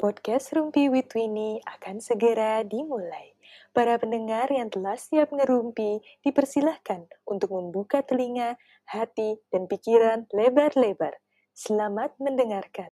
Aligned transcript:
Podcast 0.00 0.56
Rumpi 0.56 0.88
with 0.88 1.12
Winnie 1.12 1.60
akan 1.68 2.00
segera 2.00 2.64
dimulai. 2.64 3.36
Para 3.76 4.00
pendengar 4.00 4.48
yang 4.48 4.72
telah 4.72 4.96
siap 4.96 5.28
ngerumpi, 5.28 6.00
dipersilahkan 6.24 7.04
untuk 7.28 7.52
membuka 7.52 8.00
telinga, 8.00 8.56
hati, 8.88 9.36
dan 9.52 9.68
pikiran 9.68 10.24
lebar-lebar. 10.32 11.20
Selamat 11.52 12.16
mendengarkan. 12.16 12.88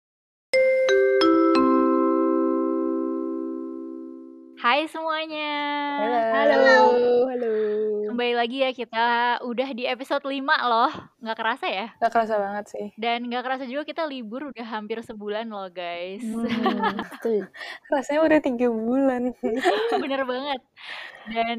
Hai 4.62 4.86
semuanya. 4.86 5.50
Halo. 6.06 6.62
halo. 7.26 7.54
Kembali 8.14 8.34
lagi 8.38 8.62
ya 8.62 8.70
kita 8.70 9.06
udah 9.42 9.74
di 9.74 9.90
episode 9.90 10.22
5 10.22 10.38
loh. 10.70 11.11
Nggak 11.22 11.38
kerasa 11.38 11.66
ya? 11.70 11.86
Gak 12.02 12.10
kerasa 12.10 12.34
banget 12.34 12.64
sih. 12.66 12.86
Dan 12.98 13.30
nggak 13.30 13.42
kerasa 13.46 13.64
juga 13.70 13.86
kita 13.86 14.02
libur 14.10 14.50
udah 14.50 14.66
hampir 14.66 14.98
sebulan 15.06 15.46
loh 15.46 15.70
guys. 15.70 16.18
Hmm. 16.18 16.42
Rasanya 17.94 18.20
udah 18.26 18.40
tiga 18.42 18.66
bulan. 18.66 19.30
Bener 20.02 20.26
banget. 20.26 20.60
Dan 21.22 21.58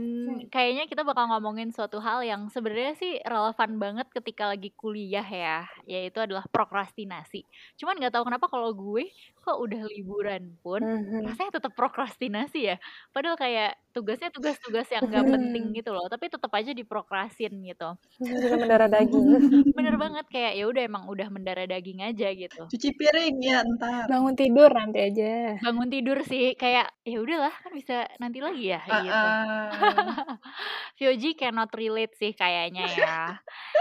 kayaknya 0.52 0.92
kita 0.92 1.08
bakal 1.08 1.32
ngomongin 1.32 1.72
suatu 1.72 2.04
hal 2.04 2.20
yang 2.28 2.52
sebenarnya 2.52 3.00
sih 3.00 3.16
relevan 3.24 3.80
banget 3.80 4.12
ketika 4.12 4.52
lagi 4.52 4.76
kuliah 4.76 5.24
ya, 5.24 5.64
yaitu 5.88 6.20
adalah 6.20 6.44
prokrastinasi. 6.52 7.48
Cuman 7.80 7.96
nggak 7.96 8.12
tahu 8.12 8.28
kenapa 8.28 8.52
kalau 8.52 8.76
gue 8.76 9.08
kok 9.40 9.56
udah 9.56 9.88
liburan 9.88 10.60
pun 10.60 10.84
Mhm. 10.84 11.32
rasanya 11.32 11.64
tetap 11.64 11.72
prokrastinasi 11.80 12.60
ya. 12.60 12.78
Padahal 13.16 13.40
kayak 13.40 13.80
tugasnya 13.96 14.36
tugas-tugas 14.36 14.92
yang 14.92 15.08
nggak 15.08 15.32
penting 15.32 15.72
gitu 15.80 15.96
loh, 15.96 16.12
tapi 16.12 16.28
tetap 16.28 16.52
aja 16.52 16.76
diprokrasin 16.76 17.54
gitu. 17.64 17.96
Sudah 18.20 18.58
mendarah 18.60 18.92
daging. 18.92 19.24
Bener 19.74 19.96
banget 20.02 20.26
kayak 20.30 20.54
ya 20.58 20.64
udah 20.70 20.82
emang 20.86 21.04
udah 21.10 21.28
mendarah 21.30 21.66
daging 21.70 22.02
aja 22.02 22.28
gitu. 22.34 22.66
Cuci 22.70 22.90
piring 22.98 23.36
ya 23.44 23.62
ntar. 23.78 24.10
Bangun 24.10 24.34
tidur 24.34 24.70
nanti 24.74 25.00
aja. 25.02 25.58
Bangun 25.62 25.90
tidur 25.94 26.18
sih 26.26 26.58
kayak 26.58 26.90
ya 27.06 27.18
udahlah 27.22 27.54
kan 27.54 27.72
bisa 27.76 28.08
nanti 28.18 28.40
lagi 28.42 28.74
ya 28.74 28.82
Ah, 28.86 29.02
gitu. 29.04 29.14
ah. 29.14 30.38
Fioji 30.98 31.30
cannot 31.40 31.70
relate 31.76 32.14
sih 32.18 32.32
kayaknya 32.34 32.86
ya. 32.98 33.16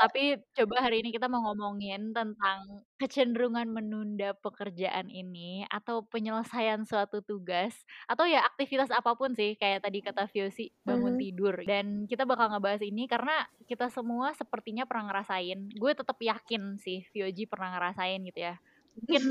Tapi 0.00 0.40
coba 0.56 0.80
hari 0.80 1.04
ini 1.04 1.12
kita 1.12 1.28
mau 1.28 1.44
ngomongin 1.44 2.16
tentang 2.16 2.88
kecenderungan 2.96 3.68
menunda 3.68 4.32
pekerjaan 4.32 5.12
ini 5.12 5.68
atau 5.68 6.00
penyelesaian 6.08 6.88
suatu 6.88 7.20
tugas 7.20 7.76
atau 8.08 8.24
ya 8.24 8.40
aktivitas 8.48 8.88
apa 8.88 9.12
pun 9.12 9.36
sih 9.36 9.60
kayak 9.60 9.84
tadi 9.84 10.00
kata 10.00 10.24
Fiosi 10.32 10.72
bangun 10.88 11.14
Mhm. 11.16 11.20
tidur 11.20 11.54
dan 11.68 11.86
kita 12.08 12.24
bakal 12.24 12.48
ngebahas 12.48 12.80
ini 12.80 13.04
karena 13.12 13.44
kita 13.68 13.92
semua 13.92 14.32
sepertinya 14.32 14.88
pernah 14.88 15.12
ngerasain. 15.12 15.68
Gue 15.76 15.92
tetap 15.92 16.16
yakin 16.16 16.80
sih 16.80 17.04
Fioji 17.12 17.44
pernah 17.44 17.76
ngerasain 17.76 18.24
gitu 18.24 18.40
ya. 18.40 18.56
Mungkin 18.96 19.22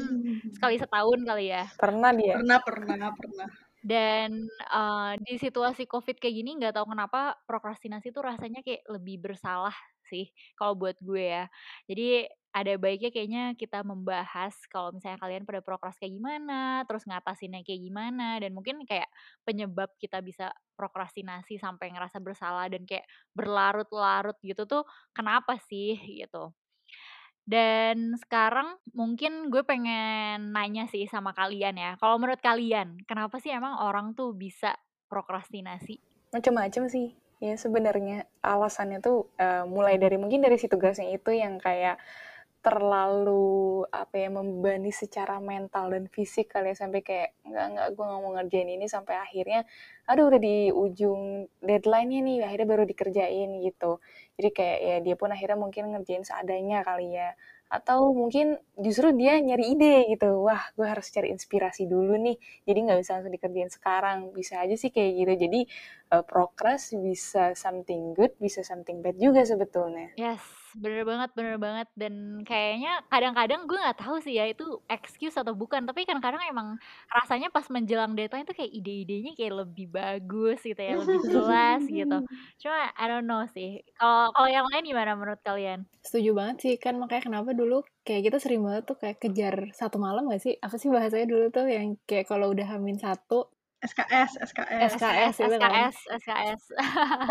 sekali 0.54 0.76
setahun 0.86 1.20
kali 1.26 1.46
ya. 1.50 1.66
Pernah 1.82 2.12
dia. 2.14 2.38
pernah 2.38 2.60
pernah 2.62 3.10
pernah. 3.18 3.50
Dan 3.80 4.46
eh, 4.52 5.14
di 5.24 5.40
situasi 5.40 5.88
COVID 5.88 6.20
kayak 6.20 6.36
gini 6.36 6.52
nggak 6.60 6.76
tahu 6.76 6.92
kenapa 6.94 7.40
prokrastinasi 7.48 8.12
tuh 8.12 8.28
rasanya 8.28 8.60
kayak 8.62 8.84
lebih 8.92 9.24
bersalah 9.24 9.74
sih 10.10 10.34
kalau 10.58 10.74
buat 10.74 10.98
gue 11.00 11.22
ya. 11.22 11.46
Jadi 11.86 12.26
ada 12.50 12.74
baiknya 12.82 13.14
kayaknya 13.14 13.44
kita 13.54 13.86
membahas 13.86 14.58
kalau 14.74 14.90
misalnya 14.90 15.22
kalian 15.22 15.46
pada 15.46 15.62
prokras 15.62 16.02
kayak 16.02 16.18
gimana, 16.18 16.82
terus 16.90 17.06
ngatasinnya 17.06 17.62
kayak 17.62 17.82
gimana, 17.86 18.42
dan 18.42 18.58
mungkin 18.58 18.82
kayak 18.90 19.06
penyebab 19.46 19.94
kita 20.02 20.18
bisa 20.26 20.50
prokrastinasi 20.74 21.62
sampai 21.62 21.94
ngerasa 21.94 22.18
bersalah 22.18 22.66
dan 22.66 22.90
kayak 22.90 23.06
berlarut-larut 23.38 24.34
gitu 24.42 24.66
tuh 24.66 24.82
kenapa 25.14 25.62
sih 25.70 25.94
gitu. 26.26 26.50
Dan 27.50 28.14
sekarang 28.18 28.78
mungkin 28.94 29.50
gue 29.50 29.66
pengen 29.66 30.54
nanya 30.54 30.86
sih 30.86 31.10
sama 31.10 31.34
kalian 31.34 31.78
ya. 31.78 31.92
Kalau 31.98 32.22
menurut 32.22 32.42
kalian, 32.42 33.02
kenapa 33.10 33.42
sih 33.42 33.50
emang 33.50 33.78
orang 33.82 34.14
tuh 34.14 34.38
bisa 34.38 34.78
prokrastinasi? 35.10 35.98
Macem-macem 36.30 36.86
sih. 36.86 37.29
Ya 37.40 37.56
sebenarnya 37.56 38.28
alasannya 38.44 39.00
tuh 39.00 39.32
eh, 39.40 39.64
mulai 39.64 39.96
dari 39.96 40.20
mungkin 40.20 40.44
dari 40.44 40.60
si 40.60 40.68
tugasnya 40.68 41.08
itu 41.16 41.32
yang 41.32 41.56
kayak 41.60 41.96
terlalu 42.60 43.88
apa 43.88 44.16
ya 44.20 44.28
membebani 44.28 44.92
secara 44.92 45.40
mental 45.40 45.96
dan 45.96 46.12
fisik 46.12 46.52
kali 46.52 46.76
ya 46.76 46.76
sampai 46.76 47.00
kayak 47.08 47.32
nggak 47.48 47.66
nggak 47.72 47.88
gue 47.96 48.04
nggak 48.04 48.20
mau 48.20 48.32
ngerjain 48.36 48.68
ini 48.68 48.84
sampai 48.92 49.16
akhirnya 49.16 49.64
aduh 50.12 50.28
udah 50.28 50.42
di 50.44 50.68
ujung 50.68 51.48
deadline-nya 51.64 52.20
nih 52.20 52.38
akhirnya 52.44 52.68
baru 52.68 52.84
dikerjain 52.84 53.50
gitu. 53.64 54.04
Jadi 54.36 54.50
kayak 54.52 54.80
ya 54.84 54.96
dia 55.00 55.16
pun 55.16 55.32
akhirnya 55.32 55.56
mungkin 55.56 55.84
ngerjain 55.96 56.24
seadanya 56.28 56.84
kali 56.84 57.16
ya 57.16 57.32
atau 57.70 58.12
mungkin 58.18 58.58
justru 58.82 59.14
dia 59.14 59.38
nyari 59.38 59.78
ide 59.78 59.96
gitu. 60.10 60.42
Wah 60.42 60.74
gue 60.74 60.86
harus 60.90 61.06
cari 61.14 61.30
inspirasi 61.30 61.86
dulu 61.86 62.18
nih. 62.18 62.36
Jadi 62.66 62.80
nggak 62.90 63.00
bisa 63.06 63.12
langsung 63.18 63.34
dikerjain 63.34 63.72
sekarang. 63.72 64.18
Bisa 64.34 64.58
aja 64.66 64.74
sih 64.74 64.90
kayak 64.90 65.12
gitu. 65.22 65.34
Jadi 65.48 65.60
uh, 66.12 66.26
progress 66.26 66.92
bisa 66.98 67.54
something 67.54 68.18
good 68.18 68.34
bisa 68.42 68.66
something 68.66 69.06
bad 69.06 69.16
juga 69.22 69.46
sebetulnya. 69.46 70.10
Yes, 70.18 70.42
bener 70.76 71.04
banget, 71.08 71.30
bener 71.34 71.56
banget. 71.58 71.88
Dan 71.98 72.44
kayaknya 72.46 73.02
kadang-kadang 73.08 73.66
gue 73.66 73.78
nggak 73.78 74.00
tahu 74.00 74.22
sih 74.22 74.38
ya 74.38 74.46
itu 74.50 74.64
excuse 74.90 75.36
atau 75.38 75.54
bukan. 75.58 75.86
Tapi 75.88 76.06
kadang-kadang 76.06 76.44
emang 76.50 76.78
rasanya 77.10 77.50
pas 77.50 77.66
menjelang 77.72 78.14
deadline 78.14 78.46
tuh 78.46 78.58
kayak 78.58 78.72
ide-idenya 78.74 79.34
kayak 79.34 79.66
lebih 79.66 79.88
bagus 79.90 80.60
gitu 80.62 80.80
ya, 80.80 81.00
lebih 81.00 81.20
jelas 81.30 81.82
gitu. 81.88 82.18
Cuma 82.62 82.94
I 82.94 83.06
don't 83.10 83.26
know 83.26 83.46
sih. 83.54 83.82
Kalau 83.96 84.34
kalau 84.36 84.50
yang 84.50 84.66
lain 84.70 84.86
gimana 84.86 85.18
menurut 85.18 85.42
kalian? 85.42 85.86
Setuju 86.02 86.32
banget 86.34 86.56
sih 86.62 86.74
kan 86.78 86.98
makanya 86.98 87.30
kenapa 87.30 87.52
dulu 87.54 87.86
kayak 88.08 88.32
kita 88.32 88.38
sering 88.42 88.66
banget 88.66 88.84
tuh 88.90 88.98
kayak 88.98 89.18
kejar 89.22 89.56
satu 89.76 90.02
malam 90.02 90.30
gak 90.32 90.42
sih? 90.42 90.58
Apa 90.60 90.76
sih 90.82 90.90
bahasanya 90.90 91.28
dulu 91.30 91.46
tuh 91.54 91.68
yang 91.70 92.00
kayak 92.10 92.26
kalau 92.26 92.50
udah 92.50 92.66
hamin 92.66 92.98
satu 92.98 93.52
SKS 93.80 94.32
SKS. 94.52 94.92
SKS 95.00 95.36
kan. 95.40 95.72
SKS, 95.72 95.98
SKS. 96.20 96.62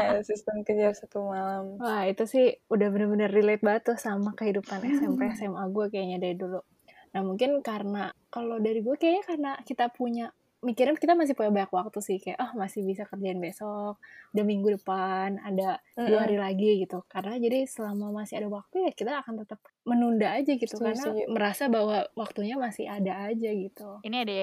Kayak 0.00 0.24
sistem 0.32 0.56
kejar 0.64 0.96
satu 0.96 1.28
malam 1.28 1.76
Wah 1.76 2.08
itu 2.08 2.24
sih 2.24 2.56
udah 2.72 2.88
bener-bener 2.88 3.28
relate 3.28 3.60
banget 3.60 3.92
tuh 3.92 3.98
sama 4.00 4.32
kehidupan 4.32 4.80
SMP 4.80 5.28
SMA 5.36 5.64
gue 5.68 5.86
kayaknya 5.92 6.18
dari 6.20 6.36
dulu. 6.40 6.64
Nah 7.12 7.20
mungkin 7.20 7.60
karena 7.60 8.12
kalau 8.32 8.56
dari 8.56 8.80
gue 8.80 8.96
kayaknya 8.96 9.24
karena 9.28 9.52
kita 9.64 9.92
punya 9.92 10.32
mikirin 10.58 10.98
kita 10.98 11.14
masih 11.14 11.38
punya 11.38 11.54
banyak 11.54 11.70
waktu 11.70 11.98
sih 12.02 12.18
kayak 12.18 12.38
ah 12.42 12.50
masih 12.58 12.82
bisa 12.82 13.06
kerjain 13.06 13.38
besok, 13.38 13.98
udah 14.34 14.44
minggu 14.44 14.74
depan 14.80 15.38
ada 15.42 15.78
dua 15.94 16.26
hari 16.26 16.36
lagi 16.36 16.82
gitu. 16.82 17.06
Karena 17.06 17.38
jadi 17.38 17.62
selama 17.64 18.10
masih 18.10 18.42
ada 18.42 18.48
waktu 18.50 18.90
ya 18.90 18.92
kita 18.94 19.22
akan 19.22 19.46
tetap 19.46 19.62
menunda 19.88 20.36
aja 20.36 20.52
gitu 20.52 20.68
Setuju, 20.68 20.84
karena 20.84 21.04
setuju. 21.08 21.24
merasa 21.32 21.64
bahwa 21.72 22.04
waktunya 22.12 22.60
masih 22.60 22.84
ada 22.90 23.32
aja 23.32 23.50
gitu. 23.54 23.88
Ini 24.04 24.16
ada 24.28 24.36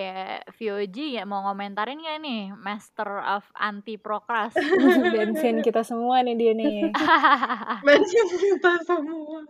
Vioji 0.57 1.21
ya 1.21 1.23
mau 1.29 1.45
ngomentarin 1.45 2.01
gak 2.01 2.19
nih 2.25 2.49
Master 2.57 3.21
of 3.21 3.45
Anti 3.53 4.01
Prokras? 4.01 4.57
Bensin 5.13 5.61
kita 5.61 5.85
semua 5.85 6.25
nih 6.25 6.33
dia 6.33 6.53
nih. 6.57 6.89
Bensin 7.85 8.27
kita 8.41 8.73
semua. 8.89 9.45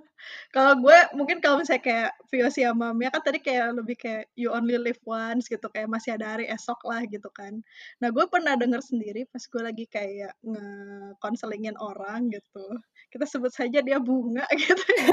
Kalau 0.49 0.73
gue 0.81 0.97
mungkin 1.13 1.37
kalau 1.39 1.61
misalnya 1.61 1.83
kayak 1.83 2.11
Viosi 2.33 2.65
sama 2.65 2.91
Mia 2.95 3.13
kan 3.13 3.21
tadi 3.21 3.39
kayak 3.39 3.77
lebih 3.77 3.95
kayak 3.99 4.31
you 4.33 4.49
only 4.49 4.75
live 4.79 4.99
once 5.05 5.45
gitu 5.47 5.67
kayak 5.69 5.87
masih 5.91 6.17
ada 6.17 6.35
hari 6.35 6.49
esok 6.55 6.79
lah 6.87 7.03
gitu 7.05 7.27
kan. 7.35 7.59
Nah 7.99 8.09
gue 8.09 8.25
pernah 8.31 8.55
denger 8.55 8.81
sendiri 8.81 9.27
pas 9.27 9.43
gue 9.43 9.61
lagi 9.61 9.85
kayak 9.91 10.33
nge-counselingin 10.41 11.75
orang 11.77 12.31
gitu. 12.31 12.65
Kita 13.11 13.27
sebut 13.27 13.51
saja 13.51 13.83
dia 13.83 13.99
bunga 13.99 14.47
gitu 14.63 14.83
ya. 14.95 15.07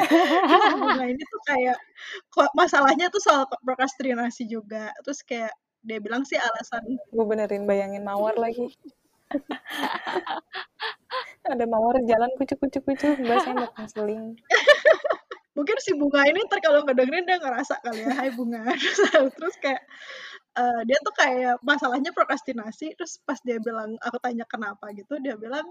Nah, 0.47 0.77
bunga 0.79 1.05
ini 1.11 1.23
tuh 1.23 1.43
kayak 1.51 1.79
masalahnya 2.55 3.11
tuh 3.11 3.23
soal 3.23 3.45
prokrastinasi 3.67 4.47
juga. 4.47 4.95
Terus 5.03 5.21
kayak 5.27 5.53
dia 5.83 5.99
bilang 5.99 6.23
sih 6.23 6.39
alasan 6.39 6.95
gue 6.95 7.25
benerin 7.27 7.67
bayangin 7.67 8.07
mawar 8.07 8.39
lagi 8.39 8.71
ada 11.43 11.67
mawar 11.67 11.99
jalan 12.07 12.31
kucuk 12.39 12.59
kucuk 12.63 12.87
kucuk 12.87 13.19
bahasanya 13.27 13.67
mau 13.67 13.71
counseling 13.75 14.39
mungkin 15.53 15.77
si 15.83 15.93
bunga 15.99 16.23
ini 16.25 16.47
ntar 16.49 16.63
kalau 16.65 16.87
ngedengerin 16.87 17.29
dia 17.29 17.37
ngerasa 17.37 17.83
kali 17.83 18.07
ya 18.07 18.15
hai 18.15 18.31
bunga 18.33 18.63
terus, 18.73 19.01
terus 19.37 19.55
kayak 19.59 19.83
eh, 20.59 20.81
dia 20.89 20.99
tuh 21.07 21.15
kayak 21.17 21.57
masalahnya 21.65 22.11
prokrastinasi 22.17 22.95
terus 22.99 23.19
pas 23.25 23.39
dia 23.47 23.57
bilang 23.63 23.97
aku 24.05 24.17
tanya 24.21 24.45
kenapa 24.49 24.91
gitu 24.97 25.17
dia 25.23 25.37
bilang 25.41 25.65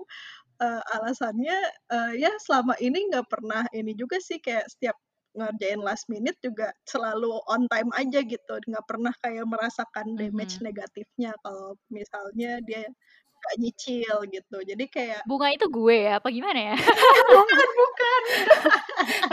eh, 0.62 0.82
alasannya 1.00 1.58
eh, 1.94 2.14
ya 2.22 2.32
selama 2.42 2.74
ini 2.82 3.10
nggak 3.14 3.28
pernah 3.30 3.64
ini 3.76 3.94
juga 3.98 4.18
sih 4.22 4.40
kayak 4.42 4.68
setiap 4.72 4.98
ngerjain 5.32 5.80
last 5.80 6.12
minute 6.12 6.36
juga 6.44 6.76
selalu 6.84 7.32
on 7.48 7.64
time 7.72 7.88
aja 7.96 8.20
gitu 8.20 8.54
nggak 8.68 8.86
pernah 8.90 9.14
kayak 9.24 9.48
merasakan 9.48 10.20
damage 10.20 10.60
Mhm. 10.60 10.66
negatifnya 10.68 11.32
kalau 11.46 11.80
misalnya 11.88 12.60
dia 12.68 12.84
nggak 13.42 13.56
nyicil 13.58 14.16
gitu 14.30 14.58
jadi 14.62 14.86
kayak 14.92 15.22
Bunga 15.26 15.50
itu 15.50 15.66
gue 15.72 15.98
ya, 16.06 16.22
apa 16.22 16.30
gimana 16.30 16.60
ya? 16.74 16.76
bukan 17.38 17.68
bukan 17.74 18.22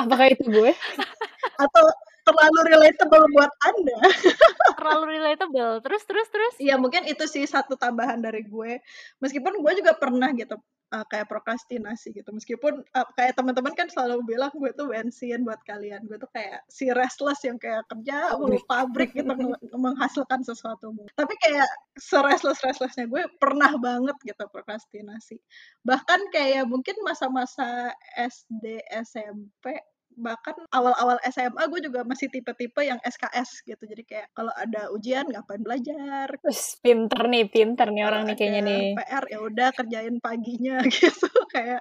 Apakah 0.00 0.26
itu 0.32 0.44
gue? 0.48 0.72
atau 1.56 1.84
terlalu 2.28 2.60
relatable 2.76 3.24
buat 3.32 3.52
anda 3.64 3.98
terlalu 4.78 5.04
relatable. 5.18 5.72
Terus 5.84 6.02
terus 6.04 6.28
terus. 6.28 6.54
Iya 6.60 6.76
mungkin 6.76 7.08
itu 7.08 7.24
sih 7.24 7.44
satu 7.48 7.74
tambahan 7.74 8.20
dari 8.20 8.44
gue. 8.44 8.80
Meskipun 9.20 9.64
gue 9.64 9.72
juga 9.80 9.96
pernah 9.96 10.30
gitu 10.36 10.60
uh, 10.92 11.04
kayak 11.08 11.28
prokrastinasi 11.28 12.16
gitu. 12.16 12.30
Meskipun 12.32 12.84
uh, 12.94 13.08
kayak 13.16 13.36
teman-teman 13.36 13.72
kan 13.76 13.88
selalu 13.88 14.24
bilang 14.24 14.52
gue 14.54 14.70
tuh 14.76 14.92
bensin 14.92 15.44
buat 15.44 15.60
kalian. 15.64 16.04
Gue 16.08 16.16
tuh 16.20 16.30
kayak 16.32 16.64
si 16.68 16.88
restless 16.92 17.42
yang 17.44 17.56
kayak 17.60 17.84
kerja 17.88 18.36
mulu 18.36 18.60
pabrik 18.64 19.12
gitu 19.12 19.28
menghasilkan 19.76 20.40
sesuatu. 20.44 20.92
Tapi 21.16 21.34
kayak 21.40 21.68
se-restless 21.98 22.62
restlessnya 22.64 23.08
gue 23.08 23.24
pernah 23.36 23.72
banget 23.76 24.16
gitu 24.24 24.44
prokrastinasi. 24.48 25.40
Bahkan 25.84 26.20
kayak 26.32 26.64
mungkin 26.68 26.96
masa-masa 27.04 27.92
SD 28.16 28.84
SMP 29.04 29.80
bahkan 30.18 30.54
awal-awal 30.74 31.16
SMA 31.30 31.62
gue 31.70 31.80
juga 31.86 32.02
masih 32.02 32.28
tipe-tipe 32.28 32.82
yang 32.82 32.98
SKS 33.06 33.62
gitu. 33.64 33.82
Jadi 33.86 34.02
kayak 34.04 34.28
kalau 34.34 34.52
ada 34.58 34.90
ujian 34.90 35.24
ngapain 35.30 35.62
belajar? 35.62 36.28
Terus 36.42 36.76
pinter 36.82 37.22
nih 37.30 37.46
pinter 37.46 37.88
nih 37.88 38.04
orang 38.04 38.26
nih 38.26 38.36
kayaknya 38.36 38.62
nih. 38.66 38.86
PR 38.98 39.24
ya 39.30 39.38
udah 39.40 39.68
kerjain 39.72 40.16
paginya 40.18 40.76
gitu. 40.92 41.30
Kayak 41.48 41.80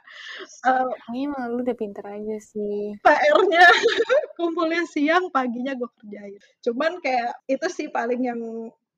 uh, 0.63 0.87
Ini 1.11 1.33
malah 1.33 1.49
lu 1.51 1.61
udah 1.65 1.77
pinter 1.77 2.05
aja 2.05 2.37
sih. 2.39 2.95
PR-nya 3.01 3.65
kumpulnya 4.37 4.85
siang 4.85 5.33
paginya 5.33 5.73
gue 5.73 5.89
kerjain. 5.97 6.39
Cuman 6.61 7.01
kayak 7.01 7.33
itu 7.49 7.67
sih 7.73 7.87
paling 7.89 8.21
yang 8.21 8.41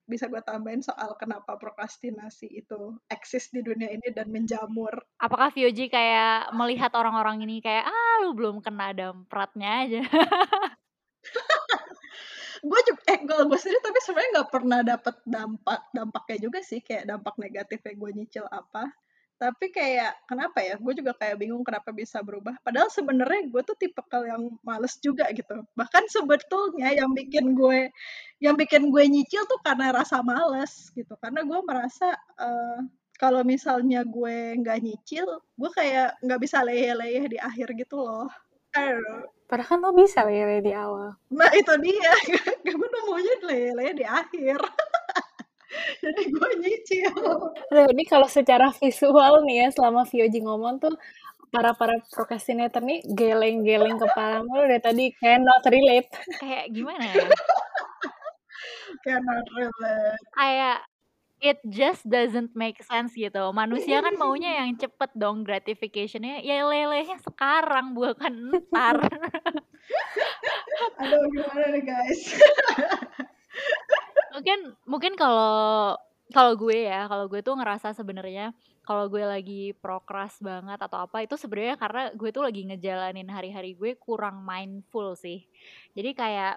bisa 0.10 0.26
gue 0.26 0.42
tambahin 0.42 0.82
soal 0.82 1.14
kenapa 1.22 1.56
prokrastinasi 1.62 2.50
itu 2.66 2.98
eksis 3.08 3.54
di 3.54 3.62
dunia 3.62 3.94
ini 3.94 4.10
dan 4.10 4.34
menjamur. 4.34 4.98
Apakah 5.22 5.54
Vioji 5.54 5.88
kayak 5.88 6.50
melihat 6.58 6.90
orang-orang 6.98 7.46
ini 7.46 7.62
kayak 7.62 7.86
ah 7.86 8.26
lu 8.26 8.34
belum 8.34 8.66
kena 8.66 8.92
dampratnya 8.98 9.86
aja. 9.86 10.02
gue 12.60 12.80
juga 12.92 13.02
eh 13.08 13.20
gue 13.24 13.38
gue 13.48 13.60
sendiri 13.60 13.80
tapi 13.80 14.00
sebenarnya 14.04 14.32
nggak 14.36 14.52
pernah 14.52 14.80
dapat 14.84 15.16
dampak 15.24 15.80
dampaknya 15.96 16.38
juga 16.44 16.60
sih 16.60 16.84
kayak 16.84 17.08
dampak 17.08 17.40
negatifnya 17.40 17.94
gue 17.96 18.10
nyicil 18.20 18.46
apa 18.52 18.84
tapi 19.40 19.72
kayak 19.72 20.28
kenapa 20.28 20.60
ya? 20.60 20.76
Gue 20.76 20.92
juga 21.00 21.16
kayak 21.16 21.40
bingung 21.40 21.64
kenapa 21.64 21.96
bisa 21.96 22.20
berubah. 22.20 22.60
Padahal 22.60 22.92
sebenarnya 22.92 23.48
gue 23.48 23.62
tuh 23.64 23.80
tipe 23.80 24.04
yang 24.28 24.52
males 24.68 25.00
juga 25.00 25.32
gitu. 25.32 25.64
Bahkan 25.80 26.12
sebetulnya 26.12 26.92
yang 26.92 27.16
bikin 27.16 27.56
gue 27.56 27.88
yang 28.44 28.60
bikin 28.60 28.92
gue 28.92 29.04
nyicil 29.08 29.48
tuh 29.48 29.64
karena 29.64 29.96
rasa 29.96 30.20
males 30.20 30.92
gitu. 30.92 31.16
Karena 31.24 31.48
gue 31.48 31.60
merasa 31.64 32.20
uh, 32.36 32.84
kalau 33.16 33.48
misalnya 33.48 34.04
gue 34.04 34.60
nggak 34.60 34.80
nyicil 34.84 35.28
gue 35.56 35.70
kayak 35.72 36.20
nggak 36.20 36.40
bisa 36.44 36.60
leyeh-leyeh 36.60 37.32
di 37.32 37.38
akhir 37.40 37.72
gitu 37.80 37.96
loh. 37.96 38.28
Padahal 39.50 39.66
kan 39.72 39.80
lo 39.82 39.90
bisa 39.98 40.28
leyeh 40.28 40.62
di 40.62 40.76
awal. 40.78 41.18
Nah 41.34 41.50
itu 41.58 41.74
dia, 41.82 42.14
gue 42.68 42.90
maunya 43.08 43.34
leyeh-leyeh 43.50 43.94
di 43.98 44.06
akhir. 44.06 44.60
jadi 46.04 46.22
gue 46.30 46.50
nyicil. 46.62 47.14
Aduh, 47.70 47.88
ini 47.94 48.04
kalau 48.06 48.26
secara 48.26 48.74
visual 48.74 49.46
nih 49.46 49.66
ya 49.66 49.68
selama 49.74 50.06
Vioji 50.06 50.42
ngomong 50.42 50.82
tuh 50.82 50.94
para 51.50 51.74
para 51.74 51.98
procrastinator 52.14 52.82
nih 52.82 53.02
geleng-geleng 53.10 53.98
kepala 53.98 54.46
mulu 54.46 54.70
dari 54.70 54.82
tadi 54.82 55.06
kayak 55.18 55.40
not 55.42 55.64
relate. 55.66 56.10
Kayak 56.38 56.66
gimana 56.74 57.06
ya? 57.10 57.28
Kayak 59.06 59.22
not 59.24 59.48
relate. 59.56 60.20
Kayak 60.36 60.78
it 61.40 61.56
just 61.72 62.04
doesn't 62.04 62.52
make 62.52 62.84
sense 62.84 63.16
gitu. 63.16 63.48
Manusia 63.56 64.04
kan 64.04 64.12
maunya 64.20 64.60
yang 64.60 64.76
cepet 64.76 65.16
dong 65.16 65.48
gratificationnya. 65.48 66.44
Ya 66.44 66.68
lelehnya 66.68 67.16
sekarang 67.24 67.96
bukan 67.96 68.60
ntar. 68.68 69.00
Aduh 71.02 71.24
gimana 71.34 71.66
nih 71.74 71.82
guys 71.82 72.38
mungkin 74.40 74.60
mungkin 74.88 75.14
kalau 75.20 76.00
kalau 76.30 76.54
gue 76.56 76.88
ya 76.88 77.10
kalau 77.12 77.26
gue 77.28 77.42
tuh 77.44 77.58
ngerasa 77.58 77.92
sebenarnya 77.92 78.56
kalau 78.86 79.06
gue 79.06 79.22
lagi 79.22 79.64
prokras 79.78 80.38
banget 80.42 80.80
atau 80.82 81.06
apa 81.06 81.22
itu 81.26 81.38
sebenarnya 81.38 81.76
karena 81.78 82.04
gue 82.14 82.30
tuh 82.34 82.42
lagi 82.46 82.66
ngejalanin 82.66 83.30
hari-hari 83.30 83.74
gue 83.78 83.98
kurang 83.98 84.42
mindful 84.46 85.14
sih 85.18 85.46
jadi 85.98 86.10
kayak 86.14 86.56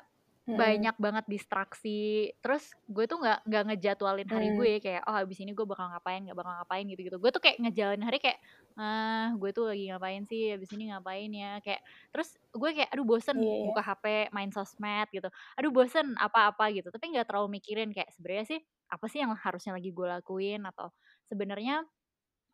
hmm. 0.49 0.57
banyak 0.57 0.97
banget 1.01 1.25
distraksi 1.29 2.33
terus 2.45 2.73
gue 2.89 3.05
tuh 3.09 3.21
nggak 3.21 3.49
nggak 3.49 3.65
ngejadwalin 3.73 4.29
hari 4.29 4.49
hmm. 4.53 4.57
gue 4.61 4.73
kayak 4.81 5.03
oh 5.09 5.15
habis 5.17 5.39
ini 5.41 5.57
gue 5.57 5.67
bakal 5.67 5.89
ngapain 5.89 6.21
nggak 6.25 6.39
bakal 6.39 6.53
ngapain 6.53 6.85
gitu 6.89 7.01
gitu 7.09 7.17
gue 7.17 7.31
tuh 7.33 7.43
kayak 7.43 7.57
ngejalanin 7.61 8.05
hari 8.05 8.19
kayak 8.21 8.39
ah 8.79 9.33
gue 9.37 9.51
tuh 9.53 9.69
lagi 9.71 9.91
ngapain 9.91 10.23
sih 10.29 10.53
habis 10.55 10.71
ini 10.73 10.93
ngapain 10.93 11.31
ya? 11.33 11.59
Kayak 11.65 11.81
terus 12.13 12.37
gue 12.53 12.71
kayak 12.73 12.91
aduh 12.93 13.07
bosen 13.07 13.37
yeah. 13.41 13.49
Iya. 13.49 13.67
buka 13.69 13.83
hp 13.83 14.05
main 14.33 14.51
sosmed 14.53 15.09
gitu. 15.13 15.29
Aduh 15.59 15.73
bosen 15.73 16.17
apa-apa 16.17 16.73
gitu. 16.73 16.89
Tapi 16.89 17.13
nggak 17.17 17.27
terlalu 17.29 17.61
mikirin 17.61 17.91
kayak 17.91 18.11
sebenarnya 18.15 18.57
sih 18.57 18.61
apa 18.93 19.05
sih 19.09 19.25
yang 19.25 19.33
harusnya 19.37 19.73
lagi 19.77 19.91
gue 19.93 20.07
lakuin? 20.07 20.63
Atau 20.69 20.93
sebenarnya 21.29 21.85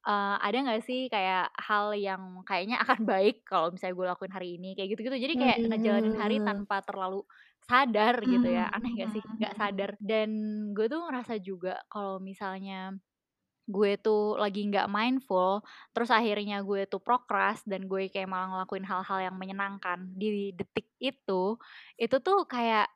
uh, 0.07 0.37
ada 0.39 0.57
nggak 0.57 0.83
sih 0.87 1.11
kayak 1.11 1.51
hal 1.59 1.93
yang 1.99 2.43
kayaknya 2.47 2.79
akan 2.85 3.01
baik 3.05 3.43
kalau 3.47 3.75
misalnya 3.75 3.95
gue 3.99 4.07
lakuin 4.13 4.33
hari 4.35 4.49
ini? 4.61 4.79
Kayak 4.79 4.99
gitu-gitu. 4.99 5.17
Jadi 5.19 5.35
kayak 5.39 5.59
hmm. 5.63 5.69
ngejalanin 5.75 6.17
hari 6.19 6.37
tanpa 6.43 6.83
terlalu 6.87 7.23
sadar 7.69 8.17
gitu 8.25 8.49
ya. 8.49 8.73
Aneh 8.73 8.97
gak 8.97 9.11
sih? 9.13 9.23
nggak 9.23 9.55
sadar. 9.61 9.91
Dan 10.01 10.31
gue 10.73 10.87
tuh 10.89 11.05
ngerasa 11.05 11.37
juga 11.43 11.77
kalau 11.93 12.17
misalnya 12.17 12.97
gue 13.69 14.01
tuh 14.01 14.41
lagi 14.41 14.65
nggak 14.65 14.89
mindful 14.89 15.61
terus 15.93 16.09
akhirnya 16.09 16.65
gue 16.65 16.89
tuh 16.89 17.05
prokras 17.05 17.61
dan 17.69 17.85
gue 17.85 18.09
kayak 18.09 18.25
malah 18.25 18.49
ngelakuin 18.49 18.89
hal-hal 18.89 19.19
yang 19.29 19.37
menyenangkan. 19.37 20.09
Di 20.17 20.57
detik 20.57 20.89
itu 20.99 21.61
itu 22.01 22.17
tuh 22.25 22.49
kayak 22.49 22.89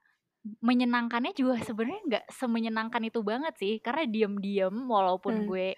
menyenangkannya 0.58 1.36
juga 1.38 1.60
sebenarnya 1.62 2.02
nggak 2.08 2.26
semenyenangkan 2.34 3.02
itu 3.06 3.22
banget 3.22 3.54
sih 3.60 3.74
karena 3.78 4.10
diem-diem 4.10 4.74
walaupun 4.74 5.44
hmm. 5.44 5.46
gue 5.46 5.68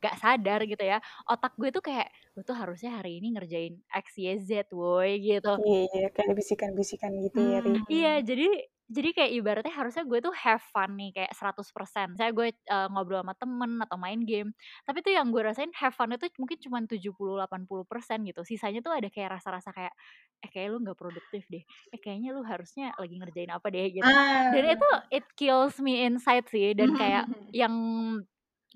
gak 0.00 0.16
sadar 0.16 0.64
gitu 0.64 0.80
ya 0.80 0.96
otak 1.28 1.52
gue 1.60 1.68
tuh 1.68 1.84
kayak 1.84 2.08
gue 2.32 2.40
tuh 2.40 2.56
harusnya 2.56 2.96
hari 2.96 3.20
ini 3.20 3.36
ngerjain 3.36 3.76
X 3.92 4.16
Y 4.16 4.40
Z 4.40 4.72
woi 4.72 5.20
gitu. 5.20 5.60
Iya, 5.60 5.82
iya 5.92 6.08
kayak 6.08 6.32
bisikan-bisikan 6.40 7.12
gitu 7.20 7.36
ya, 7.36 7.60
hmm, 7.60 7.84
ya 7.84 7.84
iya 7.92 8.14
jadi 8.24 8.48
jadi 8.90 9.08
kayak 9.14 9.30
ibaratnya 9.38 9.74
harusnya 9.74 10.02
gue 10.02 10.18
tuh 10.18 10.34
have 10.34 10.62
fun 10.74 10.98
nih 10.98 11.14
kayak 11.14 11.30
100% 11.32 12.18
saya 12.18 12.30
gue 12.34 12.50
uh, 12.66 12.90
ngobrol 12.90 13.22
sama 13.22 13.34
temen 13.38 13.78
atau 13.86 13.96
main 13.96 14.18
game 14.26 14.50
tapi 14.82 14.98
tuh 15.06 15.14
yang 15.14 15.30
gue 15.30 15.42
rasain 15.46 15.70
have 15.78 15.94
fun 15.94 16.10
itu 16.10 16.26
mungkin 16.34 16.58
cuma 16.58 16.78
70-80% 16.82 18.26
gitu. 18.26 18.40
Sisanya 18.42 18.80
tuh 18.82 18.92
ada 18.94 19.08
kayak 19.12 19.38
rasa-rasa 19.38 19.70
kayak 19.70 19.94
eh 20.40 20.50
kayak 20.50 20.72
lu 20.72 20.78
nggak 20.82 20.98
produktif 20.98 21.44
deh. 21.46 21.62
Eh 21.92 22.00
kayaknya 22.00 22.34
lu 22.34 22.42
harusnya 22.42 22.90
lagi 22.96 23.14
ngerjain 23.20 23.52
apa 23.52 23.66
deh 23.70 23.86
gitu. 23.92 24.10
Dan 24.50 24.64
itu 24.74 24.88
it 25.14 25.26
kills 25.38 25.76
me 25.78 26.02
inside 26.08 26.46
sih 26.48 26.72
dan 26.74 26.96
kayak 26.96 27.24
yang 27.60 27.74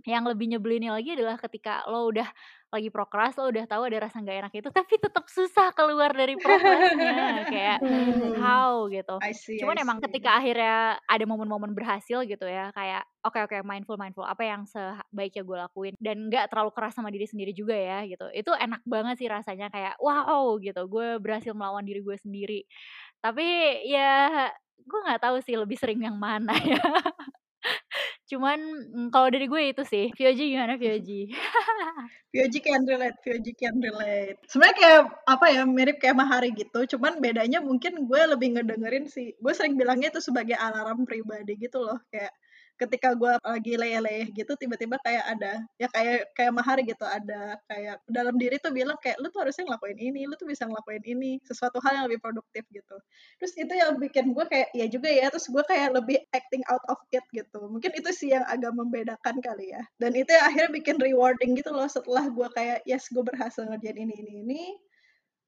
yang 0.03 0.27
lebih 0.27 0.51
nyebelinnya 0.51 0.91
lagi 0.91 1.15
adalah 1.15 1.39
ketika 1.39 1.87
lo 1.87 2.11
udah 2.11 2.27
lagi 2.75 2.91
prokras 2.91 3.39
lo 3.39 3.47
udah 3.47 3.71
tahu 3.71 3.87
ada 3.87 4.11
rasa 4.11 4.19
nggak 4.19 4.39
enak 4.43 4.53
itu 4.59 4.69
tapi 4.75 4.99
tetap 4.99 5.31
susah 5.31 5.71
keluar 5.71 6.11
dari 6.11 6.35
prokrasnya 6.35 7.47
kayak 7.47 7.79
hmm. 7.79 8.35
how 8.43 8.91
gitu. 8.91 9.15
See, 9.31 9.63
cuman 9.63 9.79
emang 9.79 10.03
ketika 10.03 10.35
akhirnya 10.43 10.99
ada 11.07 11.25
momen-momen 11.25 11.71
berhasil 11.71 12.27
gitu 12.27 12.43
ya 12.51 12.75
kayak 12.75 13.07
oke 13.23 13.39
okay, 13.39 13.43
oke 13.47 13.55
okay, 13.55 13.61
mindful 13.63 13.95
mindful 13.95 14.27
apa 14.27 14.43
yang 14.43 14.67
sebaiknya 14.67 15.47
gue 15.47 15.57
lakuin 15.63 15.95
dan 16.03 16.27
nggak 16.27 16.51
terlalu 16.51 16.75
keras 16.75 16.99
sama 16.99 17.15
diri 17.15 17.31
sendiri 17.31 17.55
juga 17.55 17.79
ya 17.79 18.03
gitu. 18.11 18.27
Itu 18.35 18.51
enak 18.51 18.83
banget 18.83 19.23
sih 19.23 19.31
rasanya 19.31 19.71
kayak 19.71 19.95
wow 20.03 20.59
gitu 20.59 20.83
gue 20.91 21.23
berhasil 21.23 21.55
melawan 21.55 21.87
diri 21.87 22.03
gue 22.03 22.19
sendiri. 22.19 22.67
Tapi 23.23 23.47
ya 23.87 24.51
gue 24.83 25.01
nggak 25.07 25.23
tahu 25.23 25.39
sih 25.47 25.55
lebih 25.55 25.79
sering 25.79 26.03
yang 26.03 26.19
mana 26.19 26.53
ya 26.59 26.83
Cuman, 28.31 28.59
mmm, 28.89 29.09
kalau 29.13 29.29
dari 29.29 29.45
gue 29.53 29.63
itu 29.73 29.83
sih. 29.85 30.09
Vioji 30.17 30.43
gimana 30.57 30.81
Vioji? 30.81 31.29
Vioji 32.33 32.59
can 32.67 32.83
relate 32.89 33.17
Vioji 33.25 33.53
can 33.53 33.77
relate. 33.85 34.37
Sebenarnya 34.49 34.77
kayak, 34.81 35.03
apa 35.29 35.47
ya, 35.53 35.63
mirip 35.69 35.97
kayak 36.01 36.17
Mahari 36.17 36.51
gitu, 36.57 36.81
cuman 36.97 37.21
bedanya 37.21 37.61
mungkin 37.61 38.09
gue 38.09 38.21
lebih 38.33 38.49
ngedengerin 38.57 39.07
sih 39.13 39.37
gue 39.37 39.53
sering 39.53 39.77
bilangnya 39.77 40.09
itu 40.13 40.21
sebagai 40.25 40.57
alarm 40.57 41.05
pribadi 41.05 41.55
gitu 41.61 41.85
loh, 41.85 42.01
kayak 42.09 42.33
ketika 42.75 43.15
gue 43.15 43.33
lagi 43.43 43.73
leleh-leleh 43.79 44.35
gitu 44.35 44.53
tiba-tiba 44.59 44.99
kayak 45.03 45.25
ada 45.39 45.53
ya 45.79 45.87
kayak 45.91 46.31
kayak 46.35 46.53
mahar 46.55 46.79
gitu 46.83 47.05
ada 47.07 47.59
kayak 47.71 48.03
dalam 48.11 48.35
diri 48.35 48.59
tuh 48.59 48.75
bilang 48.75 48.99
kayak 48.99 49.17
lu 49.23 49.31
tuh 49.31 49.47
harusnya 49.47 49.71
ngelakuin 49.71 49.99
ini 49.99 50.27
lu 50.27 50.35
tuh 50.35 50.49
bisa 50.49 50.67
ngelakuin 50.67 51.05
ini 51.07 51.39
sesuatu 51.47 51.79
hal 51.85 52.03
yang 52.03 52.07
lebih 52.11 52.21
produktif 52.23 52.65
gitu. 52.75 52.97
Terus 53.39 53.53
itu 53.55 53.73
yang 53.75 53.97
bikin 53.99 54.35
gue 54.35 54.45
kayak 54.51 54.69
ya 54.75 54.87
juga 54.91 55.09
ya 55.11 55.31
terus 55.31 55.47
gue 55.47 55.63
kayak 55.67 55.95
lebih 55.95 56.19
acting 56.35 56.63
out 56.71 56.83
of 56.91 56.99
it 57.15 57.25
gitu. 57.31 57.61
Mungkin 57.71 57.91
itu 57.95 58.11
sih 58.11 58.35
yang 58.35 58.45
agak 58.51 58.75
membedakan 58.75 59.39
kali 59.39 59.75
ya. 59.75 59.83
Dan 60.03 60.15
itu 60.19 60.31
yang 60.35 60.45
akhirnya 60.51 60.71
bikin 60.75 60.97
rewarding 60.99 61.55
gitu 61.59 61.71
loh 61.71 61.87
setelah 61.87 62.27
gue 62.27 62.49
kayak 62.55 62.83
yes 62.89 63.07
gue 63.11 63.23
berhasil 63.23 63.63
ngerjain 63.65 63.99
ini 63.99 64.15
ini 64.19 64.33
ini 64.43 64.63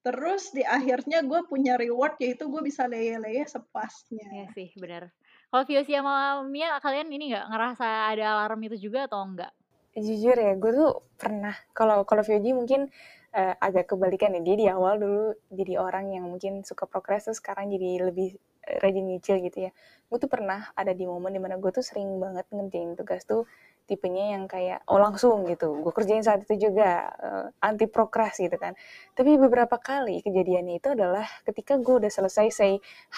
Terus 0.05 0.53
di 0.55 0.63
akhirnya 0.63 1.23
gue 1.25 1.41
punya 1.45 1.75
reward 1.75 2.15
yaitu 2.21 2.47
gue 2.47 2.61
bisa 2.63 2.85
leye-leye 2.85 3.43
sepuasnya. 3.43 4.27
Iya 4.27 4.47
sih, 4.55 4.69
benar. 4.77 5.11
Kalau 5.47 5.63
Viosi 5.63 5.95
sama 5.95 6.43
Mia 6.43 6.75
kalian 6.83 7.07
ini 7.11 7.31
nggak 7.35 7.47
ngerasa 7.51 7.87
ada 8.15 8.25
alarm 8.35 8.59
itu 8.67 8.89
juga 8.89 9.07
atau 9.07 9.23
enggak? 9.23 9.51
Jujur 9.97 10.37
ya, 10.37 10.53
gue 10.53 10.71
tuh 10.71 10.91
pernah. 11.17 11.55
Kalau 11.73 12.05
kalau 12.05 12.21
Vioji 12.21 12.53
mungkin 12.53 12.91
uh, 13.33 13.55
agak 13.57 13.95
kebalikan 13.95 14.35
ya. 14.37 14.41
Dia 14.43 14.55
di 14.55 14.67
awal 14.69 15.01
dulu 15.01 15.33
jadi 15.49 15.79
orang 15.81 16.13
yang 16.13 16.29
mungkin 16.29 16.61
suka 16.61 16.85
progres, 16.85 17.25
terus 17.27 17.39
sekarang 17.41 17.73
jadi 17.73 18.11
lebih 18.11 18.37
rajin 18.83 19.05
nyicil 19.07 19.39
gitu 19.39 19.69
ya 19.69 19.71
gue 20.07 20.17
tuh 20.19 20.31
pernah 20.31 20.71
ada 20.75 20.91
di 20.91 21.07
momen 21.07 21.31
di 21.35 21.39
mana 21.39 21.55
gue 21.55 21.71
tuh 21.71 21.83
sering 21.83 22.19
banget 22.19 22.47
ngerjain 22.51 22.95
tugas 22.99 23.23
tuh 23.23 23.47
tipenya 23.87 24.35
yang 24.37 24.45
kayak 24.45 24.83
oh 24.91 24.99
langsung 24.99 25.47
gitu. 25.47 25.79
Gue 25.81 25.95
kerjain 25.95 26.21
saat 26.21 26.43
itu 26.43 26.69
juga 26.69 27.07
uh, 27.17 27.45
anti 27.63 27.87
prokras 27.87 28.37
gitu 28.37 28.59
kan. 28.59 28.75
Tapi 29.15 29.39
beberapa 29.39 29.79
kali 29.79 30.21
kejadiannya 30.21 30.83
itu 30.83 30.91
adalah 30.93 31.25
ketika 31.47 31.79
gue 31.79 32.05
udah 32.05 32.11
selesai 32.11 32.47
say 32.51 32.73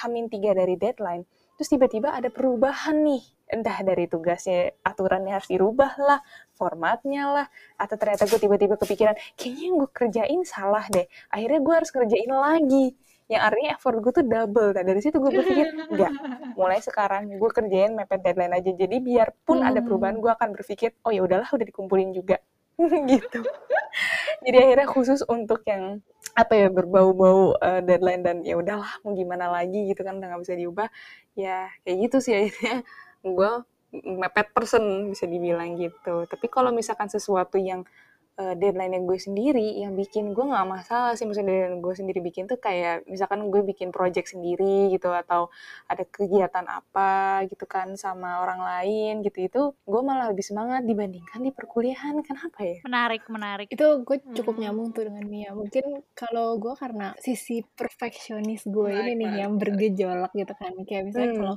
hamin 0.06 0.30
tiga 0.30 0.54
dari 0.54 0.78
deadline 0.78 1.26
terus 1.60 1.76
tiba-tiba 1.76 2.16
ada 2.16 2.32
perubahan 2.32 3.04
nih. 3.04 3.20
Entah 3.50 3.82
dari 3.84 4.08
tugasnya 4.08 4.78
aturannya 4.86 5.36
harus 5.36 5.50
dirubah 5.52 5.98
lah 6.00 6.22
formatnya 6.56 7.28
lah 7.34 7.48
atau 7.76 7.98
ternyata 8.00 8.30
gue 8.30 8.40
tiba-tiba 8.40 8.78
kepikiran 8.80 9.18
kayaknya 9.36 9.64
yang 9.68 9.76
gue 9.82 9.90
kerjain 9.92 10.42
salah 10.48 10.86
deh. 10.88 11.04
Akhirnya 11.34 11.60
gue 11.60 11.74
harus 11.76 11.92
kerjain 11.92 12.32
lagi 12.32 12.96
yang 13.30 13.46
artinya 13.46 13.78
effort 13.78 13.98
gue 14.02 14.14
tuh 14.14 14.26
double 14.26 14.74
nah 14.74 14.82
dari 14.82 15.00
situ 15.06 15.22
gue 15.22 15.30
berpikir 15.30 15.68
enggak 15.94 16.14
mulai 16.60 16.84
sekarang 16.84 17.32
gue 17.32 17.50
kerjain 17.56 17.96
mepet 17.96 18.20
deadline 18.20 18.52
aja. 18.52 18.72
Jadi 18.76 19.00
biarpun 19.00 19.64
hmm. 19.64 19.70
ada 19.72 19.80
perubahan 19.80 20.20
gue 20.20 20.28
akan 20.28 20.52
berpikir 20.52 20.92
oh 21.08 21.12
ya 21.16 21.24
udahlah 21.24 21.48
udah 21.48 21.64
dikumpulin 21.64 22.12
juga. 22.12 22.44
Gitu. 23.12 23.40
Jadi 24.44 24.58
akhirnya 24.60 24.88
khusus 24.88 25.24
untuk 25.28 25.64
yang 25.64 26.04
apa 26.36 26.54
ya 26.56 26.68
berbau-bau 26.72 27.56
uh, 27.60 27.82
deadline 27.84 28.24
dan 28.24 28.44
ya 28.44 28.56
udahlah 28.56 28.88
mau 29.04 29.12
gimana 29.12 29.52
lagi 29.52 29.92
gitu 29.92 30.06
kan 30.08 30.16
udah 30.16 30.32
nggak 30.32 30.42
bisa 30.46 30.56
diubah 30.56 30.88
ya 31.36 31.68
kayak 31.88 31.98
gitu 32.08 32.18
sih 32.20 32.34
akhirnya. 32.36 32.76
Gue 33.24 33.52
mepet 33.92 34.48
person 34.52 35.12
bisa 35.12 35.26
dibilang 35.28 35.80
gitu. 35.80 36.28
Tapi 36.28 36.46
kalau 36.52 36.72
misalkan 36.76 37.08
sesuatu 37.08 37.60
yang 37.60 37.84
uh, 38.40 38.56
deadline 38.56 39.04
gue 39.04 39.20
sendiri 39.20 39.84
yang 39.84 39.94
bikin 40.00 40.32
gue 40.32 40.46
nggak 40.48 40.66
masalah 40.66 41.14
sih. 41.20 41.28
Maksudnya 41.28 41.52
deadline 41.52 41.84
gue 41.84 41.94
sendiri 41.94 42.20
bikin 42.24 42.48
tuh 42.48 42.58
kayak 42.58 43.04
misalkan 43.06 43.52
gue 43.52 43.62
bikin 43.68 43.92
project 43.92 44.32
sendiri 44.32 44.90
gitu 44.96 45.12
atau 45.12 45.52
ada 45.92 46.08
kegiatan 46.08 46.64
apa 46.66 47.44
gitu 47.52 47.68
kan 47.68 48.00
sama 48.00 48.40
orang 48.40 48.64
lain 48.64 49.14
gitu 49.22 49.38
itu 49.44 49.62
gue 49.84 50.02
malah 50.02 50.32
lebih 50.32 50.46
semangat 50.48 50.88
dibandingkan 50.88 51.44
di 51.44 51.52
perkuliahan. 51.52 52.24
Kenapa 52.24 52.60
ya? 52.64 52.80
Menarik 52.88 53.24
menarik. 53.28 53.68
Itu 53.68 54.08
gue 54.08 54.18
cukup 54.40 54.56
hmm. 54.56 54.64
nyambung 54.64 54.88
tuh 54.96 55.12
dengan 55.12 55.26
Mia. 55.28 55.52
Mungkin 55.52 56.08
kalau 56.16 56.56
gue 56.56 56.74
karena 56.80 57.12
sisi 57.20 57.62
perfeksionis 57.62 58.64
gue 58.64 58.90
ini 58.96 59.20
nih 59.20 59.46
yang 59.46 59.60
bergejolak 59.60 60.32
gitu 60.32 60.54
kan. 60.56 60.72
Kayak 60.88 61.12
misalnya 61.12 61.30
hmm. 61.36 61.40
kalau 61.44 61.56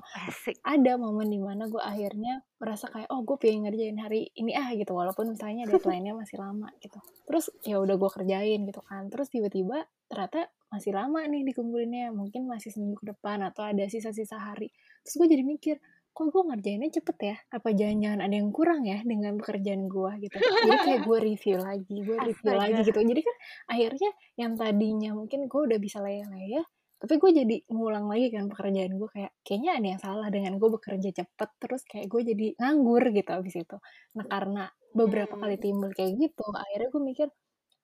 ada 0.67 0.93
momen 0.99 1.29
di 1.31 1.39
mana 1.39 1.71
gue 1.71 1.83
akhirnya 1.83 2.43
merasa 2.62 2.87
kayak 2.87 3.11
oh 3.11 3.26
gue 3.26 3.35
pengen 3.42 3.66
ngerjain 3.66 3.99
hari 3.99 4.31
ini 4.38 4.54
ah 4.54 4.71
gitu. 4.78 4.95
Walaupun 4.95 5.35
misalnya 5.35 5.66
deadline-nya 5.66 6.14
masih 6.14 6.38
lama 6.38 6.71
gitu. 6.78 7.02
Terus 7.26 7.50
ya 7.66 7.83
udah 7.83 7.99
gue 7.99 8.11
kerjain 8.14 8.62
gitu 8.62 8.78
kan. 8.87 9.11
Terus 9.11 9.26
tiba-tiba 9.35 9.83
ternyata 10.07 10.47
masih 10.71 10.95
lama 10.95 11.26
nih 11.26 11.42
dikumpulinnya. 11.50 12.14
Mungkin 12.14 12.47
masih 12.47 12.71
seminggu 12.71 13.02
ke 13.02 13.11
depan 13.11 13.42
atau 13.42 13.66
ada 13.66 13.83
sisa-sisa 13.90 14.38
hari. 14.38 14.71
Terus 15.02 15.14
gue 15.19 15.28
jadi 15.35 15.42
mikir 15.42 15.76
kok 16.12 16.28
gue 16.31 16.42
ngerjainnya 16.47 16.92
cepet 17.02 17.19
ya? 17.19 17.37
Apa 17.50 17.75
jangan-jangan 17.75 18.21
ada 18.23 18.35
yang 18.38 18.54
kurang 18.54 18.87
ya 18.87 19.02
dengan 19.02 19.35
pekerjaan 19.42 19.90
gue 19.90 20.12
gitu. 20.31 20.37
Jadi 20.38 20.78
kayak 20.87 21.00
gue 21.02 21.19
review 21.19 21.57
lagi 21.59 21.97
gue 21.99 22.16
review 22.31 22.52
lagi 22.54 22.81
gitu. 22.87 23.00
Jadi 23.02 23.21
kan 23.26 23.37
akhirnya 23.75 24.11
yang 24.38 24.54
tadinya 24.54 25.11
mungkin 25.19 25.50
gue 25.50 25.61
udah 25.66 25.78
bisa 25.83 25.99
laya-laya 25.99 26.62
tapi 27.02 27.18
gue 27.18 27.30
jadi 27.35 27.56
ngulang 27.66 28.06
lagi 28.06 28.30
kan 28.30 28.47
pekerjaan 28.47 28.94
gue 28.94 29.11
kayak 29.11 29.35
kayaknya 29.42 29.71
ada 29.75 29.87
yang 29.90 30.00
salah 30.00 30.28
dengan 30.30 30.54
gue 30.54 30.71
bekerja 30.71 31.11
cepet 31.11 31.50
terus 31.59 31.82
kayak 31.82 32.06
gue 32.06 32.23
jadi 32.30 32.47
nganggur 32.62 33.02
gitu 33.11 33.30
abis 33.35 33.54
itu. 33.59 33.76
Nah 34.14 34.25
karena 34.30 34.71
beberapa 34.94 35.35
kali 35.35 35.59
hmm. 35.59 35.64
timbul 35.66 35.90
kayak 35.90 36.14
gitu 36.14 36.47
akhirnya 36.54 36.88
gue 36.94 37.02
mikir 37.02 37.28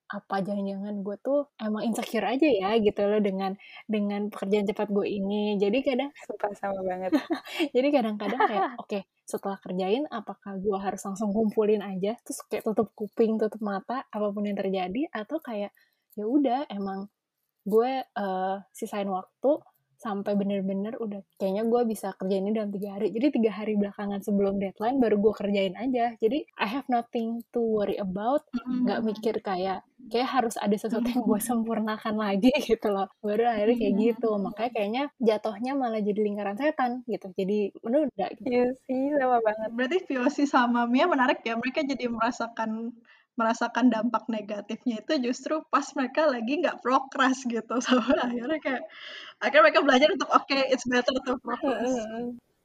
apa 0.09 0.41
jangan-jangan 0.41 1.05
gue 1.05 1.17
tuh 1.21 1.53
emang 1.61 1.83
insecure 1.85 2.25
aja 2.25 2.49
ya 2.49 2.71
gitu 2.81 3.05
loh 3.05 3.21
dengan 3.21 3.53
dengan 3.91 4.31
pekerjaan 4.31 4.71
cepat 4.71 4.87
gue 4.87 5.07
ini. 5.11 5.59
Jadi 5.59 5.79
kadang 5.83 6.15
suka 6.31 6.55
sama 6.55 6.79
banget. 6.87 7.11
jadi 7.75 7.89
kadang-kadang 7.91 8.41
kayak 8.47 8.71
oke 8.79 8.87
okay, 8.87 9.03
setelah 9.27 9.59
kerjain 9.59 10.07
apakah 10.15 10.63
gue 10.63 10.79
harus 10.79 11.03
langsung 11.03 11.35
kumpulin 11.35 11.83
aja? 11.83 12.15
Terus 12.23 12.39
kayak 12.47 12.71
tutup 12.71 12.95
kuping 12.95 13.35
tutup 13.35 13.59
mata 13.67 14.07
apa 14.15 14.27
pun 14.31 14.47
yang 14.47 14.55
terjadi 14.55 15.11
atau 15.11 15.43
kayak 15.43 15.75
ya 16.15 16.25
udah 16.25 16.71
emang 16.71 17.11
gue 17.69 17.91
uh, 18.17 18.57
sisain 18.73 19.09
waktu 19.09 19.61
sampai 19.99 20.39
bener-bener 20.39 20.95
udah 21.03 21.27
kayaknya 21.43 21.67
gue 21.67 21.83
bisa 21.91 22.15
kerjain 22.15 22.47
ini 22.47 22.55
dalam 22.55 22.71
tiga 22.71 22.95
hari 22.95 23.11
jadi 23.11 23.35
tiga 23.35 23.51
hari 23.51 23.75
belakangan 23.75 24.23
sebelum 24.23 24.63
deadline 24.63 25.03
baru 25.03 25.19
gue 25.19 25.35
kerjain 25.35 25.75
aja 25.75 26.15
jadi 26.23 26.47
I 26.55 26.67
have 26.71 26.87
nothing 26.87 27.43
to 27.51 27.59
worry 27.59 27.99
about 27.99 28.47
nggak 28.55 29.03
mm-hmm. 29.03 29.11
mikir 29.11 29.35
kayak 29.43 29.83
kayak 30.07 30.31
harus 30.31 30.55
ada 30.55 30.79
sesuatu 30.79 31.03
yang 31.11 31.27
gue 31.27 31.35
mm-hmm. 31.35 31.51
sempurnakan 31.51 32.15
lagi 32.15 32.55
gitu 32.71 32.95
loh 32.95 33.11
baru 33.27 33.51
akhirnya 33.51 33.75
kayak 33.75 33.95
mm-hmm. 33.99 34.09
gitu 34.15 34.31
makanya 34.39 34.71
kayaknya 34.71 35.03
jatuhnya 35.19 35.73
malah 35.75 36.01
jadi 36.01 36.21
lingkaran 36.23 36.57
setan 36.57 37.03
gitu 37.11 37.27
jadi 37.35 37.59
menunda 37.83 38.27
gitu. 38.39 38.47
Iya 38.47 38.67
sih 38.87 39.03
sama 39.19 39.39
banget 39.43 39.71
berarti 39.75 39.97
Viosi 40.07 40.45
sama 40.47 40.87
Mia 40.87 41.11
menarik 41.11 41.43
ya 41.43 41.59
mereka 41.59 41.83
jadi 41.83 42.07
merasakan 42.07 42.95
merasakan 43.39 43.87
dampak 43.89 44.27
negatifnya 44.27 44.99
itu 44.99 45.31
justru 45.31 45.63
pas 45.71 45.87
mereka 45.95 46.27
lagi 46.27 46.59
nggak 46.59 46.83
progress 46.83 47.47
gitu. 47.47 47.79
Sampai 47.87 48.19
akhirnya 48.19 48.59
kayak 48.59 48.83
akhirnya 49.39 49.63
mereka 49.71 49.81
belajar 49.87 50.09
untuk 50.11 50.29
oke 50.35 50.45
okay, 50.51 50.67
it's 50.75 50.85
better 50.91 51.15
to 51.15 51.39
progress. 51.39 51.95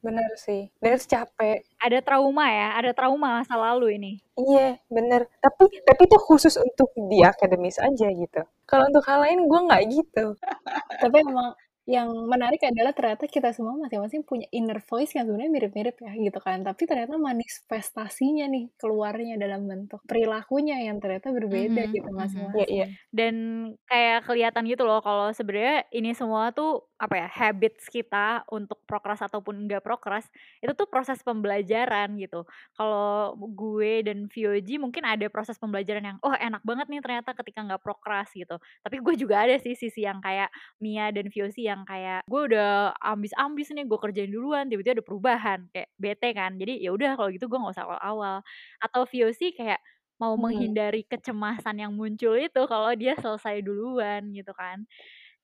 Bener 0.04 0.28
sih. 0.36 0.68
Bener 0.84 1.00
capek. 1.00 1.64
Ada 1.80 2.04
trauma 2.04 2.52
ya 2.52 2.76
ada 2.76 2.92
trauma 2.92 3.40
masa 3.40 3.56
lalu 3.56 3.96
ini. 3.96 4.14
Iya 4.36 4.82
bener. 4.92 5.32
Tapi 5.40 5.70
tapi 5.88 6.02
itu 6.10 6.18
khusus 6.20 6.60
untuk 6.60 6.92
di 7.08 7.24
akademis 7.24 7.80
aja 7.80 8.12
gitu. 8.12 8.42
Kalau 8.68 8.90
untuk 8.90 9.06
hal 9.08 9.24
lain 9.24 9.48
gue 9.48 9.60
nggak 9.70 9.84
gitu. 9.94 10.26
Tapi 11.04 11.16
emang 11.24 11.56
yang 11.84 12.08
menarik 12.32 12.64
adalah 12.64 12.96
ternyata 12.96 13.28
kita 13.28 13.52
semua 13.52 13.76
masing-masing 13.76 14.24
punya 14.24 14.48
inner 14.56 14.80
voice 14.88 15.20
yang 15.20 15.28
sebenarnya 15.28 15.52
mirip-mirip 15.52 16.00
ya 16.00 16.16
gitu 16.16 16.40
kan 16.40 16.64
tapi 16.64 16.88
ternyata 16.88 17.20
manifestasinya 17.20 18.48
nih 18.48 18.72
keluarnya 18.80 19.36
dalam 19.36 19.68
bentuk 19.68 20.00
perilakunya 20.08 20.80
yang 20.80 21.04
ternyata 21.04 21.36
berbeda 21.36 21.84
mm 21.84 21.88
-hmm. 21.92 21.96
gitu 22.00 22.10
masing-masing 22.16 22.60
yeah, 22.72 22.88
yeah. 22.88 22.90
dan 23.12 23.36
kayak 23.84 24.24
kelihatan 24.24 24.64
gitu 24.64 24.88
loh 24.88 25.04
kalau 25.04 25.36
sebenarnya 25.36 25.84
ini 25.92 26.16
semua 26.16 26.56
tuh 26.56 26.88
apa 27.04 27.20
ya 27.20 27.28
habits 27.28 27.92
kita 27.92 28.48
untuk 28.48 28.80
prokras 28.88 29.20
ataupun 29.20 29.68
enggak 29.68 29.84
prokras 29.84 30.24
itu 30.64 30.72
tuh 30.72 30.88
proses 30.88 31.20
pembelajaran 31.20 32.16
gitu 32.16 32.48
kalau 32.80 33.36
gue 33.36 34.08
dan 34.08 34.32
Vioji 34.32 34.80
mungkin 34.80 35.04
ada 35.04 35.28
proses 35.28 35.60
pembelajaran 35.60 36.16
yang 36.16 36.18
oh 36.24 36.32
enak 36.32 36.64
banget 36.64 36.88
nih 36.88 37.04
ternyata 37.04 37.36
ketika 37.36 37.60
nggak 37.66 37.84
prokras 37.84 38.32
gitu 38.32 38.56
tapi 38.80 39.04
gue 39.04 39.20
juga 39.20 39.44
ada 39.44 39.60
sih 39.60 39.76
sisi 39.76 40.08
yang 40.08 40.24
kayak 40.24 40.48
Mia 40.80 41.12
dan 41.12 41.28
Viosi 41.28 41.68
yang 41.68 41.73
kayak 41.82 42.22
gue 42.30 42.42
udah 42.54 42.94
ambis-ambis 43.02 43.74
nih 43.74 43.90
gue 43.90 43.98
kerjain 43.98 44.30
duluan 44.30 44.70
tiba-tiba 44.70 45.02
ada 45.02 45.06
perubahan 45.06 45.60
kayak 45.74 45.90
bete 45.98 46.30
kan 46.38 46.54
jadi 46.62 46.78
ya 46.78 46.94
udah 46.94 47.18
kalau 47.18 47.34
gitu 47.34 47.50
gue 47.50 47.58
nggak 47.58 47.74
usah 47.74 47.86
awal-awal 47.90 48.36
atau 48.78 49.02
Viosi 49.10 49.50
kayak 49.58 49.82
mau 50.22 50.38
hmm. 50.38 50.42
menghindari 50.46 51.02
kecemasan 51.10 51.82
yang 51.82 51.98
muncul 51.98 52.38
itu 52.38 52.62
kalau 52.70 52.94
dia 52.94 53.18
selesai 53.18 53.66
duluan 53.66 54.30
gitu 54.30 54.54
kan 54.54 54.86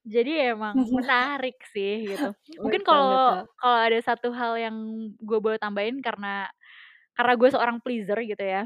jadi 0.08 0.56
emang 0.56 0.74
menarik 0.96 1.60
sih 1.70 2.08
gitu. 2.08 2.32
Mungkin 2.60 2.82
kalau 2.88 3.44
kalau 3.60 3.78
ada 3.78 4.00
satu 4.00 4.32
hal 4.32 4.56
yang 4.56 4.76
gue 5.20 5.40
boleh 5.40 5.60
tambahin 5.60 6.00
karena 6.00 6.48
karena 7.14 7.34
gue 7.36 7.50
seorang 7.52 7.78
pleaser 7.84 8.20
gitu 8.24 8.42
ya. 8.42 8.66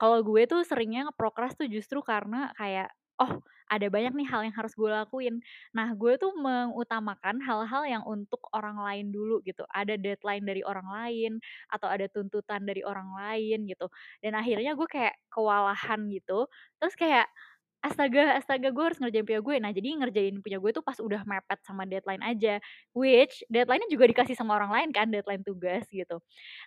Kalau 0.00 0.20
gue 0.24 0.42
tuh 0.48 0.64
seringnya 0.64 1.08
ngeprokras 1.08 1.56
tuh 1.56 1.68
justru 1.68 2.00
karena 2.04 2.52
kayak 2.56 2.88
oh 3.20 3.40
ada 3.70 3.86
banyak 3.86 4.12
nih 4.18 4.26
hal 4.28 4.42
yang 4.46 4.54
harus 4.58 4.74
gue 4.74 4.90
lakuin. 4.90 5.38
Nah 5.72 5.94
gue 5.94 6.18
tuh 6.18 6.34
mengutamakan 6.34 7.38
hal-hal 7.42 7.82
yang 7.86 8.02
untuk 8.04 8.42
orang 8.50 8.76
lain 8.82 9.14
dulu 9.14 9.38
gitu. 9.46 9.62
Ada 9.70 9.94
deadline 9.96 10.44
dari 10.44 10.62
orang 10.66 10.88
lain 10.90 11.32
atau 11.70 11.86
ada 11.86 12.06
tuntutan 12.10 12.66
dari 12.66 12.82
orang 12.82 13.14
lain 13.14 13.70
gitu. 13.70 13.86
Dan 14.24 14.34
akhirnya 14.34 14.74
gue 14.74 14.88
kayak 14.90 15.14
kewalahan 15.30 16.10
gitu. 16.10 16.50
Terus 16.82 16.94
kayak 16.98 17.26
astaga 17.80 18.36
astaga 18.36 18.68
gue 18.68 18.84
harus 18.84 18.98
ngerjain 19.00 19.24
punya 19.24 19.40
gue. 19.40 19.56
Nah 19.60 19.70
jadi 19.72 19.88
ngerjain 19.96 20.36
punya 20.44 20.58
gue 20.60 20.70
tuh 20.76 20.84
pas 20.84 20.96
udah 21.00 21.24
mepet 21.24 21.60
sama 21.64 21.88
deadline 21.88 22.20
aja. 22.20 22.60
Which 22.92 23.40
deadline-nya 23.48 23.88
juga 23.88 24.04
dikasih 24.08 24.36
sama 24.36 24.56
orang 24.56 24.70
lain 24.72 24.88
kan 24.92 25.08
deadline 25.08 25.42
tugas 25.42 25.88
gitu. 25.88 26.20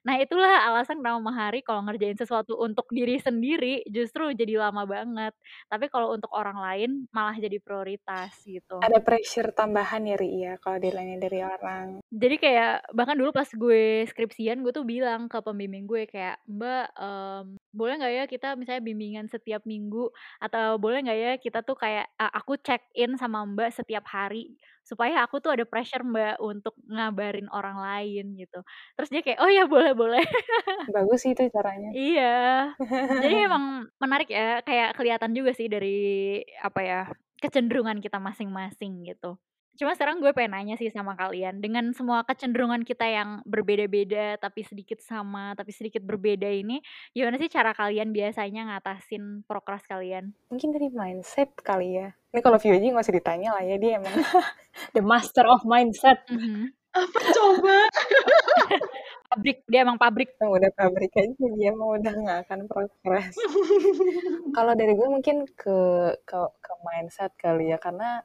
Nah 0.06 0.18
itulah 0.18 0.66
alasan 0.74 1.00
kenapa 1.00 1.22
Mahari 1.22 1.62
kalau 1.62 1.86
ngerjain 1.86 2.18
sesuatu 2.18 2.58
untuk 2.58 2.90
diri 2.90 3.22
sendiri 3.22 3.86
justru 3.88 4.34
jadi 4.34 4.58
lama 4.58 4.90
banget. 4.90 5.34
Tapi 5.70 5.86
kalau 5.94 6.14
untuk 6.18 6.34
orang 6.34 6.58
lain 6.58 6.90
malah 7.14 7.38
jadi 7.38 7.62
prioritas 7.62 8.34
gitu. 8.44 8.82
Ada 8.82 9.00
pressure 9.00 9.54
tambahan 9.54 10.10
ya 10.10 10.18
Ri 10.18 10.30
ya 10.50 10.54
kalau 10.58 10.82
deadline 10.82 11.22
dari 11.22 11.46
orang. 11.46 12.02
Jadi 12.10 12.36
kayak 12.42 12.90
bahkan 12.92 13.16
dulu 13.16 13.30
pas 13.30 13.48
gue 13.48 14.04
skripsian 14.10 14.66
gue 14.66 14.74
tuh 14.74 14.86
bilang 14.86 15.30
ke 15.30 15.38
pembimbing 15.46 15.86
gue 15.86 16.10
kayak 16.10 16.42
mbak 16.50 16.90
um, 16.98 17.56
boleh 17.74 17.98
nggak 17.98 18.14
ya 18.14 18.24
kita 18.30 18.48
misalnya 18.54 18.86
bimbingan 18.86 19.26
setiap 19.26 19.66
minggu 19.66 20.14
atau 20.38 20.78
boleh 20.78 21.02
nggak 21.02 21.20
ya 21.20 21.34
kita 21.42 21.66
tuh 21.66 21.74
kayak 21.74 22.06
uh, 22.22 22.30
aku 22.30 22.62
check 22.62 22.86
in 22.94 23.18
sama 23.18 23.42
Mbak 23.50 23.74
setiap 23.74 24.06
hari 24.06 24.54
supaya 24.86 25.24
aku 25.24 25.40
tuh 25.40 25.56
ada 25.56 25.66
pressure 25.66 26.04
Mbak 26.04 26.44
untuk 26.44 26.76
ngabarin 26.86 27.48
orang 27.50 27.80
lain 27.80 28.36
gitu. 28.36 28.62
Terus 29.00 29.10
dia 29.10 29.22
kayak 29.24 29.40
oh 29.40 29.50
ya 29.50 29.64
boleh 29.66 29.96
boleh. 29.96 30.24
Bagus 30.92 31.24
sih 31.24 31.32
itu 31.32 31.48
caranya. 31.50 31.90
iya. 32.12 32.72
Jadi 33.24 33.36
emang 33.48 33.88
menarik 33.98 34.30
ya 34.30 34.60
kayak 34.62 34.94
kelihatan 35.00 35.32
juga 35.32 35.56
sih 35.56 35.72
dari 35.72 36.40
apa 36.60 36.80
ya 36.84 37.02
kecenderungan 37.40 38.04
kita 38.04 38.20
masing-masing 38.20 39.08
gitu. 39.08 39.40
Cuma 39.74 39.98
sekarang 39.98 40.22
gue 40.22 40.30
pengen 40.38 40.54
nanya 40.54 40.76
sih 40.78 40.94
sama 40.94 41.18
kalian, 41.18 41.58
dengan 41.58 41.90
semua 41.98 42.22
kecenderungan 42.22 42.86
kita 42.86 43.10
yang 43.10 43.42
berbeda-beda 43.42 44.38
tapi 44.38 44.62
sedikit 44.62 45.02
sama, 45.02 45.58
tapi 45.58 45.74
sedikit 45.74 46.06
berbeda 46.06 46.46
ini, 46.46 46.78
gimana 47.10 47.42
sih 47.42 47.50
cara 47.50 47.74
kalian 47.74 48.14
biasanya 48.14 48.70
ngatasin 48.70 49.42
prokras 49.50 49.82
kalian? 49.90 50.38
Mungkin 50.54 50.78
dari 50.78 50.94
mindset 50.94 51.58
kali 51.66 51.98
ya. 51.98 52.14
Ini 52.34 52.42
kalau 52.46 52.62
Vio 52.62 52.78
aja 52.78 52.86
nggak 52.86 53.06
usah 53.06 53.18
ditanya 53.18 53.50
lah 53.58 53.64
ya, 53.66 53.76
dia 53.82 53.92
emang 53.98 54.14
The 54.96 55.02
master 55.02 55.46
of 55.50 55.66
mindset. 55.66 56.22
Mhm. 56.30 56.70
Apa 56.94 57.20
coba? 57.34 57.78
Pabrik, 59.34 59.66
dia 59.66 59.82
emang 59.82 59.98
pabrik. 59.98 60.30
Emang 60.38 60.62
udah 60.62 60.70
pabrik 60.78 61.10
aja 61.18 61.34
dia 61.58 61.74
mau 61.74 61.98
udah 61.98 62.14
nggak 62.14 62.40
akan 62.46 62.60
progres. 62.70 63.34
Kalau 64.56 64.78
dari 64.78 64.94
gue 64.94 65.10
mungkin 65.10 65.50
ke 65.58 65.78
ke 66.22 66.38
ke 66.62 66.74
mindset 66.86 67.34
kali 67.42 67.74
ya, 67.74 67.82
karena 67.82 68.22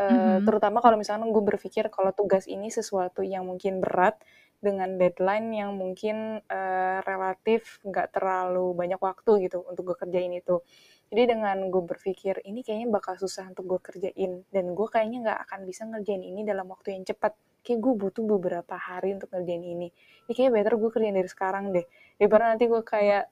eh, 0.00 0.38
Mhm. 0.38 0.44
terutama 0.46 0.78
kalau 0.84 0.96
misalnya 1.00 1.26
gue 1.28 1.44
berpikir 1.44 1.88
kalau 1.92 2.12
tugas 2.14 2.44
ini 2.50 2.68
sesuatu 2.72 3.20
yang 3.24 3.44
mungkin 3.48 3.80
berat 3.84 4.20
dengan 4.62 4.96
deadline 5.00 5.52
yang 5.52 5.72
mungkin 5.76 6.40
eh, 6.48 6.98
relatif 7.04 7.78
nggak 7.84 8.12
terlalu 8.16 8.72
banyak 8.76 9.00
waktu 9.00 9.48
gitu 9.48 9.64
untuk 9.68 9.92
gue 9.94 9.96
kerjain 10.06 10.32
itu. 10.36 10.60
Jadi 11.06 11.22
dengan 11.38 11.70
gue 11.70 11.82
berpikir 11.86 12.42
ini 12.42 12.66
kayaknya 12.66 12.90
bakal 12.90 13.14
susah 13.14 13.46
untuk 13.46 13.64
gue 13.70 13.78
kerjain 13.78 14.42
dan 14.50 14.64
gue 14.74 14.86
kayaknya 14.90 15.18
nggak 15.22 15.38
akan 15.46 15.60
bisa 15.62 15.86
ngerjain 15.86 16.22
ini 16.22 16.42
dalam 16.42 16.66
waktu 16.66 16.98
yang 16.98 17.06
cepat. 17.06 17.38
Kayak 17.62 17.82
gue 17.82 17.94
butuh 17.98 18.24
beberapa 18.26 18.78
hari 18.78 19.18
untuk 19.18 19.30
ngerjain 19.30 19.62
ini. 19.62 19.90
Ini 20.26 20.32
kayaknya 20.34 20.52
better 20.54 20.74
gue 20.78 20.90
kerjain 20.90 21.14
dari 21.14 21.30
sekarang 21.30 21.64
deh. 21.70 21.86
Daripada 22.18 22.54
nanti 22.54 22.64
gue 22.66 22.82
kayak 22.82 23.22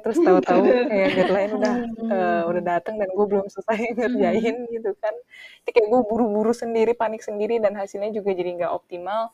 terus 0.00 0.18
tahu-tahu 0.20 0.62
kayak 0.92 1.08
deadline 1.12 1.52
udah 1.60 1.74
eh, 2.08 2.42
udah 2.48 2.62
datang 2.64 2.96
dan 2.96 3.08
gue 3.12 3.26
belum 3.28 3.46
selesai 3.52 3.92
ngerjain 3.92 4.56
gitu 4.72 4.90
kan. 4.96 5.14
Jadi 5.64 5.70
kayak 5.76 5.88
gue 5.92 6.00
buru-buru 6.08 6.52
sendiri, 6.56 6.96
panik 6.96 7.20
sendiri 7.20 7.60
dan 7.60 7.76
hasilnya 7.76 8.16
juga 8.16 8.32
jadi 8.32 8.48
nggak 8.64 8.72
optimal. 8.72 9.32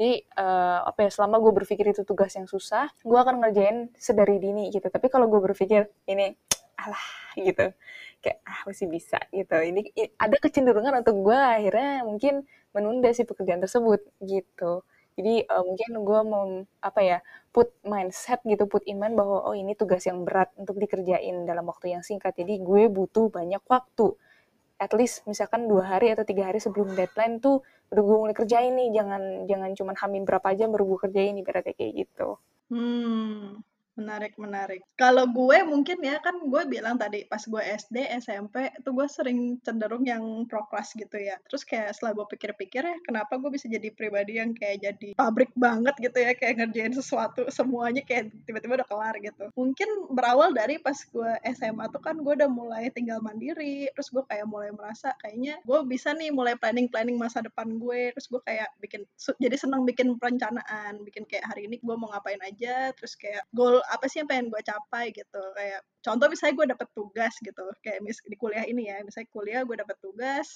Jadi 0.00 0.24
eh, 0.24 0.80
apa 0.80 1.04
ya 1.04 1.10
selama 1.12 1.44
gue 1.44 1.52
berpikir 1.64 1.92
itu 1.92 2.08
tugas 2.08 2.32
yang 2.36 2.48
susah, 2.48 2.88
gue 3.04 3.18
akan 3.20 3.44
ngerjain 3.44 3.92
sedari 4.00 4.40
dini 4.40 4.72
gitu. 4.72 4.88
Tapi 4.88 5.12
kalau 5.12 5.28
gue 5.28 5.40
berpikir 5.44 5.92
ini 6.08 6.32
alah 6.86 7.06
gitu, 7.46 7.66
kayak 8.22 8.38
ah 8.48 8.60
masih 8.68 8.86
bisa 8.94 9.18
gitu. 9.34 9.54
Ini 9.70 9.80
ada 10.24 10.36
kecenderungan 10.44 10.94
untuk 11.02 11.16
gue 11.26 11.38
akhirnya 11.56 12.02
mungkin 12.08 12.34
menunda 12.74 13.08
si 13.16 13.22
pekerjaan 13.28 13.62
tersebut 13.64 14.00
gitu. 14.24 14.82
Jadi 15.18 15.32
eh, 15.44 15.62
mungkin 15.68 15.90
gue 16.08 16.20
mau 16.32 16.44
apa 16.88 17.00
ya 17.10 17.18
put 17.54 17.68
mindset 17.92 18.40
gitu, 18.46 18.64
put 18.72 18.82
in 18.90 18.96
mind 19.02 19.14
bahwa 19.20 19.38
oh 19.48 19.54
ini 19.58 19.72
tugas 19.80 20.02
yang 20.08 20.22
berat 20.26 20.50
untuk 20.60 20.76
dikerjain 20.82 21.44
dalam 21.48 21.64
waktu 21.70 21.86
yang 21.94 22.02
singkat. 22.06 22.32
Jadi 22.40 22.54
gue 22.62 22.82
butuh 22.88 23.26
banyak 23.32 23.62
waktu 23.68 24.06
at 24.84 24.92
least 24.98 25.16
misalkan 25.30 25.62
dua 25.70 25.84
hari 25.90 26.06
atau 26.14 26.24
tiga 26.30 26.42
hari 26.48 26.58
sebelum 26.64 26.88
deadline 26.98 27.36
tuh 27.44 27.56
udah 27.92 28.02
gue 28.08 28.16
mulai 28.22 28.36
kerjain 28.40 28.72
nih 28.78 28.88
jangan 28.96 29.22
jangan 29.50 29.70
cuman 29.78 29.96
hamin 30.00 30.22
berapa 30.28 30.48
jam 30.58 30.68
baru 30.74 30.84
gue 30.94 30.98
kerjain 31.06 31.34
ibaratnya 31.42 31.74
kayak 31.78 31.92
gitu 32.06 32.28
Hmm, 32.70 33.62
menarik 33.98 34.34
menarik. 34.38 34.82
Kalau 34.94 35.26
gue 35.30 35.58
mungkin 35.66 35.98
ya 36.02 36.18
kan 36.22 36.38
gue 36.42 36.62
bilang 36.66 36.96
tadi 37.00 37.26
pas 37.26 37.42
gue 37.42 37.62
SD, 37.62 38.06
SMP 38.22 38.70
tuh 38.86 38.92
gue 38.94 39.06
sering 39.10 39.58
cenderung 39.64 40.06
yang 40.06 40.22
prokras 40.46 40.94
gitu 40.94 41.16
ya. 41.18 41.36
Terus 41.50 41.62
kayak 41.66 41.96
setelah 41.96 42.22
gue 42.22 42.26
pikir-pikir 42.36 42.82
ya 42.86 42.96
kenapa 43.02 43.36
gue 43.40 43.50
bisa 43.50 43.66
jadi 43.66 43.90
pribadi 43.94 44.38
yang 44.38 44.54
kayak 44.54 44.82
jadi 44.82 45.08
pabrik 45.18 45.50
banget 45.58 45.94
gitu 45.98 46.18
ya 46.18 46.32
kayak 46.36 46.62
ngerjain 46.62 46.94
sesuatu 46.94 47.46
semuanya 47.50 48.02
kayak 48.06 48.30
tiba-tiba 48.46 48.82
udah 48.82 48.88
kelar 48.88 49.14
gitu. 49.18 49.44
Mungkin 49.58 49.88
berawal 50.14 50.54
dari 50.54 50.78
pas 50.78 50.96
gue 50.96 51.32
SMA 51.56 51.84
tuh 51.90 52.02
kan 52.02 52.16
gue 52.20 52.32
udah 52.36 52.50
mulai 52.50 52.88
tinggal 52.94 53.18
mandiri, 53.20 53.90
terus 53.94 54.08
gue 54.12 54.22
kayak 54.28 54.46
mulai 54.46 54.70
merasa 54.74 55.12
kayaknya 55.20 55.58
gue 55.66 55.78
bisa 55.86 56.14
nih 56.14 56.30
mulai 56.32 56.54
planning-planning 56.56 57.16
masa 57.18 57.42
depan 57.44 57.80
gue, 57.80 58.14
terus 58.14 58.26
gue 58.30 58.40
kayak 58.46 58.68
bikin 58.80 59.02
jadi 59.40 59.56
senang 59.58 59.82
bikin 59.84 60.16
perencanaan, 60.16 61.02
bikin 61.04 61.26
kayak 61.26 61.44
hari 61.48 61.66
ini 61.68 61.76
gue 61.80 61.96
mau 61.96 62.08
ngapain 62.12 62.40
aja, 62.44 62.92
terus 62.96 63.16
kayak 63.18 63.44
goal 63.52 63.79
apa 63.88 64.04
sih 64.10 64.20
yang 64.20 64.28
pengen 64.28 64.46
gue 64.52 64.60
capai 64.60 65.12
gitu, 65.14 65.42
kayak 65.56 65.80
contoh 66.04 66.26
misalnya 66.28 66.54
gue 66.56 66.66
dapet 66.76 66.88
tugas 66.92 67.34
gitu, 67.40 67.64
kayak 67.80 68.00
mis 68.04 68.18
di 68.24 68.36
kuliah 68.36 68.64
ini 68.68 68.88
ya, 68.92 69.00
misalnya 69.00 69.28
kuliah 69.32 69.62
gue 69.64 69.76
dapet 69.80 69.96
tugas, 70.04 70.48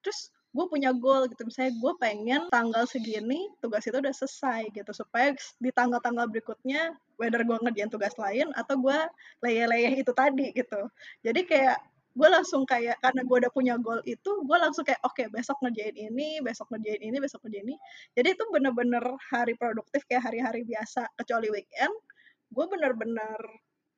terus 0.00 0.32
gue 0.50 0.66
punya 0.66 0.90
goal 0.90 1.30
gitu, 1.30 1.46
misalnya 1.46 1.72
gue 1.78 1.92
pengen 2.02 2.42
tanggal 2.50 2.82
segini 2.88 3.46
tugas 3.62 3.86
itu 3.86 3.96
udah 4.00 4.10
selesai 4.10 4.66
gitu, 4.74 4.90
supaya 4.90 5.30
di 5.62 5.70
tanggal-tanggal 5.70 6.26
berikutnya 6.26 6.96
whether 7.20 7.44
gue 7.46 7.56
ngerjain 7.60 7.92
tugas 7.92 8.16
lain 8.18 8.50
atau 8.58 8.74
gue 8.80 8.98
leyeh-leyeh 9.46 10.02
itu 10.02 10.10
tadi 10.10 10.50
gitu. 10.56 10.90
Jadi 11.22 11.46
kayak 11.46 11.78
gue 12.10 12.28
langsung 12.28 12.66
kayak 12.66 12.98
karena 12.98 13.22
gue 13.22 13.36
udah 13.46 13.52
punya 13.54 13.74
goal 13.78 14.02
itu 14.02 14.42
gue 14.42 14.58
langsung 14.58 14.82
kayak 14.82 14.98
oke 15.06 15.30
besok 15.30 15.54
ngerjain 15.62 15.94
ini 15.94 16.42
besok 16.42 16.66
ngerjain 16.74 16.98
ini 16.98 17.16
besok 17.22 17.46
ngerjain 17.46 17.70
ini. 17.70 17.76
Jadi 18.18 18.28
itu 18.34 18.44
bener-bener 18.50 19.04
hari 19.30 19.54
produktif 19.54 20.02
kayak 20.10 20.26
hari-hari 20.26 20.66
biasa 20.66 21.06
kecuali 21.14 21.54
weekend 21.54 21.94
gue 22.50 22.64
bener-bener 22.66 23.38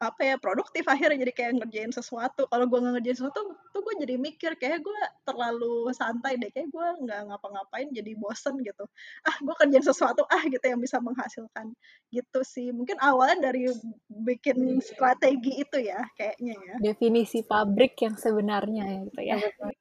apa 0.02 0.18
ya 0.26 0.34
produktif 0.34 0.82
akhirnya 0.90 1.22
jadi 1.22 1.32
kayak 1.32 1.52
ngerjain 1.62 1.94
sesuatu. 1.94 2.50
Kalau 2.50 2.66
gue 2.66 2.74
nggak 2.74 2.98
ngerjain 2.98 3.18
sesuatu 3.22 3.54
tuh 3.70 3.80
gue 3.86 3.94
jadi 4.02 4.18
mikir 4.18 4.58
kayak 4.58 4.82
gue 4.82 5.00
terlalu 5.22 5.94
santai 5.94 6.34
deh 6.42 6.50
kayak 6.50 6.74
gue 6.74 6.86
nggak 7.06 7.30
ngapa-ngapain 7.30 7.86
jadi 7.94 8.18
bosen 8.18 8.58
gitu. 8.66 8.82
Ah 9.22 9.38
gue 9.38 9.54
kerjain 9.54 9.86
sesuatu 9.86 10.26
ah 10.26 10.42
gitu 10.42 10.66
yang 10.66 10.82
bisa 10.82 10.98
menghasilkan. 10.98 11.70
Gitu 12.10 12.40
sih. 12.42 12.74
Mungkin 12.74 12.98
awalnya 12.98 13.54
dari 13.54 13.70
bikin 14.10 14.82
strategi 14.82 15.62
itu 15.62 15.78
ya 15.78 16.02
kayaknya 16.18 16.58
ya. 16.58 16.74
Definisi 16.82 17.46
pabrik 17.46 17.94
yang 18.02 18.18
sebenarnya 18.18 18.82
ya 18.82 18.98
gitu 19.06 19.20
ya. 19.22 19.36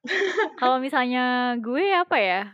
Kalau 0.62 0.78
misalnya 0.78 1.58
gue 1.58 1.98
apa 1.98 2.18
ya? 2.22 2.54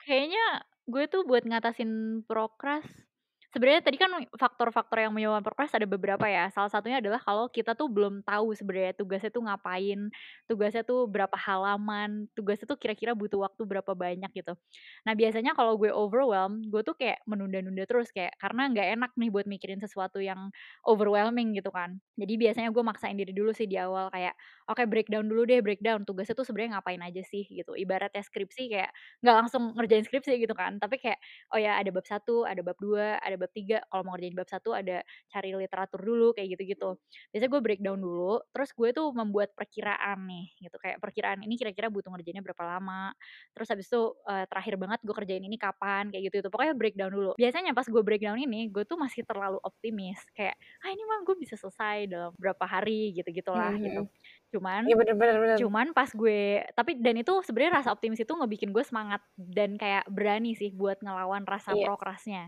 Kayaknya 0.00 0.64
gue 0.88 1.04
tuh 1.12 1.28
buat 1.28 1.44
ngatasin 1.44 2.24
prokras 2.24 2.88
sebenarnya 3.52 3.84
tadi 3.84 3.96
kan 4.00 4.10
faktor-faktor 4.34 4.98
yang 5.04 5.12
menyebabkan 5.14 5.44
prokras 5.44 5.72
ada 5.76 5.84
beberapa 5.86 6.24
ya. 6.26 6.48
Salah 6.50 6.72
satunya 6.72 6.98
adalah 6.98 7.20
kalau 7.20 7.46
kita 7.52 7.76
tuh 7.76 7.86
belum 7.92 8.24
tahu 8.24 8.56
sebenarnya 8.56 8.96
tugasnya 8.96 9.30
tuh 9.30 9.44
ngapain, 9.46 10.08
tugasnya 10.48 10.82
tuh 10.82 11.04
berapa 11.06 11.36
halaman, 11.36 12.26
tugasnya 12.34 12.66
tuh 12.66 12.80
kira-kira 12.80 13.12
butuh 13.12 13.44
waktu 13.44 13.62
berapa 13.68 13.92
banyak 13.92 14.30
gitu. 14.32 14.56
Nah, 15.06 15.14
biasanya 15.14 15.52
kalau 15.54 15.76
gue 15.78 15.90
overwhelm, 15.92 16.64
gue 16.72 16.82
tuh 16.82 16.94
kayak 16.96 17.20
menunda-nunda 17.28 17.84
terus 17.86 18.08
kayak 18.10 18.34
karena 18.40 18.72
nggak 18.72 18.88
enak 18.98 19.10
nih 19.18 19.30
buat 19.30 19.46
mikirin 19.46 19.78
sesuatu 19.82 20.18
yang 20.22 20.50
overwhelming 20.86 21.54
gitu 21.58 21.70
kan. 21.70 21.98
Jadi 22.18 22.34
biasanya 22.40 22.68
gue 22.72 22.82
maksain 22.84 23.16
diri 23.18 23.30
dulu 23.36 23.52
sih 23.54 23.68
di 23.68 23.76
awal 23.78 24.08
kayak 24.10 24.34
oke 24.72 24.82
breakdown 24.88 25.28
dulu 25.28 25.44
deh 25.44 25.60
breakdown 25.60 26.02
tugasnya 26.08 26.34
tuh 26.34 26.48
sebenarnya 26.48 26.80
ngapain 26.80 27.00
aja 27.04 27.22
sih 27.22 27.44
gitu. 27.46 27.76
Ibaratnya 27.76 28.24
skripsi 28.24 28.62
kayak 28.72 28.90
nggak 29.20 29.36
langsung 29.44 29.62
ngerjain 29.76 30.04
skripsi 30.08 30.40
gitu 30.40 30.54
kan, 30.56 30.80
tapi 30.80 30.96
kayak 30.98 31.20
oh 31.52 31.60
ya 31.60 31.76
ada 31.78 31.92
bab 31.94 32.04
satu, 32.08 32.48
ada 32.48 32.60
bab 32.64 32.76
dua, 32.80 33.20
ada 33.20 33.36
bab 33.36 33.52
tiga. 33.52 33.84
Kalau 33.92 34.02
mau 34.08 34.16
ngerjain 34.16 34.34
bab 34.36 34.48
satu 34.50 34.72
ada 34.72 35.04
cari 35.30 35.52
literatur 35.54 36.00
dulu 36.02 36.32
kayak 36.36 36.56
gitu-gitu. 36.58 36.96
Biasanya 37.30 37.50
gue 37.52 37.62
breakdown 37.62 37.98
dulu, 38.00 38.40
terus 38.56 38.70
gue 38.74 38.88
tuh 38.96 39.08
membuat 39.14 39.52
perkiraan 39.54 40.18
nih 40.26 40.46
gitu 40.68 40.76
kayak 40.80 40.98
perkiraan 41.02 41.44
ini 41.44 41.54
kira-kira 41.60 41.92
butuh 41.92 42.10
ngerjainnya 42.12 42.42
berapa 42.44 42.64
lama. 42.64 43.12
Terus 43.56 43.68
habis 43.72 43.86
itu 43.90 44.02
eh, 44.28 44.44
terakhir 44.48 44.74
banget 44.80 45.00
gue 45.04 45.14
kerjain 45.14 45.44
ini 45.44 45.56
kapan 45.60 46.08
kayak 46.12 46.32
gitu 46.32 46.36
itu. 46.46 46.48
Pokoknya 46.52 46.74
breakdown 46.78 47.12
dulu. 47.12 47.30
Biasanya 47.38 47.72
pas 47.76 47.86
gue 47.88 48.02
breakdown 48.04 48.38
ini, 48.40 48.68
gue 48.72 48.84
tuh 48.88 48.96
masih 49.00 49.22
terlalu 49.28 49.58
optimis 49.64 50.18
kayak 50.36 50.56
ah 50.84 50.88
ini 50.92 51.02
mah 51.06 51.20
gue 51.26 51.36
bisa 51.38 51.54
selesai 51.58 52.08
dalam 52.10 52.32
berapa 52.38 52.64
hari 52.64 53.12
gitu-gitulah 53.16 53.76
Hmm, 53.82 53.82
gitu. 53.82 54.08
Cuman 54.52 54.84
iya 54.84 54.94
bener-bener 54.94 55.36
bener. 55.40 55.56
Cuman 55.56 55.86
pas 55.90 56.12
gue 56.12 56.60
tapi 56.76 57.00
dan 57.00 57.16
itu 57.16 57.32
sebenarnya 57.42 57.80
rasa 57.80 57.88
optimis 57.90 58.20
itu 58.20 58.30
ngebikin 58.30 58.70
gue 58.70 58.84
semangat 58.84 59.24
dan 59.34 59.80
kayak 59.80 60.04
berani 60.06 60.52
sih 60.52 60.68
buat 60.70 61.00
ngelawan 61.00 61.48
rasa 61.48 61.72
Iya. 61.72 61.88
prokrasnya. 61.88 62.44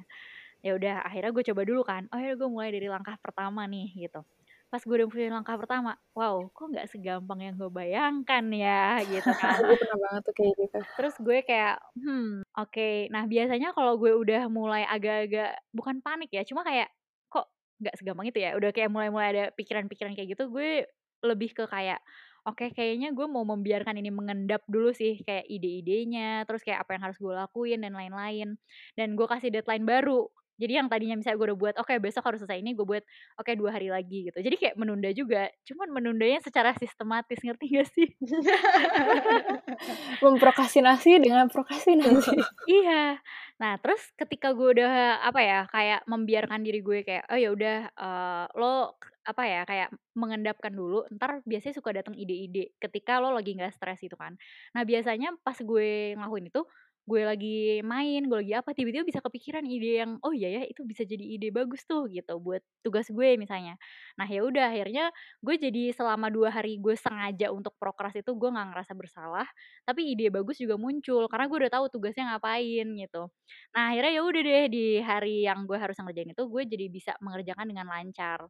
Ya 0.60 0.76
udah 0.76 1.00
akhirnya 1.04 1.32
gue 1.32 1.44
coba 1.48 1.62
dulu 1.64 1.82
kan. 1.82 2.08
Oh 2.12 2.20
ya 2.20 2.36
gue 2.36 2.48
mulai 2.48 2.72
dari 2.72 2.88
langkah 2.88 3.16
pertama 3.20 3.64
nih 3.64 3.88
gitu. 4.08 4.20
Pas 4.68 4.82
gue 4.82 4.96
udah 4.96 5.06
punya 5.06 5.30
langkah 5.30 5.54
pertama, 5.54 5.94
wow, 6.18 6.50
kok 6.50 6.66
nggak 6.66 6.90
segampang 6.90 7.46
yang 7.46 7.54
gue 7.54 7.70
bayangkan 7.70 8.42
ya 8.50 8.98
gitu 9.06 9.30
kan. 9.38 9.60
gue 9.62 9.76
pernah 9.78 9.98
banget 10.02 10.22
tuh 10.26 10.34
kayak 10.34 10.52
gitu 10.66 10.78
Terus 10.98 11.14
gue 11.22 11.38
kayak, 11.46 11.74
hmm, 11.94 12.42
oke. 12.58 12.90
Nah 13.08 13.22
biasanya 13.24 13.70
kalau 13.70 13.94
gue 13.96 14.10
udah 14.12 14.50
mulai 14.50 14.82
agak-agak 14.84 15.54
bukan 15.70 16.02
panik 16.02 16.32
ya, 16.34 16.42
cuma 16.42 16.66
kayak 16.66 16.90
kok 17.30 17.46
nggak 17.78 17.94
segampang 18.02 18.26
itu 18.28 18.42
ya. 18.42 18.58
Udah 18.58 18.74
kayak 18.74 18.90
mulai-mulai 18.90 19.28
ada 19.30 19.44
pikiran-pikiran 19.54 20.10
kayak 20.18 20.34
gitu, 20.34 20.50
gue 20.50 20.90
lebih 21.24 21.56
ke 21.56 21.64
kayak 21.64 22.04
oke 22.44 22.76
kayaknya 22.76 23.16
gue 23.16 23.24
mau 23.24 23.42
membiarkan 23.42 23.96
ini 23.96 24.12
mengendap 24.12 24.62
dulu 24.68 24.92
sih 24.92 25.24
kayak 25.24 25.48
ide-idenya, 25.48 26.44
terus 26.44 26.60
kayak 26.60 26.84
apa 26.84 26.96
yang 26.96 27.02
harus 27.08 27.16
gue 27.16 27.32
lakuin 27.32 27.80
dan 27.80 27.96
lain-lain. 27.96 28.60
Dan 28.92 29.16
gue 29.16 29.26
kasih 29.26 29.48
deadline 29.48 29.88
baru. 29.88 30.28
Jadi 30.54 30.78
yang 30.78 30.86
tadinya 30.86 31.18
misalnya 31.18 31.34
gue 31.34 31.46
udah 31.50 31.58
buat 31.58 31.74
oke 31.82 31.98
besok 31.98 32.30
harus 32.30 32.38
selesai 32.46 32.62
ini, 32.62 32.78
gue 32.78 32.86
buat 32.86 33.02
oke 33.42 33.50
dua 33.58 33.74
hari 33.74 33.90
lagi 33.90 34.30
gitu. 34.30 34.38
Jadi 34.38 34.54
kayak 34.54 34.78
menunda 34.78 35.10
juga, 35.10 35.50
cuman 35.66 35.90
menundanya 35.90 36.38
secara 36.46 36.70
sistematis 36.78 37.42
ngerti 37.42 37.74
gak 37.74 37.88
sih? 37.90 38.06
Memprokrastinasi 40.24 41.26
dengan 41.26 41.50
prokrastinasi. 41.50 42.38
Iya. 42.70 43.18
Nah, 43.58 43.82
terus 43.82 43.98
ketika 44.14 44.54
gue 44.54 44.78
udah 44.78 45.26
apa 45.26 45.42
ya, 45.42 45.60
kayak 45.74 46.06
membiarkan 46.06 46.62
diri 46.62 46.86
gue 46.86 47.02
kayak 47.02 47.26
oh 47.34 47.38
ya 47.38 47.50
udah 47.50 47.78
eh, 47.90 48.44
lo 48.54 48.94
apa 49.24 49.42
ya 49.48 49.60
kayak 49.64 49.88
mengendapkan 50.16 50.72
dulu 50.76 51.08
ntar 51.16 51.40
biasanya 51.48 51.74
suka 51.80 51.90
datang 51.96 52.12
ide-ide 52.16 52.76
ketika 52.76 53.18
lo 53.24 53.32
lagi 53.32 53.56
nggak 53.56 53.72
stres 53.74 54.00
gitu 54.04 54.16
kan. 54.20 54.36
Nah 54.76 54.82
biasanya 54.84 55.36
pas 55.40 55.56
gue 55.56 56.12
ngelakuin 56.16 56.48
itu 56.52 56.60
gue 57.04 57.22
lagi 57.24 57.80
main, 57.84 58.24
gue 58.26 58.38
lagi 58.44 58.54
apa, 58.56 58.72
tiba-tiba 58.72 59.04
bisa 59.04 59.20
kepikiran 59.20 59.64
ide 59.68 60.00
yang 60.04 60.16
oh 60.24 60.32
iya 60.32 60.60
ya 60.60 60.62
itu 60.68 60.82
bisa 60.88 61.04
jadi 61.04 61.20
ide 61.36 61.48
bagus 61.52 61.84
tuh 61.84 62.08
gitu 62.08 62.40
buat 62.40 62.60
tugas 62.84 63.08
gue 63.12 63.36
misalnya. 63.40 63.76
Nah 64.16 64.26
ya 64.28 64.40
udah 64.44 64.72
akhirnya 64.72 65.12
gue 65.44 65.54
jadi 65.60 65.92
selama 65.92 66.32
dua 66.32 66.48
hari 66.54 66.80
gue 66.80 66.96
sengaja 66.96 67.52
untuk 67.52 67.76
prokras 67.76 68.16
itu 68.16 68.32
gue 68.36 68.48
nggak 68.50 68.68
ngerasa 68.72 68.92
bersalah, 68.96 69.46
tapi 69.84 70.16
ide 70.16 70.32
bagus 70.32 70.56
juga 70.60 70.76
muncul 70.80 71.28
karena 71.28 71.44
gue 71.50 71.58
udah 71.66 71.72
tahu 71.76 71.84
tugasnya 71.92 72.24
ngapain 72.36 72.86
gitu. 72.96 73.28
Nah 73.76 73.92
akhirnya 73.92 74.12
ya 74.18 74.22
udah 74.24 74.40
deh 74.44 74.64
di 74.72 74.84
hari 75.04 75.44
yang 75.46 75.66
gue 75.68 75.76
harus 75.78 75.96
ngerjain 76.00 76.30
itu 76.32 76.42
gue 76.48 76.62
jadi 76.68 76.86
bisa 76.88 77.12
mengerjakan 77.20 77.66
dengan 77.70 77.86
lancar. 77.90 78.48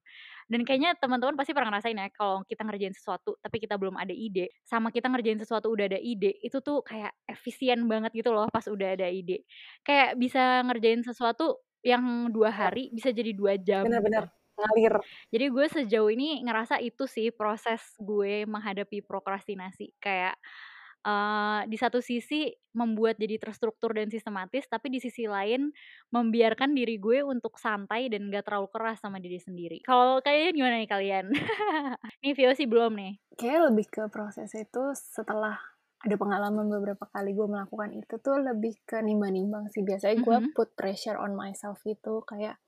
Dan 0.50 0.62
kayaknya 0.68 0.94
teman-teman 1.00 1.34
pasti 1.38 1.52
pernah 1.56 1.72
ngerasain 1.74 1.96
ya 1.96 2.08
kalau 2.12 2.44
kita 2.46 2.62
ngerjain 2.66 2.94
sesuatu 2.96 3.36
tapi 3.40 3.56
kita 3.62 3.76
belum 3.80 3.96
ada 3.96 4.12
ide, 4.12 4.52
sama 4.64 4.90
kita 4.92 5.08
ngerjain 5.12 5.40
sesuatu 5.40 5.72
udah 5.72 5.88
ada 5.90 6.00
ide, 6.00 6.36
itu 6.44 6.60
tuh 6.60 6.84
kayak 6.84 7.12
efisien 7.28 7.86
banget 7.90 8.12
gitu 8.16 8.30
loh 8.34 8.43
pas 8.50 8.64
udah 8.66 8.96
ada 8.96 9.08
ide. 9.08 9.44
Kayak 9.84 10.16
bisa 10.18 10.64
ngerjain 10.66 11.02
sesuatu 11.04 11.60
yang 11.84 12.32
dua 12.32 12.48
hari 12.48 12.88
bisa 12.90 13.12
jadi 13.12 13.36
dua 13.36 13.60
jam. 13.60 13.84
Bener-bener 13.84 14.26
gitu. 14.26 14.58
ngalir. 14.58 14.94
Jadi 15.34 15.46
gue 15.50 15.66
sejauh 15.68 16.10
ini 16.14 16.40
ngerasa 16.46 16.80
itu 16.80 17.04
sih 17.04 17.28
proses 17.34 17.82
gue 18.00 18.48
menghadapi 18.48 19.04
prokrastinasi. 19.04 19.92
Kayak 20.00 20.40
uh, 21.04 21.62
di 21.68 21.76
satu 21.76 22.00
sisi 22.00 22.50
membuat 22.74 23.20
jadi 23.20 23.38
terstruktur 23.38 23.94
dan 23.94 24.10
sistematis, 24.10 24.66
tapi 24.66 24.90
di 24.90 24.98
sisi 24.98 25.28
lain 25.30 25.70
membiarkan 26.10 26.74
diri 26.74 26.98
gue 26.98 27.22
untuk 27.22 27.60
santai 27.60 28.10
dan 28.10 28.26
gak 28.32 28.50
terlalu 28.50 28.68
keras 28.72 28.98
sama 28.98 29.22
diri 29.22 29.38
sendiri. 29.38 29.78
Kalau 29.84 30.18
kalian 30.24 30.56
gimana 30.56 30.80
nih 30.80 30.90
kalian? 30.90 31.26
nih 32.24 32.32
Vio 32.34 32.50
sih 32.56 32.66
belum 32.66 32.96
nih. 32.98 33.12
Kayak 33.38 33.70
lebih 33.70 33.86
ke 33.92 34.02
proses 34.10 34.50
itu 34.56 34.82
setelah 34.96 35.60
ada 36.04 36.14
pengalaman 36.20 36.68
beberapa 36.68 37.08
kali 37.08 37.32
gue 37.32 37.48
melakukan 37.48 37.96
itu 37.96 38.20
tuh 38.20 38.36
lebih 38.44 38.76
ke 38.84 39.00
nimbang-nimbang 39.00 39.72
sih. 39.72 39.80
Biasanya 39.80 40.20
gue 40.20 40.36
mm 40.36 40.44
-hmm. 40.52 40.56
put 40.56 40.76
pressure 40.76 41.16
on 41.16 41.32
myself 41.32 41.80
itu 41.88 42.20
kayak 42.28 42.60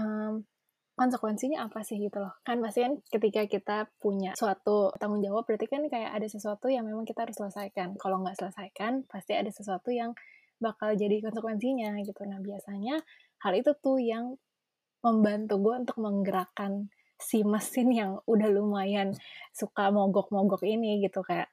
um, 0.00 0.48
konsekuensinya 0.92 1.64
apa 1.64 1.80
sih 1.80 1.96
gitu 1.96 2.20
loh 2.20 2.36
kan 2.44 2.60
pasti 2.60 2.84
kan 2.84 3.00
ketika 3.08 3.48
kita 3.48 3.76
punya 3.96 4.36
suatu 4.36 4.92
tanggung 5.00 5.24
jawab 5.24 5.48
berarti 5.48 5.64
kan 5.64 5.88
kayak 5.88 6.12
ada 6.12 6.28
sesuatu 6.28 6.68
yang 6.68 6.84
memang 6.84 7.08
kita 7.08 7.24
harus 7.24 7.36
selesaikan 7.40 7.96
kalau 7.96 8.20
nggak 8.20 8.36
selesaikan 8.36 9.08
pasti 9.08 9.32
ada 9.32 9.48
sesuatu 9.48 9.88
yang 9.88 10.12
bakal 10.60 10.92
jadi 10.92 11.24
konsekuensinya 11.24 11.96
gitu 12.04 12.22
nah 12.28 12.38
biasanya 12.38 13.00
hal 13.40 13.52
itu 13.56 13.72
tuh 13.80 13.98
yang 13.98 14.36
membantu 15.00 15.58
gue 15.58 15.74
untuk 15.80 15.98
menggerakkan 15.98 16.92
si 17.18 17.40
mesin 17.42 17.88
yang 17.90 18.10
udah 18.28 18.52
lumayan 18.52 19.16
suka 19.56 19.88
mogok-mogok 19.90 20.62
ini 20.68 21.02
gitu 21.02 21.24
kayak 21.24 21.48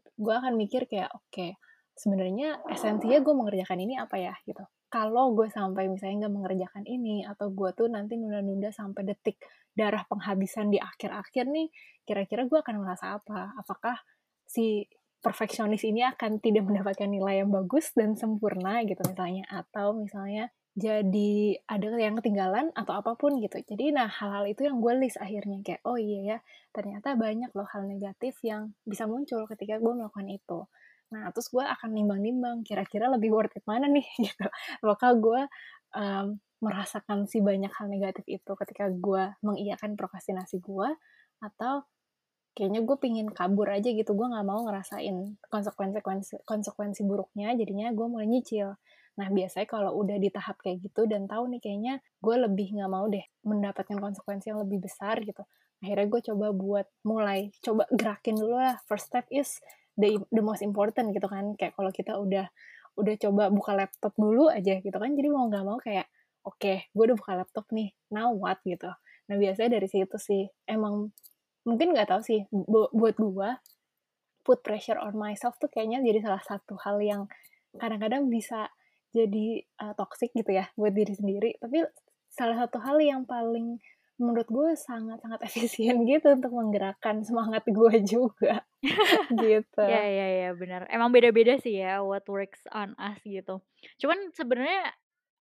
gue 0.00 0.34
akan 0.34 0.54
mikir 0.58 0.86
kayak 0.90 1.10
oke 1.12 1.28
okay, 1.30 1.56
sebenarnya 1.94 2.62
esensinya 2.68 3.18
gue 3.22 3.34
mengerjakan 3.34 3.78
ini 3.82 3.94
apa 3.98 4.16
ya? 4.18 4.34
Gitu. 4.42 4.62
Kalau 4.90 5.34
gue 5.34 5.50
sampai 5.50 5.90
misalnya 5.90 6.26
nggak 6.26 6.34
mengerjakan 6.34 6.84
ini 6.86 7.26
atau 7.26 7.50
gue 7.50 7.70
tuh 7.74 7.90
nanti 7.90 8.14
nunda-nunda 8.14 8.70
sampai 8.70 9.02
detik 9.02 9.42
darah 9.74 10.06
penghabisan 10.06 10.70
di 10.70 10.78
akhir-akhir 10.78 11.50
nih 11.50 11.66
kira-kira 12.06 12.46
gue 12.46 12.58
akan 12.62 12.76
merasa 12.78 13.18
apa? 13.18 13.54
Apakah 13.58 13.98
si 14.46 14.86
perfeksionis 15.18 15.82
ini 15.88 16.04
akan 16.04 16.38
tidak 16.38 16.68
mendapatkan 16.68 17.08
nilai 17.08 17.42
yang 17.42 17.50
bagus 17.50 17.90
dan 17.96 18.14
sempurna 18.14 18.86
gitu 18.86 19.02
misalnya? 19.02 19.44
Atau 19.50 19.98
misalnya 19.98 20.52
jadi 20.74 21.62
ada 21.70 21.86
yang 21.94 22.18
ketinggalan 22.18 22.74
atau 22.74 22.98
apa 22.98 23.14
pun 23.14 23.38
gitu. 23.38 23.62
Jadi 23.62 23.94
nah 23.94 24.10
hal-hal 24.10 24.50
itu 24.50 24.66
yang 24.66 24.82
gue 24.82 24.92
list 24.98 25.22
akhirnya 25.22 25.62
kayak 25.62 25.82
oh 25.86 25.94
iya 25.94 26.18
ya 26.34 26.38
ternyata 26.74 27.14
banyak 27.14 27.54
loh 27.54 27.66
hal 27.70 27.86
negatif 27.86 28.42
yang 28.42 28.74
bisa 28.82 29.06
muncul 29.06 29.46
ketika 29.46 29.78
gue 29.78 29.92
melakukan 29.94 30.26
itu. 30.26 30.66
Nah, 31.14 31.30
terus 31.30 31.46
gue 31.54 31.62
akan 31.62 31.94
nimbang-nimbang 31.94 32.66
kira-kira 32.66 33.06
lebih 33.06 33.30
worth 33.30 33.54
it 33.54 33.62
mana 33.70 33.86
nih 33.86 34.02
gitu. 34.26 34.46
Apakah 34.82 35.14
gue 35.14 35.40
um, 35.94 36.26
merasakan 36.58 37.30
si 37.30 37.38
banyak 37.38 37.70
hal 37.70 37.86
negatif 37.86 38.26
itu 38.26 38.52
ketika 38.58 38.90
gue 38.90 39.22
mengiyakan 39.46 39.94
prokrastinasi 39.94 40.58
gue 40.58 40.90
atau 41.38 41.86
kayaknya 42.54 42.82
gue 42.86 42.96
pingin 42.98 43.28
kabur 43.30 43.66
aja 43.66 43.90
gitu 43.90 44.14
gue 44.14 44.26
nggak 44.30 44.46
mau 44.46 44.62
ngerasain 44.62 45.36
konsekuensi 45.50 46.38
konsekuensi 46.46 47.02
buruknya 47.02 47.52
jadinya 47.58 47.90
gue 47.90 48.06
mulai 48.06 48.30
nyicil 48.30 48.78
nah 49.14 49.30
biasanya 49.30 49.70
kalau 49.70 49.94
udah 49.94 50.18
di 50.18 50.26
tahap 50.30 50.58
kayak 50.58 50.82
gitu 50.82 51.06
dan 51.06 51.30
tahu 51.30 51.46
nih 51.46 51.62
kayaknya 51.62 51.94
gue 52.18 52.34
lebih 52.34 52.74
nggak 52.74 52.90
mau 52.90 53.06
deh 53.06 53.22
mendapatkan 53.46 53.98
konsekuensi 53.98 54.50
yang 54.50 54.60
lebih 54.66 54.82
besar 54.82 55.22
gitu. 55.22 55.46
Akhirnya 55.78 56.06
gue 56.10 56.20
coba 56.32 56.46
buat 56.50 56.86
mulai 57.06 57.54
coba 57.62 57.86
gerakin 57.94 58.34
dulu 58.34 58.56
lah. 58.58 58.80
First 58.90 59.14
step 59.14 59.30
is 59.30 59.62
the 59.94 60.18
the 60.34 60.42
most 60.42 60.66
important 60.66 61.14
gitu 61.14 61.30
kan. 61.30 61.54
Kayak 61.54 61.78
kalau 61.78 61.90
kita 61.94 62.18
udah 62.18 62.46
udah 62.98 63.14
coba 63.18 63.50
buka 63.54 63.72
laptop 63.78 64.14
dulu 64.18 64.50
aja 64.50 64.82
gitu 64.82 64.96
kan. 64.98 65.10
Jadi 65.14 65.28
mau 65.30 65.46
nggak 65.46 65.64
mau 65.66 65.78
kayak 65.78 66.10
oke 66.42 66.58
okay, 66.58 66.90
gue 66.90 67.04
udah 67.12 67.16
buka 67.18 67.32
laptop 67.38 67.66
nih 67.70 67.94
now 68.10 68.34
what? 68.34 68.58
gitu. 68.66 68.90
Nah 69.30 69.36
biasanya 69.38 69.78
dari 69.78 69.86
situ 69.86 70.16
sih 70.18 70.42
emang 70.66 71.14
mungkin 71.64 71.96
nggak 71.96 72.10
tahu 72.12 72.20
sih 72.20 72.44
bu 72.52 72.92
buat 72.92 73.16
gue 73.16 73.50
put 74.44 74.60
pressure 74.60 75.00
on 75.00 75.16
myself 75.16 75.56
tuh 75.56 75.72
kayaknya 75.72 76.04
jadi 76.04 76.20
salah 76.20 76.44
satu 76.44 76.76
hal 76.84 77.00
yang 77.00 77.24
kadang-kadang 77.80 78.28
bisa 78.28 78.68
jadi 79.14 79.62
uh, 79.78 79.94
toxic 79.94 80.34
gitu 80.34 80.50
ya 80.50 80.66
buat 80.74 80.90
diri 80.90 81.14
sendiri 81.14 81.50
tapi 81.62 81.86
salah 82.34 82.66
satu 82.66 82.82
hal 82.82 82.98
yang 82.98 83.22
paling 83.22 83.78
menurut 84.18 84.46
gue 84.46 84.68
sangat-sangat 84.78 85.40
efisien 85.48 86.06
gitu 86.06 86.38
untuk 86.38 86.52
menggerakkan 86.54 87.22
semangat 87.26 87.66
gue 87.66 87.94
juga 88.14 88.62
gitu. 89.32 89.82
Ya 89.82 90.04
ya 90.04 90.26
ya 90.44 90.50
benar. 90.54 90.86
Emang 90.92 91.10
beda-beda 91.10 91.58
sih 91.58 91.80
ya 91.80 92.04
what 92.04 92.26
works 92.30 92.62
on 92.70 92.94
us 93.00 93.18
gitu. 93.24 93.64
Cuman 93.98 94.30
sebenarnya 94.36 94.92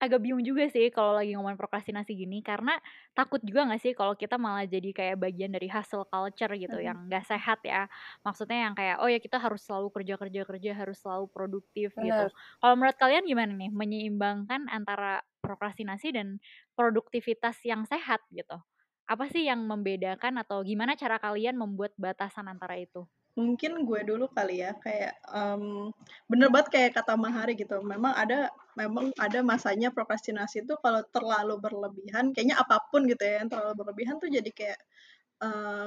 agak 0.03 0.19
bingung 0.19 0.43
juga 0.43 0.67
sih 0.67 0.91
kalau 0.91 1.15
lagi 1.15 1.31
ngomongin 1.33 1.55
prokrastinasi 1.55 2.11
gini 2.11 2.43
karena 2.43 2.75
takut 3.15 3.39
juga 3.39 3.63
gak 3.71 3.79
sih 3.79 3.95
kalau 3.95 4.13
kita 4.19 4.35
malah 4.35 4.67
jadi 4.67 4.91
kayak 4.91 5.15
bagian 5.15 5.55
dari 5.55 5.71
hustle 5.71 6.03
culture 6.11 6.51
gitu 6.59 6.75
hmm. 6.75 6.85
yang 6.85 6.97
gak 7.07 7.23
sehat 7.23 7.63
ya 7.63 7.87
maksudnya 8.27 8.67
yang 8.67 8.73
kayak 8.75 8.99
oh 8.99 9.07
ya 9.07 9.23
kita 9.23 9.39
harus 9.39 9.63
selalu 9.63 9.87
kerja 9.95 10.15
kerja 10.19 10.41
kerja 10.43 10.71
harus 10.75 10.97
selalu 10.99 11.25
produktif 11.31 11.95
Bener. 11.95 12.05
gitu 12.05 12.25
kalau 12.59 12.73
menurut 12.75 12.97
kalian 12.99 13.23
gimana 13.23 13.51
nih 13.55 13.71
menyeimbangkan 13.71 14.67
antara 14.67 15.23
prokrastinasi 15.39 16.11
dan 16.11 16.43
produktivitas 16.75 17.63
yang 17.63 17.87
sehat 17.87 18.19
gitu 18.35 18.59
apa 19.07 19.27
sih 19.31 19.47
yang 19.47 19.63
membedakan 19.67 20.39
atau 20.39 20.63
gimana 20.63 20.95
cara 20.95 21.19
kalian 21.19 21.55
membuat 21.55 21.91
batasan 21.99 22.47
antara 22.51 22.79
itu 22.79 23.03
mungkin 23.33 23.81
gue 23.81 24.01
dulu 24.05 24.29
kali 24.29 24.61
ya 24.61 24.77
kayak 24.77 25.17
um, 25.33 25.89
bener 26.29 26.53
banget 26.53 26.69
kayak 26.69 26.91
kata 27.01 27.17
Mahari 27.17 27.57
gitu 27.57 27.81
memang 27.81 28.13
ada 28.13 28.53
memang 28.77 29.09
ada 29.17 29.41
masanya 29.41 29.89
prokrastinasi 29.89 30.65
itu 30.65 30.73
kalau 30.85 31.01
terlalu 31.09 31.57
berlebihan 31.57 32.29
kayaknya 32.29 32.61
apa 32.61 32.77
pun 32.93 33.09
gitu 33.09 33.25
ya 33.25 33.41
yang 33.41 33.49
terlalu 33.49 33.73
berlebihan 33.81 34.21
tuh 34.21 34.29
jadi 34.29 34.49
kayak 34.53 34.79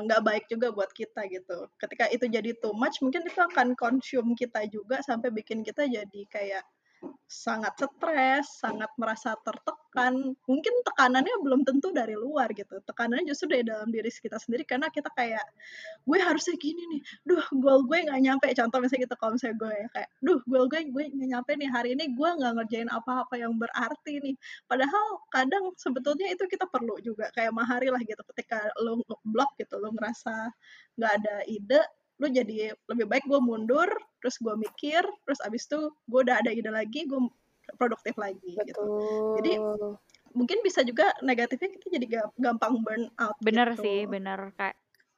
nggak 0.05 0.21
uh, 0.21 0.25
baik 0.25 0.45
juga 0.53 0.69
buat 0.69 0.91
kita 0.93 1.25
gitu. 1.33 1.71
Ketika 1.81 2.13
itu 2.13 2.29
jadi 2.29 2.53
too 2.61 2.77
much 2.77 3.01
mungkin 3.01 3.25
itu 3.25 3.41
akan 3.41 3.73
consume 3.73 4.37
kita 4.37 4.69
juga 4.69 5.01
sampai 5.01 5.33
bikin 5.33 5.65
kita 5.65 5.89
jadi 5.89 6.21
kayak 6.29 6.65
sangat 7.27 7.75
stres, 7.79 8.47
sangat 8.63 8.91
merasa 9.01 9.35
tertekan. 9.43 10.35
Mungkin 10.47 10.75
tekanannya 10.87 11.35
belum 11.43 11.67
tentu 11.67 11.91
dari 11.91 12.15
luar 12.15 12.51
gitu. 12.55 12.79
Tekanannya 12.83 13.27
justru 13.27 13.51
dari 13.53 13.65
dalam 13.67 13.89
diri 13.91 14.09
kita 14.09 14.39
sendiri 14.39 14.63
karena 14.67 14.89
kita 14.91 15.11
kayak 15.15 15.43
gue 16.07 16.19
harusnya 16.19 16.55
gini 16.59 16.83
nih. 16.97 17.01
Duh, 17.27 17.47
goal 17.63 17.87
gue 17.91 17.99
nggak 18.07 18.21
nyampe. 18.23 18.47
Contoh 18.55 18.79
misalnya 18.83 19.03
gitu 19.11 19.17
kalau 19.19 19.33
misalnya 19.37 19.57
gue 19.63 19.73
ya 19.75 19.89
kayak, 19.95 20.11
duh, 20.23 20.41
goal 20.47 20.67
gue 20.71 20.81
gue 20.91 21.05
nggak 21.13 21.29
nyampe 21.35 21.51
nih 21.59 21.69
hari 21.73 21.89
ini 21.99 22.05
gue 22.15 22.31
nggak 22.39 22.53
ngerjain 22.63 22.91
apa-apa 22.93 23.35
yang 23.39 23.53
berarti 23.59 24.13
nih. 24.23 24.35
Padahal 24.71 25.07
kadang 25.35 25.65
sebetulnya 25.81 26.31
itu 26.31 26.45
kita 26.47 26.67
perlu 26.71 26.99
juga 27.03 27.31
kayak 27.35 27.53
mahari 27.55 27.89
lah 27.91 28.01
gitu. 28.03 28.23
Ketika 28.35 28.59
lo 28.83 29.03
blok 29.27 29.55
gitu, 29.61 29.77
lo 29.83 29.91
ngerasa 29.95 30.51
nggak 30.97 31.13
ada 31.23 31.37
ide, 31.51 31.81
lu 32.17 32.27
jadi 32.33 32.73
lebih 32.89 33.07
baik 33.09 33.25
gue 33.29 33.41
mundur 33.41 33.89
terus 34.25 34.41
gue 34.41 34.55
mikir 34.57 35.05
terus 35.29 35.41
abis 35.45 35.69
itu 35.69 35.93
gue 36.09 36.21
udah 36.25 36.41
ada 36.41 36.51
ide 36.53 36.73
lagi 36.73 37.05
gue 37.05 37.21
produktif 37.77 38.17
lagi 38.17 38.57
gitu. 38.57 38.63
Betul. 38.63 38.67
gitu 38.71 38.85
jadi 39.43 39.53
mungkin 40.37 40.59
bisa 40.61 40.85
juga 40.85 41.13
negatifnya 41.25 41.73
kita 41.77 41.87
jadi 42.01 42.07
gampang 42.37 42.81
burn 42.85 43.09
out 43.21 43.37
bener 43.41 43.77
gitu. 43.77 43.85
sih 43.85 43.99
bener 44.09 44.53
kayak 44.57 44.77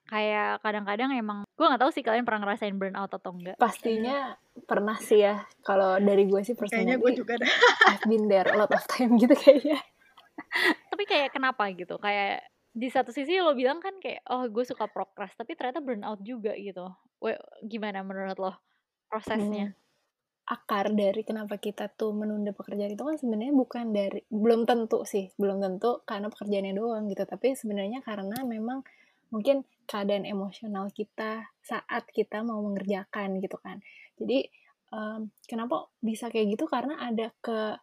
kayak 0.09 0.65
kadang-kadang 0.65 1.13
emang 1.13 1.45
gue 1.45 1.67
nggak 1.69 1.83
tahu 1.85 1.93
sih 1.93 2.01
kalian 2.01 2.25
pernah 2.25 2.49
ngerasain 2.49 2.75
burn 2.81 2.97
out 2.97 3.13
atau 3.13 3.31
enggak 3.37 3.61
pastinya 3.61 4.41
pernah 4.65 4.97
sih 4.97 5.21
ya 5.21 5.45
kalau 5.61 6.01
dari 6.01 6.25
gue 6.25 6.41
sih 6.41 6.57
kayaknya 6.57 6.97
gue 6.97 7.13
juga 7.13 7.37
dah 7.37 7.53
I've 7.93 8.07
been 8.09 8.27
there 8.27 8.49
a 8.49 8.57
lot 8.57 8.73
of 8.73 8.83
time 8.89 9.21
gitu 9.21 9.37
kayaknya 9.37 9.79
tapi 10.89 11.05
kayak 11.05 11.31
kenapa 11.37 11.69
gitu 11.77 12.01
kayak 12.01 12.41
di 12.79 12.89
satu 12.95 13.11
sisi 13.11 13.43
lo 13.43 13.59
bilang 13.59 13.83
kan 13.83 13.99
kayak 13.99 14.23
oh 14.31 14.47
gue 14.47 14.63
suka 14.63 14.87
prokras 14.87 15.35
tapi 15.35 15.59
ternyata 15.59 15.83
burnout 15.83 16.23
juga 16.23 16.55
gitu. 16.55 16.87
We, 17.19 17.35
gimana 17.67 18.07
menurut 18.07 18.39
lo 18.39 18.53
prosesnya? 19.11 19.75
Hmm. 19.75 19.87
akar 20.49 20.97
dari 20.97 21.29
kenapa 21.29 21.61
kita 21.61 21.93
tuh 21.93 22.17
menunda 22.17 22.57
pekerjaan 22.57 22.97
itu 22.97 23.05
kan 23.05 23.21
sebenarnya 23.21 23.53
bukan 23.53 23.93
dari 23.93 24.25
belum 24.33 24.65
tentu 24.65 25.05
sih 25.05 25.29
belum 25.37 25.61
tentu 25.61 26.01
karena 26.09 26.33
pekerjaannya 26.33 26.73
doang 26.73 27.05
gitu 27.13 27.21
tapi 27.29 27.53
sebenarnya 27.53 28.01
karena 28.01 28.41
memang 28.49 28.81
mungkin 29.29 29.69
keadaan 29.89 30.25
emosional 30.25 30.89
kita 30.93 31.49
saat 31.65 32.09
kita 32.13 32.45
mau 32.45 32.61
mengerjakan 32.65 33.41
gitu 33.41 33.57
kan. 33.61 33.81
Jadi 34.21 34.49
um, 34.93 35.33
kenapa 35.49 35.89
bisa 36.01 36.29
kayak 36.33 36.57
gitu? 36.57 36.65
Karena 36.69 37.01
ada 37.01 37.33
ke 37.41 37.77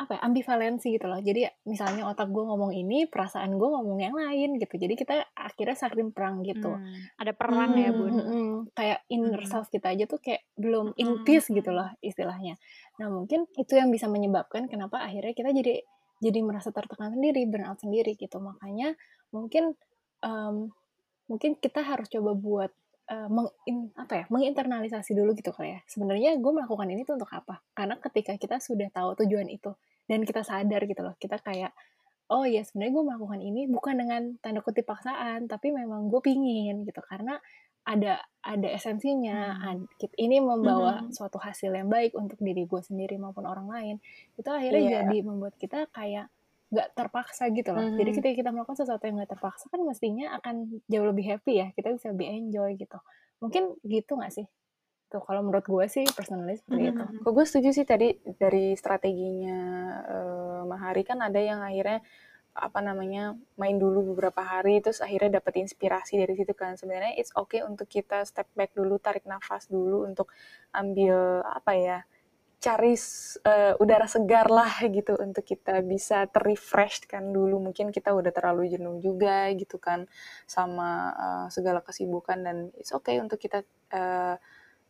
apa 0.00 0.16
ya 0.16 0.20
ambivalensi 0.24 0.96
gitu 0.96 1.04
loh. 1.04 1.20
Jadi 1.20 1.44
misalnya 1.68 2.08
otak 2.08 2.32
gue 2.32 2.40
ngomong 2.40 2.72
ini 2.72 3.04
perasaan 3.04 3.60
gue 3.60 3.68
ngomong 3.68 4.00
yang 4.00 4.16
lain 4.16 4.56
gitu. 4.56 4.80
Jadi 4.80 4.96
kita 4.96 5.28
akhirnya 5.36 5.76
saling 5.76 6.08
perang 6.16 6.40
gitu. 6.40 6.72
Hmm, 6.72 7.04
ada 7.20 7.36
perang 7.36 7.76
hmm, 7.76 7.84
ya 7.84 7.90
bun. 7.92 8.08
hmm, 8.08 8.24
hmm, 8.24 8.54
kayak 8.72 9.04
inner 9.12 9.44
hmm. 9.44 9.50
self 9.52 9.68
kita 9.68 9.92
aja 9.92 10.08
tuh 10.08 10.16
kayak 10.16 10.48
belum 10.56 10.96
hmm. 10.96 11.02
in 11.04 11.10
peace 11.28 11.52
gitu 11.52 11.68
loh 11.68 11.92
istilahnya. 12.00 12.56
Nah 12.96 13.12
mungkin 13.12 13.44
itu 13.60 13.76
yang 13.76 13.92
bisa 13.92 14.08
menyebabkan 14.08 14.72
kenapa 14.72 15.04
akhirnya 15.04 15.36
kita 15.36 15.52
jadi 15.52 15.84
jadi 16.24 16.38
merasa 16.40 16.72
tertekan 16.72 17.12
sendiri 17.12 17.44
burnout 17.44 17.84
sendiri 17.84 18.16
gitu. 18.16 18.40
Makanya 18.40 18.96
mungkin 19.36 19.76
um, 20.24 20.72
mungkin 21.28 21.60
kita 21.60 21.84
harus 21.84 22.08
coba 22.08 22.32
buat 22.32 22.72
uh, 23.12 23.28
meng, 23.28 23.52
apa 24.00 24.24
ya 24.24 24.24
menginternalisasi 24.32 25.12
dulu 25.12 25.36
gitu 25.36 25.52
kali 25.52 25.76
ya. 25.76 25.80
Sebenarnya 25.84 26.40
gue 26.40 26.52
melakukan 26.56 26.88
ini 26.88 27.04
tuh 27.04 27.20
untuk 27.20 27.28
apa? 27.36 27.60
Karena 27.76 28.00
ketika 28.00 28.32
kita 28.40 28.56
sudah 28.64 28.88
tahu 28.88 29.12
tujuan 29.20 29.52
itu 29.52 29.76
dan 30.10 30.26
kita 30.26 30.42
sadar 30.42 30.82
gitu 30.90 31.06
loh 31.06 31.14
kita 31.22 31.38
kayak 31.38 31.70
oh 32.34 32.42
ya 32.42 32.66
sebenarnya 32.66 32.92
gue 32.98 33.04
melakukan 33.06 33.40
ini 33.42 33.62
bukan 33.70 33.94
dengan 33.94 34.22
tanda 34.42 34.58
kutip 34.58 34.90
paksaan 34.90 35.46
tapi 35.46 35.70
memang 35.70 36.10
gue 36.10 36.18
pingin 36.18 36.82
gitu 36.82 36.98
karena 37.06 37.38
ada 37.86 38.18
ada 38.42 38.68
esensinya 38.70 39.56
hmm. 39.56 39.86
ini 40.18 40.42
membawa 40.42 41.06
hmm. 41.06 41.14
suatu 41.14 41.38
hasil 41.38 41.70
yang 41.70 41.86
baik 41.86 42.18
untuk 42.18 42.42
diri 42.42 42.66
gue 42.66 42.82
sendiri 42.82 43.16
maupun 43.22 43.46
orang 43.46 43.70
lain 43.70 43.96
itu 44.34 44.50
akhirnya 44.50 44.82
yeah. 44.82 44.92
jadi 45.06 45.16
membuat 45.22 45.54
kita 45.62 45.86
kayak 45.94 46.26
nggak 46.70 46.88
terpaksa 46.94 47.50
gitu 47.50 47.74
loh. 47.74 47.82
Mm 47.82 47.90
-hmm. 47.90 47.98
Jadi 47.98 48.10
ketika 48.14 48.34
kita 48.46 48.50
melakukan 48.54 48.78
sesuatu 48.78 49.02
yang 49.02 49.18
nggak 49.18 49.34
terpaksa 49.34 49.66
kan 49.74 49.82
mestinya 49.82 50.38
akan 50.38 50.78
jauh 50.86 51.02
lebih 51.02 51.26
happy 51.26 51.58
ya. 51.58 51.66
Kita 51.74 51.90
bisa 51.90 52.14
lebih 52.14 52.30
enjoy 52.30 52.78
gitu. 52.78 52.98
Mungkin 53.42 53.74
gitu 53.82 54.14
nggak 54.14 54.30
sih? 54.30 54.46
Tuh 55.10 55.22
kalau 55.26 55.42
menurut 55.42 55.66
gue 55.66 55.86
sih 55.90 56.06
personally 56.14 56.56
seperti 56.56 56.82
mm 56.86 56.90
-hmm. 56.94 57.02
itu. 57.18 57.22
Kok 57.26 57.32
gue 57.34 57.44
setuju 57.46 57.68
sih 57.74 57.86
tadi 57.86 58.08
dari 58.38 58.78
strateginya 58.78 59.60
uh, 60.06 60.62
Mahari 60.70 61.02
kan 61.02 61.18
ada 61.20 61.40
yang 61.42 61.60
akhirnya 61.60 62.00
apa 62.50 62.82
namanya 62.82 63.38
main 63.54 63.78
dulu 63.78 64.14
beberapa 64.14 64.42
hari 64.42 64.82
terus 64.82 64.98
akhirnya 64.98 65.38
dapat 65.38 65.62
inspirasi 65.62 66.18
dari 66.18 66.34
situ 66.34 66.50
kan 66.50 66.74
sebenarnya 66.74 67.14
it's 67.14 67.30
okay 67.38 67.62
untuk 67.62 67.86
kita 67.86 68.26
step 68.26 68.50
back 68.58 68.74
dulu 68.74 68.98
tarik 68.98 69.22
nafas 69.22 69.70
dulu 69.70 70.02
untuk 70.02 70.34
ambil 70.74 71.46
apa 71.46 71.72
ya 71.78 71.98
cari 72.60 72.92
uh, 72.92 73.72
udara 73.80 74.04
segar 74.04 74.52
lah 74.52 74.84
gitu 74.84 75.16
untuk 75.16 75.46
kita 75.48 75.80
bisa 75.80 76.28
terrefresh 76.28 77.08
kan 77.08 77.32
dulu 77.32 77.56
mungkin 77.56 77.88
kita 77.88 78.12
udah 78.12 78.28
terlalu 78.34 78.68
jenuh 78.68 79.00
juga 79.00 79.48
gitu 79.56 79.80
kan 79.80 80.04
sama 80.44 81.14
uh, 81.16 81.46
segala 81.48 81.80
kesibukan 81.80 82.36
dan 82.44 82.56
it's 82.76 82.92
okay 82.92 83.16
untuk 83.16 83.40
kita 83.40 83.64
uh, 83.96 84.36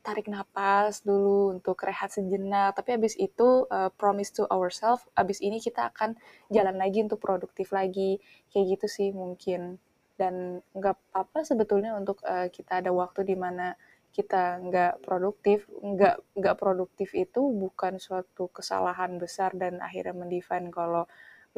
tarik 0.01 0.27
napas 0.33 1.05
dulu 1.05 1.55
untuk 1.55 1.81
rehat 1.85 2.11
sejenak. 2.13 2.77
Tapi 2.77 2.97
abis 2.97 3.15
itu 3.21 3.69
uh, 3.69 3.93
promise 3.95 4.33
to 4.35 4.45
ourselves 4.49 5.05
abis 5.15 5.39
ini 5.45 5.61
kita 5.61 5.93
akan 5.93 6.17
jalan 6.49 6.77
lagi 6.77 7.05
untuk 7.05 7.21
produktif 7.21 7.71
lagi. 7.71 8.19
Kayak 8.53 8.79
gitu 8.79 8.87
sih 8.89 9.09
mungkin. 9.13 9.77
Dan 10.17 10.65
nggak 10.77 10.97
apa-apa 11.13 11.45
sebetulnya 11.45 11.97
untuk 11.97 12.21
uh, 12.25 12.49
kita 12.53 12.85
ada 12.85 12.91
waktu 12.93 13.25
di 13.25 13.37
mana 13.37 13.77
kita 14.11 14.61
nggak 14.65 15.05
produktif. 15.05 15.69
Nggak 15.69 16.17
nggak 16.37 16.57
produktif 16.57 17.13
itu 17.15 17.41
bukan 17.53 18.01
suatu 18.01 18.49
kesalahan 18.51 19.17
besar 19.21 19.53
dan 19.55 19.79
akhirnya 19.85 20.17
mendefine 20.17 20.73
kalau 20.73 21.07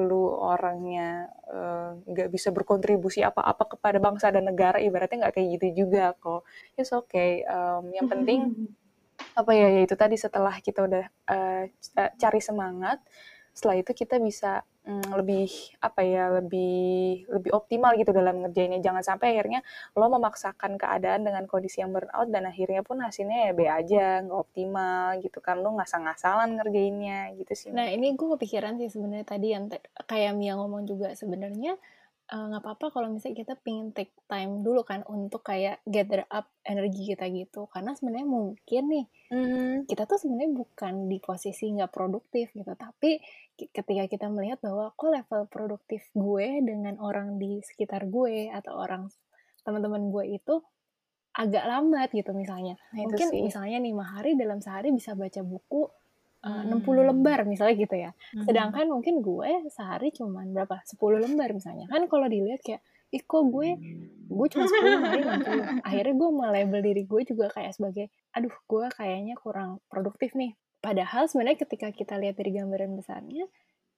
lu 0.00 0.32
orangnya 0.32 1.28
nggak 2.08 2.28
uh, 2.28 2.32
bisa 2.32 2.48
berkontribusi 2.48 3.20
apa-apa 3.20 3.76
kepada 3.76 4.00
bangsa 4.00 4.32
dan 4.32 4.48
negara 4.48 4.80
ibaratnya 4.80 5.28
nggak 5.28 5.34
kayak 5.36 5.48
gitu 5.60 5.84
juga 5.84 6.16
kok. 6.16 6.48
It's 6.80 6.92
okay 6.96 7.44
um, 7.44 7.92
yang 7.92 8.08
penting 8.08 8.72
apa 9.36 9.52
ya, 9.52 9.68
ya 9.68 9.80
itu 9.84 9.94
tadi 9.94 10.16
setelah 10.16 10.56
kita 10.58 10.84
udah 10.88 11.04
uh, 11.28 11.62
cari 12.16 12.40
semangat 12.40 12.98
setelah 13.52 13.76
itu 13.80 13.92
kita 13.92 14.16
bisa 14.16 14.64
hmm, 14.86 15.14
lebih 15.14 15.48
apa 15.78 16.00
ya 16.02 16.24
lebih 16.42 17.26
lebih 17.30 17.50
optimal 17.54 17.94
gitu 17.98 18.10
dalam 18.10 18.42
ngerjainnya. 18.42 18.82
Jangan 18.82 19.02
sampai 19.02 19.36
akhirnya 19.36 19.60
lo 19.94 20.06
memaksakan 20.10 20.78
keadaan 20.78 21.26
dengan 21.26 21.44
kondisi 21.46 21.82
yang 21.82 21.94
burnout 21.94 22.28
dan 22.30 22.46
akhirnya 22.48 22.82
pun 22.82 23.00
hasilnya 23.02 23.50
ya 23.50 23.52
be 23.54 23.66
aja 23.66 24.22
nggak 24.26 24.38
optimal 24.38 25.18
gitu 25.22 25.38
kan. 25.38 25.60
Lo 25.60 25.74
ngasal-ngasalan 25.78 26.58
ngerjainnya 26.58 27.34
gitu 27.38 27.52
sih 27.54 27.68
nah 27.72 27.88
ini 27.88 28.12
gue 28.12 28.28
kepikiran 28.36 28.76
sih 28.76 28.92
sebenarnya 28.92 29.26
tadi 29.26 29.54
yang 29.54 29.70
kayak 30.06 30.32
Mia 30.36 30.54
ngomong 30.58 30.84
juga. 30.84 31.14
Sebenarnya 31.16 31.78
nggak 32.30 32.62
uh, 32.62 32.64
apa-apa 32.64 32.86
kalau 32.94 33.12
misalnya 33.12 33.44
kita 33.44 33.54
pengen 33.60 33.92
take 33.92 34.14
time 34.24 34.64
dulu 34.64 34.86
kan 34.86 35.04
untuk 35.10 35.44
kayak 35.44 35.84
gather 35.84 36.24
up 36.32 36.48
energi 36.64 37.12
kita 37.12 37.28
gitu 37.28 37.68
karena 37.68 37.92
sebenarnya 37.92 38.24
mungkin 38.24 38.82
nih 38.88 39.06
mm-hmm. 39.28 39.74
kita 39.90 40.08
tuh 40.08 40.16
sebenarnya 40.16 40.50
bukan 40.54 41.12
di 41.12 41.18
posisi 41.20 41.68
nggak 41.74 41.92
produktif 41.92 42.48
gitu 42.56 42.72
tapi 42.72 43.20
ketika 43.58 44.04
kita 44.08 44.26
melihat 44.32 44.64
bahwa 44.64 44.96
kok 44.96 45.12
level 45.12 45.42
produktif 45.50 46.08
gue 46.16 46.62
dengan 46.64 46.96
orang 47.02 47.36
di 47.36 47.60
sekitar 47.60 48.08
gue 48.08 48.48
atau 48.48 48.80
orang 48.80 49.12
teman-teman 49.66 50.08
gue 50.08 50.24
itu 50.40 50.54
agak 51.32 51.64
lambat 51.64 52.12
gitu 52.12 52.32
misalnya 52.36 52.76
nah, 52.92 53.08
mungkin 53.08 53.28
sih. 53.28 53.40
misalnya 53.40 53.80
nih 53.80 53.92
Mahari 53.96 54.36
dalam 54.36 54.60
sehari 54.60 54.92
bisa 54.92 55.16
baca 55.16 55.40
buku 55.40 55.88
uh, 56.42 56.62
60 56.66 57.08
lembar 57.08 57.46
misalnya 57.46 57.74
gitu 57.78 57.96
ya. 57.96 58.10
Hmm. 58.34 58.44
Sedangkan 58.46 58.86
mungkin 58.90 59.22
gue 59.22 59.70
sehari 59.70 60.10
cuman 60.14 60.50
berapa? 60.50 60.82
10 60.84 60.98
lembar 60.98 61.54
misalnya. 61.54 61.86
Kan 61.88 62.06
kalau 62.10 62.26
dilihat 62.26 62.62
kayak 62.62 62.82
ih 63.12 63.22
kok 63.22 63.44
gue 63.52 63.76
gue 64.32 64.46
cuma 64.48 64.64
10 64.64 65.04
hari 65.04 65.22
60. 65.22 65.84
Akhirnya 65.88 66.14
gue 66.16 66.30
melabel 66.32 66.80
diri 66.80 67.02
gue 67.04 67.22
juga 67.28 67.46
kayak 67.52 67.76
sebagai 67.76 68.08
aduh 68.32 68.54
gue 68.68 68.84
kayaknya 68.96 69.34
kurang 69.38 69.78
produktif 69.86 70.34
nih. 70.34 70.56
Padahal 70.82 71.30
sebenarnya 71.30 71.62
ketika 71.62 71.94
kita 71.94 72.18
lihat 72.18 72.34
dari 72.34 72.50
gambaran 72.58 72.98
besarnya 72.98 73.46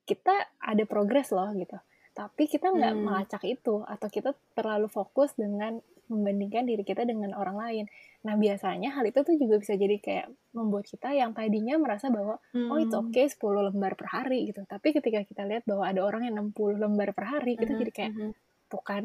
kita 0.05 0.35
ada 0.61 0.85
progres 0.85 1.33
loh 1.33 1.49
gitu. 1.57 1.81
Tapi 2.15 2.47
kita 2.47 2.71
nggak 2.71 2.95
hmm. 2.95 3.03
melacak 3.03 3.43
itu 3.43 3.83
atau 3.83 4.09
kita 4.09 4.31
terlalu 4.55 4.87
fokus 4.87 5.35
dengan 5.35 5.83
membandingkan 6.07 6.69
diri 6.69 6.85
kita 6.85 7.03
dengan 7.03 7.35
orang 7.35 7.57
lain. 7.57 7.85
Nah, 8.25 8.37
biasanya 8.37 8.93
hal 8.97 9.05
itu 9.09 9.21
tuh 9.21 9.37
juga 9.37 9.61
bisa 9.61 9.75
jadi 9.77 9.97
kayak 10.01 10.27
membuat 10.57 10.89
kita 10.89 11.13
yang 11.13 11.37
tadinya 11.37 11.77
merasa 11.77 12.09
bahwa 12.09 12.41
hmm. 12.55 12.71
oh 12.71 12.79
itu 12.81 12.97
oke 12.97 13.13
okay, 13.13 13.27
10 13.29 13.69
lembar 13.73 13.93
per 13.99 14.09
hari 14.09 14.49
gitu. 14.49 14.63
Tapi 14.65 14.95
ketika 14.97 15.21
kita 15.27 15.43
lihat 15.45 15.65
bahwa 15.69 15.85
ada 15.85 16.01
orang 16.05 16.29
yang 16.29 16.55
60 16.55 16.81
lembar 16.81 17.13
per 17.13 17.25
hari, 17.29 17.59
kita 17.59 17.73
hmm. 17.77 17.81
jadi 17.85 17.93
kayak 17.93 18.13
hmm. 18.17 18.33
tuh 18.73 18.83
kan 18.85 19.05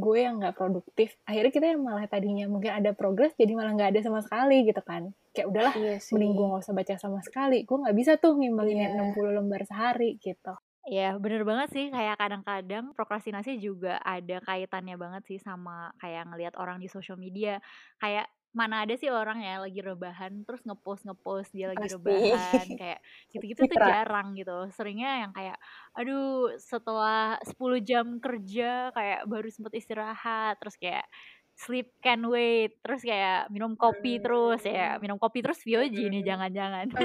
gue 0.00 0.16
yang 0.16 0.40
nggak 0.40 0.56
produktif. 0.56 1.16
Akhirnya 1.28 1.52
kita 1.52 1.66
yang 1.76 1.82
malah 1.84 2.06
tadinya 2.08 2.46
mungkin 2.48 2.72
ada 2.72 2.96
progres 2.96 3.36
jadi 3.36 3.52
malah 3.52 3.76
nggak 3.76 3.90
ada 3.96 4.00
sama 4.00 4.20
sekali 4.24 4.64
gitu 4.64 4.80
kan. 4.80 5.12
Kayak 5.30 5.46
udahlah, 5.50 5.74
iya 5.76 5.96
mending 6.10 6.32
gue 6.34 6.46
nggak 6.50 6.62
usah 6.64 6.74
baca 6.74 6.94
sama 6.96 7.20
sekali. 7.20 7.58
Gue 7.68 7.78
nggak 7.84 7.96
bisa 7.96 8.12
tuh 8.16 8.34
ngimbangin 8.38 8.96
yeah. 8.96 9.12
60 9.12 9.36
lembar 9.36 9.62
sehari 9.68 10.16
gitu. 10.18 10.56
Ya 10.88 11.12
bener 11.20 11.44
banget 11.44 11.68
sih, 11.76 11.86
kayak 11.92 12.16
kadang-kadang 12.16 12.96
prokrastinasi 12.96 13.60
juga 13.60 14.00
ada 14.00 14.40
kaitannya 14.40 14.96
banget 14.96 15.22
sih 15.28 15.36
sama 15.36 15.92
kayak 16.00 16.24
ngelihat 16.32 16.54
orang 16.56 16.80
di 16.80 16.88
sosial 16.88 17.20
media. 17.20 17.60
Kayak 18.00 18.32
mana 18.50 18.82
ada 18.82 18.96
sih 18.98 19.06
orang 19.12 19.38
ya 19.46 19.62
lagi 19.62 19.78
rebahan 19.78 20.42
terus 20.42 20.66
ngepost 20.66 21.06
ngepost 21.06 21.54
dia 21.54 21.70
lagi 21.70 21.86
Pasti. 21.86 21.86
rebahan 21.86 22.74
kayak 22.74 22.98
gitu-gitu 23.30 23.62
tuh 23.62 23.78
jarang 23.78 24.34
gitu 24.34 24.66
seringnya 24.74 25.22
yang 25.22 25.30
kayak 25.30 25.54
aduh 25.94 26.50
setelah 26.58 27.38
10 27.46 27.78
jam 27.78 28.18
kerja 28.18 28.90
kayak 28.90 29.22
baru 29.30 29.46
sempet 29.54 29.78
istirahat 29.78 30.58
terus 30.58 30.74
kayak 30.82 31.06
sleep 31.60 31.92
can 32.00 32.24
wait. 32.32 32.80
Terus 32.80 33.04
kayak 33.04 33.52
minum 33.52 33.76
kopi 33.76 34.16
terus 34.16 34.64
ya 34.64 34.96
minum 34.96 35.20
kopi 35.20 35.44
terus 35.44 35.60
Vioji 35.60 36.08
nih 36.08 36.24
jangan-jangan. 36.24 36.86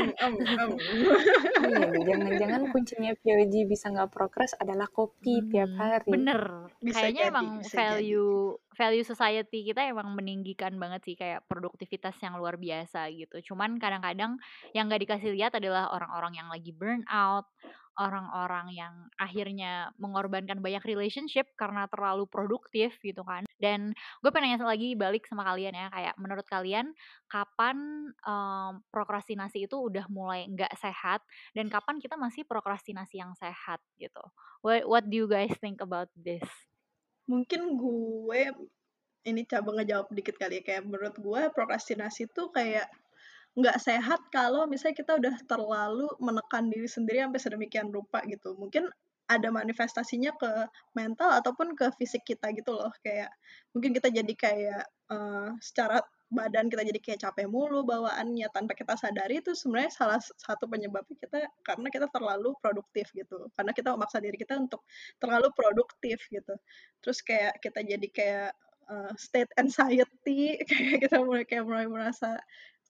Iya 1.66 1.88
jangan-jangan 2.08 2.62
kuncinya 2.72 3.12
Vioji 3.20 3.68
bisa 3.68 3.92
nggak 3.92 4.12
progres 4.14 4.56
adalah 4.58 4.88
kopi 4.88 5.44
hmm, 5.44 5.50
tiap 5.52 5.72
hari. 5.76 6.08
bener. 6.08 6.72
Bisa 6.80 7.04
kayaknya 7.04 7.24
jadi, 7.28 7.32
emang 7.34 7.48
value 7.66 8.56
jadi. 8.56 8.76
value 8.80 9.06
society 9.06 9.60
kita 9.68 9.82
emang 9.92 10.14
meninggikan 10.16 10.74
banget 10.80 11.02
sih 11.04 11.16
kayak 11.20 11.44
produktivitas 11.50 12.16
yang 12.24 12.40
luar 12.40 12.56
biasa 12.56 13.12
gitu. 13.12 13.54
Cuman 13.54 13.76
kadang-kadang 13.82 14.40
yang 14.72 14.88
nggak 14.88 15.04
dikasih 15.04 15.36
lihat 15.36 15.58
adalah 15.58 15.92
orang-orang 15.92 16.40
yang 16.40 16.48
lagi 16.48 16.72
burn 16.72 17.04
out 17.12 17.50
orang-orang 17.96 18.76
yang 18.76 18.94
akhirnya 19.16 19.92
mengorbankan 19.96 20.60
banyak 20.60 20.84
relationship 20.84 21.48
karena 21.56 21.88
terlalu 21.88 22.28
produktif 22.28 22.96
gitu 23.00 23.24
kan. 23.24 23.48
Dan 23.56 23.96
gue 24.20 24.32
pengen 24.36 24.56
nanya 24.56 24.68
lagi 24.68 24.94
balik 24.94 25.24
sama 25.26 25.48
kalian 25.48 25.74
ya, 25.74 25.88
kayak 25.90 26.16
menurut 26.20 26.46
kalian 26.48 26.92
kapan 27.32 27.78
um, 28.28 28.84
prokrastinasi 28.92 29.66
itu 29.66 29.76
udah 29.80 30.06
mulai 30.12 30.46
nggak 30.52 30.76
sehat 30.76 31.24
dan 31.56 31.72
kapan 31.72 31.98
kita 32.04 32.20
masih 32.20 32.44
prokrastinasi 32.44 33.24
yang 33.24 33.32
sehat 33.40 33.80
gitu? 33.96 34.22
What, 34.60 34.84
what 34.86 35.04
do 35.08 35.16
you 35.16 35.28
guys 35.28 35.56
think 35.64 35.80
about 35.80 36.12
this? 36.14 36.46
Mungkin 37.26 37.80
gue 37.80 38.42
ini 39.26 39.42
coba 39.50 39.82
ngejawab 39.82 40.14
dikit 40.14 40.38
kali 40.38 40.62
ya 40.62 40.64
kayak 40.64 40.84
menurut 40.86 41.16
gue 41.18 41.42
prokrastinasi 41.50 42.30
tuh 42.30 42.54
kayak 42.54 42.86
nggak 43.56 43.78
sehat 43.80 44.20
kalau 44.36 44.68
misalnya 44.68 45.00
kita 45.00 45.16
udah 45.16 45.36
terlalu 45.48 46.08
menekan 46.20 46.68
diri 46.68 46.88
sendiri 46.92 47.24
sampai 47.24 47.42
sedemikian 47.42 47.88
rupa 47.90 48.20
gitu. 48.28 48.56
Mungkin 48.60 48.92
ada 49.26 49.50
manifestasinya 49.50 50.38
ke 50.38 50.52
mental 50.94 51.34
ataupun 51.42 51.74
ke 51.74 51.90
fisik 51.98 52.28
kita 52.28 52.52
gitu 52.54 52.76
loh. 52.76 52.92
Kayak 53.02 53.32
mungkin 53.72 53.96
kita 53.96 54.12
jadi 54.12 54.34
kayak 54.36 54.84
uh, 55.10 55.56
secara 55.64 56.04
badan 56.34 56.68
kita 56.74 56.82
jadi 56.82 57.00
kayak 57.00 57.20
capek 57.22 57.46
mulu 57.46 57.86
bawaannya 57.86 58.50
tanpa 58.50 58.74
kita 58.74 58.98
sadari 58.98 59.40
itu 59.46 59.54
sebenarnya 59.54 59.94
salah 59.94 60.20
satu 60.20 60.66
penyebabnya 60.66 61.16
kita 61.22 61.46
karena 61.62 61.88
kita 61.94 62.10
terlalu 62.10 62.58
produktif 62.58 63.14
gitu 63.14 63.46
karena 63.54 63.72
kita 63.78 63.94
memaksa 63.94 64.18
diri 64.18 64.34
kita 64.34 64.58
untuk 64.58 64.82
terlalu 65.22 65.54
produktif 65.54 66.18
gitu 66.34 66.58
terus 67.06 67.22
kayak 67.22 67.62
kita 67.62 67.80
jadi 67.86 68.08
kayak 68.10 68.52
uh, 68.90 69.14
state 69.16 69.54
anxiety 69.62 70.58
kayak 70.70 71.06
kita 71.06 71.22
mulai 71.22 71.46
kayak 71.46 71.66
mulai 71.70 71.86
merasa 71.86 72.42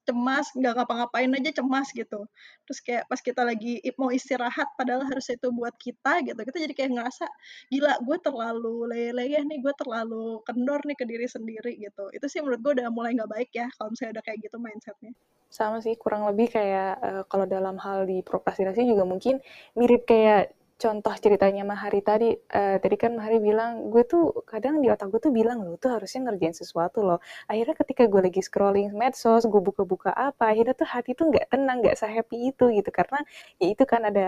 cemas 0.05 0.47
nggak 0.53 0.73
ngapa-ngapain 0.77 1.29
aja 1.35 1.51
cemas 1.61 1.89
gitu. 1.91 2.29
Terus 2.65 2.79
kayak 2.85 3.03
pas 3.09 3.19
kita 3.19 3.41
lagi 3.41 3.81
mau 3.97 4.09
istirahat 4.13 4.69
padahal 4.77 5.03
harus 5.09 5.27
itu 5.29 5.47
buat 5.51 5.75
kita 5.81 6.21
gitu 6.25 6.37
kita 6.37 6.57
jadi 6.69 6.73
kayak 6.77 6.91
ngerasa 6.95 7.25
gila 7.73 7.93
gue 8.05 8.17
terlalu 8.21 8.75
lele 8.91 9.23
ya 9.27 9.41
nih 9.41 9.59
gue 9.59 9.73
terlalu 9.75 10.41
kendor 10.45 10.81
nih 10.85 10.97
ke 10.97 11.05
diri 11.09 11.27
sendiri 11.27 11.73
gitu. 11.81 12.09
Itu 12.13 12.25
sih 12.29 12.39
menurut 12.45 12.61
gue 12.61 12.71
udah 12.81 12.87
mulai 12.93 13.17
nggak 13.17 13.31
baik 13.31 13.49
ya 13.53 13.67
kalau 13.75 13.93
misalnya 13.93 14.21
udah 14.21 14.23
kayak 14.29 14.39
gitu 14.45 14.57
mindsetnya. 14.61 15.13
Sama 15.49 15.79
sih 15.79 15.95
kurang 15.95 16.27
lebih 16.27 16.51
kayak 16.51 16.91
uh, 16.99 17.23
kalau 17.31 17.47
dalam 17.47 17.79
hal 17.79 18.03
di 18.03 18.19
prokrastinasi 18.25 18.83
juga 18.85 19.07
mungkin 19.07 19.39
mirip 19.77 20.03
kayak 20.03 20.51
contoh 20.75 21.15
ceritanya 21.17 21.63
Mahari 21.65 22.03
tadi, 22.05 22.29
uh, 22.35 22.77
tadi 22.83 22.95
kan 22.99 23.15
Mahari 23.17 23.41
bilang, 23.41 23.89
gue 23.89 24.03
tuh 24.05 24.45
kadang 24.45 24.83
di 24.83 24.88
otak 24.93 25.09
gue 25.09 25.21
tuh 25.23 25.33
bilang, 25.33 25.63
lu 25.65 25.79
tuh 25.79 25.95
harusnya 25.95 26.29
ngerjain 26.29 26.53
sesuatu 26.53 27.01
loh. 27.01 27.19
Akhirnya 27.49 27.75
ketika 27.79 28.03
gue 28.11 28.21
lagi 28.29 28.41
scrolling 28.43 28.91
medsos, 28.93 29.47
gue 29.47 29.61
buka-buka 29.63 30.11
apa, 30.11 30.51
akhirnya 30.51 30.75
tuh 30.77 30.88
hati 30.88 31.15
tuh 31.17 31.31
nggak 31.31 31.49
tenang, 31.49 31.81
nggak 31.81 31.97
sehappy 31.97 32.51
itu 32.53 32.69
gitu. 32.75 32.89
Karena 32.93 33.19
ya 33.57 33.67
itu 33.73 33.83
kan 33.88 34.05
ada 34.05 34.25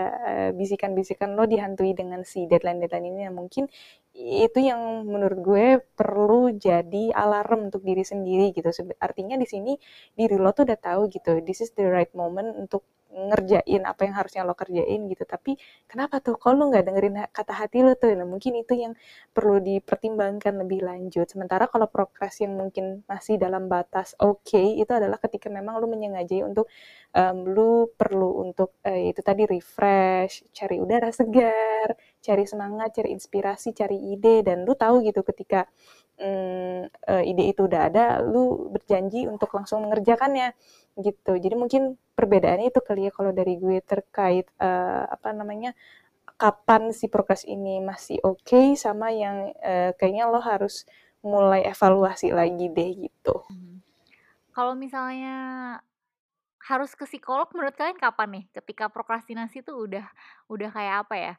bisikan 0.56 0.78
bisikan-bisikan 0.94 1.34
lo 1.36 1.44
dihantui 1.44 1.92
dengan 1.92 2.22
si 2.24 2.46
deadline-deadline 2.48 3.06
ini 3.12 3.20
yang 3.28 3.36
mungkin 3.36 3.68
itu 4.18 4.58
yang 4.58 5.06
menurut 5.06 5.38
gue 5.42 5.66
perlu 5.94 6.50
jadi 6.56 7.14
alarm 7.14 7.70
untuk 7.70 7.82
diri 7.84 8.02
sendiri 8.02 8.50
gitu. 8.56 8.70
Artinya 8.98 9.36
di 9.38 9.46
sini 9.46 9.72
diri 10.16 10.36
lo 10.40 10.50
tuh 10.56 10.64
udah 10.66 10.78
tahu 10.80 11.12
gitu, 11.12 11.38
this 11.44 11.60
is 11.62 11.70
the 11.76 11.86
right 11.86 12.10
moment 12.16 12.56
untuk 12.56 12.82
ngerjain 13.08 13.82
apa 13.88 14.04
yang 14.04 14.14
harusnya 14.20 14.42
lo 14.44 14.52
kerjain 14.52 15.08
gitu. 15.08 15.24
Tapi 15.24 15.56
kenapa 15.88 16.20
tuh? 16.20 16.36
Kalau 16.36 16.60
lo 16.60 16.64
nggak 16.72 16.84
dengerin 16.88 17.14
kata 17.32 17.54
hati 17.56 17.80
lo 17.80 17.96
tuh? 17.96 18.12
Nah 18.12 18.28
mungkin 18.28 18.52
itu 18.60 18.76
yang 18.76 18.92
perlu 19.32 19.58
dipertimbangkan 19.64 20.54
lebih 20.60 20.84
lanjut. 20.84 21.24
Sementara 21.28 21.66
kalau 21.72 21.88
progres 21.88 22.36
yang 22.44 22.54
mungkin 22.56 23.02
masih 23.08 23.40
dalam 23.40 23.66
batas 23.72 24.12
oke 24.20 24.44
okay, 24.44 24.76
itu 24.80 24.92
adalah 24.92 25.16
ketika 25.20 25.48
memang 25.48 25.80
lo 25.80 25.88
menyengajai 25.88 26.44
untuk 26.44 26.68
um, 27.16 27.48
lo 27.48 27.88
perlu 27.96 28.44
untuk 28.44 28.76
uh, 28.84 28.92
itu 29.10 29.20
tadi 29.24 29.48
refresh 29.48 30.44
cari 30.52 30.76
udara 30.76 31.08
segar 31.08 31.96
cari 32.20 32.44
semangat 32.44 33.00
cari 33.00 33.16
inspirasi 33.16 33.72
cari 33.72 33.96
ide. 34.12 34.44
Dan 34.44 34.68
lo 34.68 34.76
tahu 34.76 35.00
gitu 35.00 35.24
ketika 35.24 35.64
um, 36.20 36.84
ide 37.24 37.44
itu 37.50 37.64
udah 37.64 37.80
ada 37.88 38.04
lo 38.20 38.68
berjanji 38.68 39.24
untuk 39.24 39.48
langsung 39.56 39.86
mengerjakannya 39.88 40.52
gitu 40.98 41.38
jadi 41.38 41.54
mungkin 41.54 41.94
perbedaannya 42.18 42.74
itu 42.74 42.80
kali 42.82 43.06
ya 43.06 43.12
kalau 43.14 43.30
dari 43.30 43.54
gue 43.56 43.78
terkait 43.86 44.50
uh, 44.58 45.06
apa 45.06 45.30
namanya 45.30 45.72
kapan 46.38 46.94
si 46.94 47.10
progres 47.10 47.46
ini 47.46 47.82
masih 47.82 48.22
oke 48.22 48.42
okay 48.42 48.74
sama 48.78 49.10
yang 49.10 49.54
uh, 49.58 49.90
kayaknya 49.98 50.30
lo 50.30 50.42
harus 50.42 50.86
mulai 51.22 51.66
evaluasi 51.66 52.30
lagi 52.30 52.70
deh 52.70 52.90
gitu. 52.94 53.42
Hmm. 53.50 53.82
Kalau 54.54 54.74
misalnya 54.78 55.36
harus 56.62 56.92
ke 56.94 57.06
psikolog 57.06 57.48
menurut 57.54 57.74
kalian 57.74 57.98
kapan 57.98 58.28
nih? 58.38 58.44
Ketika 58.54 58.90
prokrastinasi 58.90 59.66
tuh 59.66 59.88
udah 59.88 60.06
udah 60.50 60.70
kayak 60.70 60.94
apa 61.06 61.14
ya? 61.16 61.34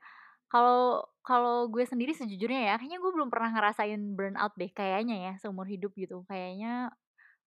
Kalau 0.50 1.06
kalau 1.22 1.70
gue 1.70 1.86
sendiri 1.86 2.12
sejujurnya 2.16 2.74
ya, 2.74 2.76
kayaknya 2.82 3.00
gue 3.00 3.12
belum 3.14 3.30
pernah 3.30 3.54
ngerasain 3.54 4.02
burnout 4.18 4.54
deh 4.58 4.72
kayaknya 4.74 5.16
ya 5.32 5.34
seumur 5.40 5.68
hidup 5.70 5.94
gitu. 5.96 6.26
Kayaknya 6.28 6.92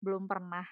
belum 0.03 0.27
pernah 0.29 0.65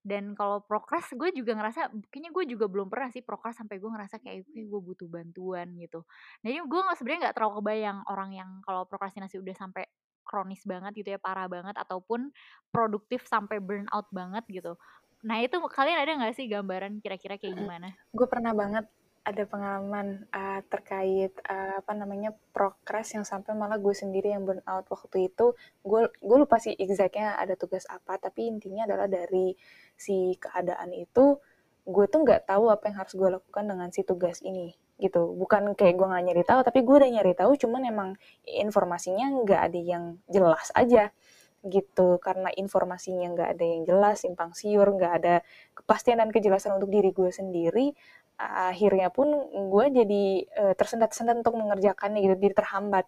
dan 0.00 0.32
kalau 0.32 0.64
prokras 0.64 1.12
gue 1.12 1.28
juga 1.36 1.52
ngerasa 1.52 1.92
kayaknya 2.08 2.32
gue 2.32 2.44
juga 2.56 2.66
belum 2.72 2.88
pernah 2.88 3.12
sih 3.12 3.20
prokras 3.20 3.60
sampai 3.60 3.76
gue 3.76 3.90
ngerasa 3.92 4.16
kayak 4.16 4.48
gue 4.48 4.80
butuh 4.80 5.08
bantuan 5.08 5.76
gitu. 5.76 6.08
Nah 6.40 6.48
ini 6.48 6.60
gue 6.64 6.80
nggak 6.80 6.96
sebenarnya 6.96 7.20
nggak 7.28 7.36
terlalu 7.36 7.54
kebayang 7.60 7.98
orang 8.08 8.30
yang 8.32 8.50
kalau 8.64 8.88
prokrastinasi 8.88 9.36
udah 9.36 9.52
sampai 9.52 9.84
kronis 10.24 10.62
banget 10.64 10.94
gitu 10.96 11.08
ya 11.16 11.20
parah 11.20 11.50
banget 11.50 11.76
ataupun 11.76 12.32
produktif 12.72 13.28
sampai 13.28 13.60
burnout 13.60 14.08
banget 14.08 14.44
gitu. 14.48 14.78
Nah 15.20 15.36
itu 15.44 15.60
kalian 15.60 15.98
ada 16.00 16.12
nggak 16.16 16.32
sih 16.32 16.48
gambaran 16.48 17.04
kira-kira 17.04 17.36
kayak 17.36 17.60
gimana? 17.60 17.92
gue 17.92 18.26
pernah 18.26 18.56
banget 18.56 18.88
ada 19.20 19.44
pengalaman 19.44 20.24
uh, 20.32 20.64
terkait 20.72 21.36
uh, 21.44 21.84
apa 21.84 21.92
namanya 21.92 22.32
prokres 22.56 23.12
yang 23.12 23.28
sampai 23.28 23.52
malah 23.52 23.76
gue 23.76 23.92
sendiri 23.92 24.32
yang 24.32 24.48
burn 24.48 24.64
out. 24.64 24.88
Waktu 24.88 25.28
itu 25.28 25.52
gue 25.84 26.02
gue 26.08 26.36
lupa 26.40 26.56
sih 26.56 26.72
exactnya 26.72 27.36
ada 27.36 27.52
tugas 27.54 27.84
apa 27.92 28.16
tapi 28.16 28.48
intinya 28.48 28.88
adalah 28.88 29.06
dari 29.06 29.52
si 29.92 30.40
keadaan 30.40 30.96
itu 30.96 31.36
gue 31.84 32.06
tuh 32.08 32.20
nggak 32.24 32.48
tahu 32.48 32.72
apa 32.72 32.88
yang 32.88 32.96
harus 33.04 33.14
gue 33.16 33.28
lakukan 33.28 33.64
dengan 33.68 33.88
si 33.92 34.00
tugas 34.08 34.40
ini 34.40 34.72
gitu. 34.96 35.36
Bukan 35.36 35.76
kayak 35.76 36.00
gue 36.00 36.06
nggak 36.08 36.24
nyari 36.32 36.44
tahu 36.48 36.60
tapi 36.64 36.80
gue 36.80 36.96
udah 37.04 37.10
nyari 37.12 37.32
tahu 37.36 37.52
cuman 37.60 37.82
emang 37.88 38.10
informasinya 38.48 39.26
nggak 39.44 39.60
ada 39.68 39.80
yang 39.80 40.04
jelas 40.32 40.72
aja 40.72 41.12
gitu. 41.60 42.16
Karena 42.24 42.48
informasinya 42.56 43.36
nggak 43.36 43.48
ada 43.52 43.64
yang 43.64 43.82
jelas 43.84 44.24
simpang 44.24 44.56
siur 44.56 44.88
nggak 44.96 45.12
ada 45.20 45.34
kepastian 45.76 46.24
dan 46.24 46.32
kejelasan 46.32 46.76
untuk 46.80 46.88
diri 46.88 47.12
gue 47.12 47.28
sendiri 47.28 47.92
akhirnya 48.40 49.12
pun 49.12 49.28
gue 49.68 49.84
jadi 49.92 50.24
uh, 50.56 50.74
tersendat-sendat 50.78 51.44
untuk 51.44 51.60
mengerjakannya 51.60 52.24
gitu 52.24 52.34
jadi 52.40 52.54
terhambat 52.56 53.06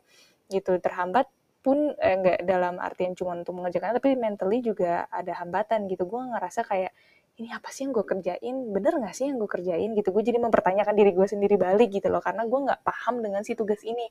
gitu. 0.52 0.76
Terhambat 0.76 1.26
pun 1.62 1.94
eh, 1.96 2.16
nggak 2.18 2.38
dalam 2.44 2.82
artian 2.82 3.14
cuma 3.14 3.38
untuk 3.38 3.54
mengerjakannya 3.54 4.02
tapi 4.02 4.18
mentally 4.18 4.60
juga 4.60 5.06
ada 5.08 5.32
hambatan 5.40 5.88
gitu. 5.88 6.04
Gue 6.04 6.20
ngerasa 6.20 6.66
kayak 6.66 6.92
ini 7.40 7.48
apa 7.48 7.72
sih 7.72 7.88
yang 7.88 7.96
gue 7.96 8.04
kerjain? 8.04 8.56
Bener 8.76 8.92
gak 9.00 9.14
sih 9.16 9.24
yang 9.24 9.40
gue 9.40 9.48
kerjain? 9.48 9.96
Gitu. 9.96 10.12
Gue 10.12 10.20
jadi 10.20 10.36
mempertanyakan 10.36 10.92
diri 10.92 11.16
gue 11.16 11.24
sendiri 11.24 11.56
balik 11.56 11.88
gitu 11.88 12.12
loh 12.12 12.20
karena 12.20 12.44
gue 12.44 12.60
nggak 12.60 12.84
paham 12.84 13.24
dengan 13.24 13.40
si 13.40 13.56
tugas 13.56 13.80
ini 13.88 14.04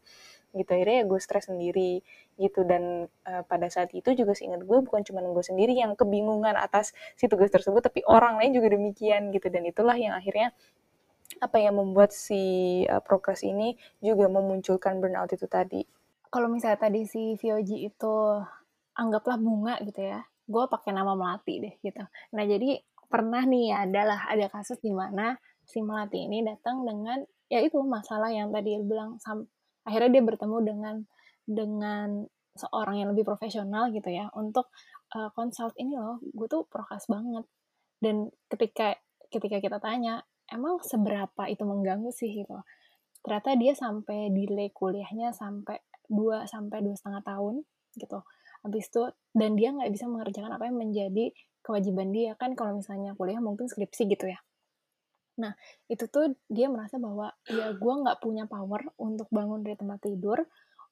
gitu. 0.58 0.70
Akhirnya 0.74 0.96
ya 1.00 1.06
gue 1.06 1.20
stres 1.22 1.46
sendiri 1.46 2.02
gitu. 2.42 2.66
Dan 2.66 3.06
uh, 3.30 3.44
pada 3.46 3.70
saat 3.70 3.94
itu 3.94 4.10
juga 4.18 4.34
seingat 4.34 4.66
gue 4.66 4.78
bukan 4.82 5.06
cuma 5.06 5.22
gue 5.22 5.46
sendiri 5.46 5.78
yang 5.78 5.94
kebingungan 5.94 6.58
atas 6.58 6.98
si 7.14 7.30
tugas 7.30 7.54
tersebut 7.54 7.86
tapi 7.86 8.02
orang 8.10 8.42
lain 8.42 8.58
juga 8.58 8.74
demikian 8.74 9.30
gitu. 9.30 9.54
Dan 9.54 9.70
itulah 9.70 9.94
yang 9.94 10.18
akhirnya 10.18 10.50
apa 11.40 11.62
yang 11.62 11.80
membuat 11.80 12.12
si 12.12 12.84
uh, 12.90 13.00
progres 13.00 13.46
ini 13.46 13.78
juga 14.04 14.28
memunculkan 14.28 15.00
burnout 15.00 15.32
itu 15.32 15.48
tadi? 15.48 15.86
Kalau 16.32 16.48
misalnya 16.52 16.80
tadi 16.80 17.08
si 17.08 17.36
Vioji 17.40 17.88
itu 17.88 18.14
anggaplah 18.96 19.40
bunga 19.40 19.80
gitu 19.84 20.02
ya, 20.04 20.24
gue 20.48 20.64
pakai 20.68 20.92
nama 20.92 21.16
Melati 21.16 21.64
deh 21.64 21.76
gitu. 21.80 22.04
Nah 22.36 22.44
jadi 22.44 22.80
pernah 23.12 23.44
nih 23.44 23.76
adalah 23.76 24.32
ada 24.32 24.48
kasus 24.48 24.80
di 24.80 24.92
mana 24.96 25.36
si 25.68 25.84
Melati 25.84 26.28
ini 26.28 26.44
datang 26.44 26.88
dengan 26.88 27.20
ya 27.52 27.60
itu 27.60 27.80
masalah 27.84 28.32
yang 28.32 28.52
tadi 28.56 28.80
bilang 28.80 29.20
sam 29.20 29.44
akhirnya 29.84 30.20
dia 30.20 30.24
bertemu 30.24 30.58
dengan 30.64 30.96
dengan 31.44 32.24
seorang 32.56 33.04
yang 33.04 33.10
lebih 33.12 33.28
profesional 33.28 33.92
gitu 33.92 34.08
ya 34.08 34.32
untuk 34.36 34.72
uh, 35.16 35.28
consult 35.36 35.76
ini 35.76 36.00
loh 36.00 36.24
gue 36.24 36.48
tuh 36.48 36.64
prokas 36.68 37.08
banget 37.12 37.44
dan 38.00 38.32
ketika 38.48 38.96
ketika 39.32 39.60
kita 39.60 39.78
tanya 39.84 40.24
emang 40.52 40.84
seberapa 40.84 41.48
itu 41.48 41.64
mengganggu 41.64 42.12
sih 42.12 42.30
gitu. 42.32 42.62
Ternyata 43.24 43.56
dia 43.58 43.74
sampai 43.74 44.30
delay 44.30 44.70
kuliahnya 44.70 45.32
sampai 45.32 45.80
dua 46.06 46.46
sampai 46.46 46.84
dua 46.84 46.96
setengah 47.00 47.24
tahun 47.24 47.64
gitu. 47.98 48.20
Habis 48.62 48.86
itu 48.92 49.04
dan 49.34 49.58
dia 49.58 49.74
nggak 49.74 49.90
bisa 49.90 50.06
mengerjakan 50.06 50.52
apa 50.54 50.70
yang 50.70 50.78
menjadi 50.78 51.32
kewajiban 51.64 52.12
dia. 52.12 52.36
Kan 52.36 52.54
kalau 52.54 52.78
misalnya 52.78 53.16
kuliah 53.16 53.40
mungkin 53.40 53.72
skripsi 53.72 54.12
gitu 54.12 54.30
ya. 54.30 54.40
Nah 55.40 55.56
itu 55.88 56.06
tuh 56.12 56.36
dia 56.52 56.68
merasa 56.68 57.00
bahwa 57.00 57.34
ya 57.50 57.74
gue 57.74 57.94
nggak 58.04 58.20
punya 58.22 58.46
power 58.46 58.92
untuk 59.00 59.32
bangun 59.32 59.66
dari 59.66 59.80
tempat 59.80 60.00
tidur 60.04 60.46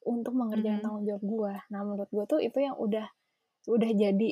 untuk 0.04 0.32
mengerjakan 0.32 0.64
mm 0.64 0.76
-hmm. 0.80 0.84
tanggung 0.84 1.04
jawab 1.04 1.24
gue 1.24 1.52
nah 1.72 1.80
menurut 1.84 2.10
gue 2.10 2.24
tuh 2.24 2.40
itu 2.40 2.58
yang 2.60 2.76
udah 2.76 3.06
udah 3.68 3.90
jadi 3.92 4.28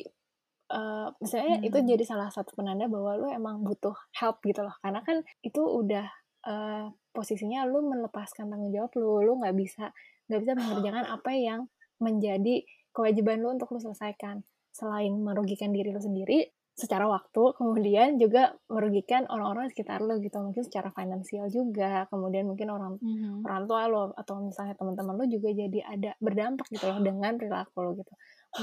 uh, 0.69 1.07
misalnya 1.19 1.59
hmm. 1.59 1.67
itu 1.67 1.77
jadi 1.83 2.03
salah 2.05 2.29
satu 2.29 2.53
penanda 2.53 2.85
bahwa 2.85 3.17
lo 3.17 3.27
emang 3.29 3.61
butuh 3.65 3.93
help 4.17 4.41
gitu 4.45 4.61
loh. 4.63 4.73
Karena 4.79 5.01
kan 5.01 5.25
itu 5.41 5.61
udah 5.61 6.05
uh, 6.45 6.85
posisinya 7.11 7.65
lo 7.65 7.83
melepaskan 7.83 8.47
tanggung 8.47 8.71
jawab 8.71 8.93
lo 8.97 9.19
lo 9.25 9.33
nggak 9.41 9.55
bisa 9.57 9.91
nggak 10.29 10.39
bisa 10.45 10.53
mengerjakan 10.55 11.05
apa 11.09 11.31
yang 11.33 11.61
menjadi 11.99 12.63
kewajiban 12.93 13.41
lo 13.41 13.53
untuk 13.53 13.73
lo 13.73 13.81
selesaikan. 13.81 14.45
Selain 14.69 15.11
merugikan 15.11 15.73
diri 15.73 15.89
lo 15.91 15.99
sendiri 15.99 16.45
secara 16.79 17.11
waktu 17.11 17.59
kemudian 17.59 18.15
juga 18.15 18.55
merugikan 18.71 19.27
orang-orang 19.27 19.67
di 19.67 19.75
sekitar 19.75 19.99
lo 19.99 20.15
gitu. 20.23 20.39
Mungkin 20.39 20.63
secara 20.63 20.93
finansial 20.95 21.51
juga. 21.51 22.07
Kemudian 22.07 22.47
mungkin 22.47 22.71
orang 22.71 22.95
mm-hmm. 23.01 23.43
orang 23.43 23.63
tua 23.67 23.81
lo 23.91 24.15
atau 24.15 24.39
misalnya 24.39 24.79
teman-teman 24.79 25.19
lo 25.19 25.25
juga 25.27 25.49
jadi 25.51 25.79
ada 25.83 26.15
berdampak 26.23 26.71
gitu 26.71 26.87
loh 26.87 27.03
dengan 27.03 27.35
perilaku 27.35 27.77
lo 27.83 27.91
gitu. 27.99 28.13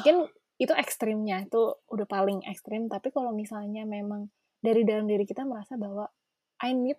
Mungkin 0.00 0.16
itu 0.56 0.72
ekstrimnya 0.72 1.42
itu 1.42 1.60
udah 1.86 2.06
paling 2.06 2.40
ekstrim 2.44 2.86
tapi 2.86 3.08
kalau 3.08 3.30
misalnya 3.30 3.82
memang 3.82 4.32
dari 4.58 4.82
dalam 4.82 5.04
diri 5.04 5.22
kita 5.22 5.42
merasa 5.42 5.76
bahwa 5.76 6.08
I 6.58 6.72
need 6.72 6.96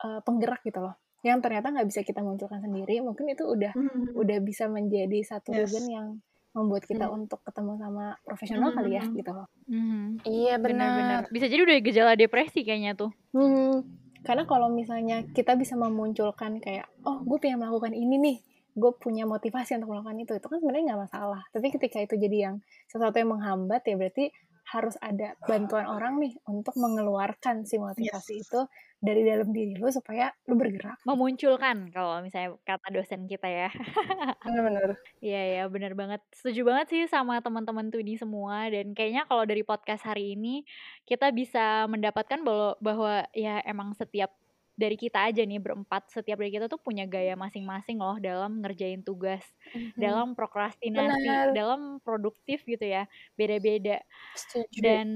uh, 0.00 0.20
penggerak 0.20 0.62
gitu 0.62 0.78
loh 0.78 0.94
yang 1.20 1.42
ternyata 1.42 1.68
nggak 1.68 1.84
bisa 1.84 2.00
kita 2.00 2.22
munculkan 2.22 2.60
sendiri 2.60 3.02
mungkin 3.02 3.26
itu 3.26 3.42
udah 3.42 3.74
Mhm. 3.74 4.14
udah 4.14 4.38
bisa 4.38 4.66
menjadi 4.66 5.18
satu 5.20 5.50
Yes. 5.50 5.68
reason 5.68 5.84
yang 5.86 6.06
membuat 6.50 6.86
kita 6.86 7.06
Hmm. 7.06 7.18
untuk 7.18 7.42
ketemu 7.42 7.76
sama 7.76 8.04
profesional 8.22 8.70
kali 8.72 8.94
ya 8.94 9.04
Mhm. 9.04 9.14
gitu 9.14 9.30
loh 9.32 9.46
Mhm. 9.64 10.22
Iya 10.24 10.54
Benar-benar. 10.56 10.90
benar. 11.20 11.22
Bisa 11.28 11.46
jadi 11.46 11.60
udah 11.60 11.78
gejala 11.80 12.12
depresi 12.14 12.62
kayaknya 12.62 12.94
tuh. 12.94 13.12
Hmm, 13.30 13.84
karena 14.20 14.42
kalau 14.44 14.66
misalnya 14.68 15.26
kita 15.28 15.54
bisa 15.54 15.76
memunculkan 15.76 16.56
kayak, 16.56 16.88
oh 17.02 17.20
gue 17.20 17.36
pengen 17.36 17.60
melakukan 17.60 17.92
ini 17.92 18.16
nih, 18.16 18.36
gue 18.74 18.92
punya 19.00 19.24
motivasi 19.24 19.78
untuk 19.80 19.94
melakukan 19.96 20.18
itu, 20.20 20.32
itu 20.36 20.46
kan 20.48 20.58
sebenarnya 20.60 20.84
nggak 20.94 21.02
masalah. 21.08 21.40
Tapi 21.54 21.66
ketika 21.74 21.98
itu 22.02 22.14
jadi 22.18 22.36
yang 22.50 22.56
sesuatu 22.90 23.16
yang 23.16 23.30
menghambat 23.32 23.82
ya 23.86 23.94
berarti 23.96 24.30
harus 24.68 25.00
ada 25.00 25.32
bantuan 25.48 25.88
orang 25.88 26.20
nih 26.20 26.36
untuk 26.44 26.76
mengeluarkan 26.76 27.64
si 27.64 27.80
motivasi 27.80 28.36
Yes. 28.36 28.44
itu 28.44 28.60
dari 28.98 29.22
dalam 29.22 29.54
diri 29.54 29.78
lu 29.78 29.88
supaya 29.88 30.28
lu 30.50 30.58
bergerak. 30.58 30.98
Memunculkan 31.06 31.88
kalau 31.94 32.18
misalnya 32.20 32.58
kata 32.66 32.90
dosen 32.92 33.24
kita 33.30 33.46
ya. 33.48 33.70
Benar-benar. 34.44 34.98
Iya 35.22 35.42
ya, 35.56 35.62
bener 35.70 35.94
banget. 35.94 36.20
Setuju 36.34 36.66
banget 36.66 36.86
sih 36.90 37.02
sama 37.06 37.38
teman-teman 37.40 37.88
tuh 37.88 38.02
ini 38.02 38.18
semua 38.18 38.66
dan 38.68 38.92
kayaknya 38.92 39.24
kalau 39.24 39.46
dari 39.46 39.62
podcast 39.62 40.02
hari 40.04 40.34
ini 40.36 40.66
kita 41.06 41.30
bisa 41.32 41.86
mendapatkan 41.88 42.42
bahwa 42.42 42.74
bahwa 42.82 43.24
ya 43.32 43.62
emang 43.64 43.94
setiap 43.96 44.34
dari 44.78 44.94
kita 44.96 45.28
aja 45.30 45.42
nih 45.44 45.58
berempat, 45.62 46.08
setiap 46.14 46.38
dari 46.40 46.54
kita 46.54 46.66
tuh 46.70 46.78
punya 46.80 47.04
gaya 47.10 47.34
masing-masing 47.34 47.98
loh 48.00 48.16
dalam 48.22 48.62
ngerjain 48.62 49.02
tugas, 49.02 49.44
Mhm. 49.74 49.92
dalam 49.98 50.32
prokrastinasi, 50.38 51.42
Benar. 51.42 51.54
dalam 51.54 51.98
produktif 52.06 52.62
gitu 52.64 52.84
ya. 52.86 53.10
Beda-beda. 53.38 54.00
Setuju. 54.34 54.82
Dan 54.82 55.08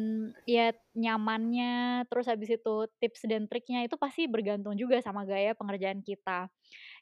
ya 0.49 0.75
nyamannya, 0.99 2.05
terus 2.11 2.27
habis 2.27 2.51
itu 2.51 2.75
tips 2.99 3.25
dan 3.31 3.47
triknya 3.47 3.87
itu 3.87 3.95
pasti 4.01 4.27
bergantung 4.27 4.75
juga 4.75 4.99
sama 5.05 5.23
gaya 5.29 5.55
pengerjaan 5.55 6.03
kita. 6.03 6.51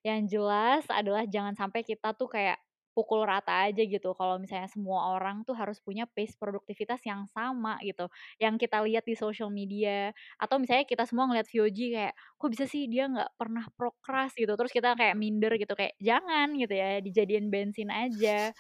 Yang 0.07 0.21
jelas 0.39 0.85
adalah 0.93 1.25
jangan 1.29 1.55
sampai 1.59 1.83
kita 1.87 2.15
tuh 2.17 2.29
kayak 2.33 2.59
pukul 2.93 3.23
rata 3.25 3.71
aja 3.71 3.83
gitu. 3.83 4.13
Kalau 4.15 4.37
misalnya 4.37 4.69
semua 4.71 5.15
orang 5.17 5.43
tuh 5.47 5.55
harus 5.55 5.79
punya 5.81 6.05
pace 6.11 6.35
produktivitas 6.37 7.01
yang 7.07 7.27
sama 7.31 7.79
gitu. 7.87 8.11
Yang 8.43 8.67
kita 8.67 8.79
lihat 8.85 9.05
di 9.07 9.15
social 9.15 9.49
media 9.49 10.11
atau 10.37 10.59
misalnya 10.59 10.85
kita 10.87 11.05
semua 11.07 11.31
ngeliat 11.31 11.47
Vioji 11.49 11.95
kayak 11.95 12.15
kok 12.37 12.51
bisa 12.51 12.65
sih 12.67 12.87
dia 12.91 13.07
nggak 13.09 13.31
pernah 13.39 13.65
prokras 13.75 14.35
gitu. 14.35 14.53
Terus 14.55 14.73
kita 14.75 14.95
kayak 14.99 15.17
minder 15.17 15.55
gitu 15.57 15.73
kayak 15.75 15.95
jangan 16.03 16.55
gitu 16.59 16.75
ya 16.75 16.99
dijadiin 17.01 17.49
bensin 17.49 17.89
aja. 17.91 18.51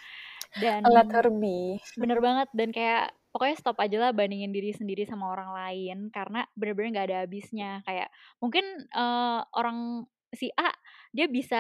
Dan 0.58 0.82
Let 0.82 1.10
her 1.14 1.30
be. 1.30 1.78
bener 1.94 2.18
banget 2.18 2.48
dan 2.50 2.74
kayak 2.74 3.14
pokoknya 3.30 3.56
stop 3.58 3.78
aja 3.78 3.96
lah 4.02 4.10
bandingin 4.10 4.50
diri 4.50 4.74
sendiri 4.74 5.06
sama 5.06 5.30
orang 5.30 5.54
lain 5.54 5.98
karena 6.10 6.42
bener-bener 6.58 6.90
nggak 6.98 7.06
ada 7.06 7.18
habisnya 7.22 7.70
kayak 7.86 8.10
mungkin 8.42 8.66
eh, 8.90 9.40
orang 9.54 10.10
si 10.34 10.50
A 10.58 10.70
dia 11.10 11.26
bisa 11.30 11.58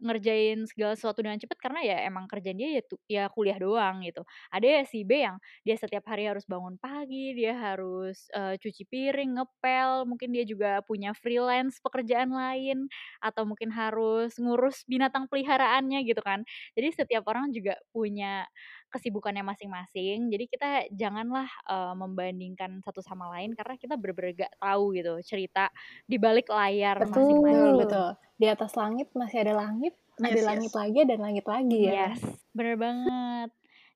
ngerjain 0.00 0.64
segala 0.68 0.92
sesuatu 0.96 1.20
dengan 1.24 1.40
cepat 1.40 1.58
karena 1.60 1.80
ya 1.84 1.96
emang 2.08 2.28
kerjaan 2.28 2.56
dia 2.60 2.80
ya, 2.80 2.82
ya 3.08 3.24
kuliah 3.32 3.56
doang 3.56 4.04
gitu. 4.04 4.22
Ada 4.52 4.66
ya 4.66 4.82
si 4.88 5.02
B 5.08 5.24
yang 5.24 5.36
dia 5.64 5.76
setiap 5.80 6.04
hari 6.08 6.28
harus 6.28 6.44
bangun 6.48 6.76
pagi 6.80 7.32
dia 7.36 7.56
harus 7.56 8.28
eh, 8.36 8.56
cuci 8.60 8.84
piring 8.88 9.40
ngepel 9.40 10.04
mungkin 10.08 10.30
dia 10.34 10.44
juga 10.44 10.80
punya 10.84 11.12
freelance 11.16 11.80
pekerjaan 11.80 12.30
lain 12.32 12.86
atau 13.24 13.44
mungkin 13.48 13.70
harus 13.72 14.36
ngurus 14.40 14.84
binatang 14.88 15.26
peliharaannya 15.30 16.04
gitu 16.06 16.20
kan. 16.24 16.44
Jadi 16.76 16.88
setiap 17.04 17.24
orang 17.30 17.50
juga 17.54 17.76
punya 17.94 18.44
kesibukannya 18.90 19.46
masing-masing. 19.46 20.28
Jadi 20.28 20.44
kita 20.50 20.70
janganlah 20.92 21.46
eh, 21.70 21.94
membandingkan 21.94 22.82
satu 22.82 23.00
sama 23.00 23.30
lain 23.38 23.54
karena 23.54 23.78
kita 23.78 23.94
bener-bener 23.94 24.46
gak 24.46 24.54
tahu 24.58 24.92
gitu 24.98 25.14
cerita 25.22 25.70
di 26.04 26.18
balik 26.18 26.50
layar 26.50 26.98
Betul. 26.98 27.08
Betul, 27.10 27.22
masing-masing. 27.22 27.74
betul. 27.80 28.08
Di 28.40 28.46
atas 28.50 28.72
langit 28.74 29.08
masih 29.14 29.38
ada 29.46 29.54
langit, 29.56 29.94
ada 30.20 30.36
Yes, 30.36 30.44
langit 30.48 30.72
yes. 30.72 30.78
lagi, 30.80 31.00
dan 31.06 31.18
langit 31.22 31.46
lagi 31.48 31.78
ya. 31.86 31.92
Yes, 32.12 32.20
bener 32.52 32.76
banget. 32.76 33.50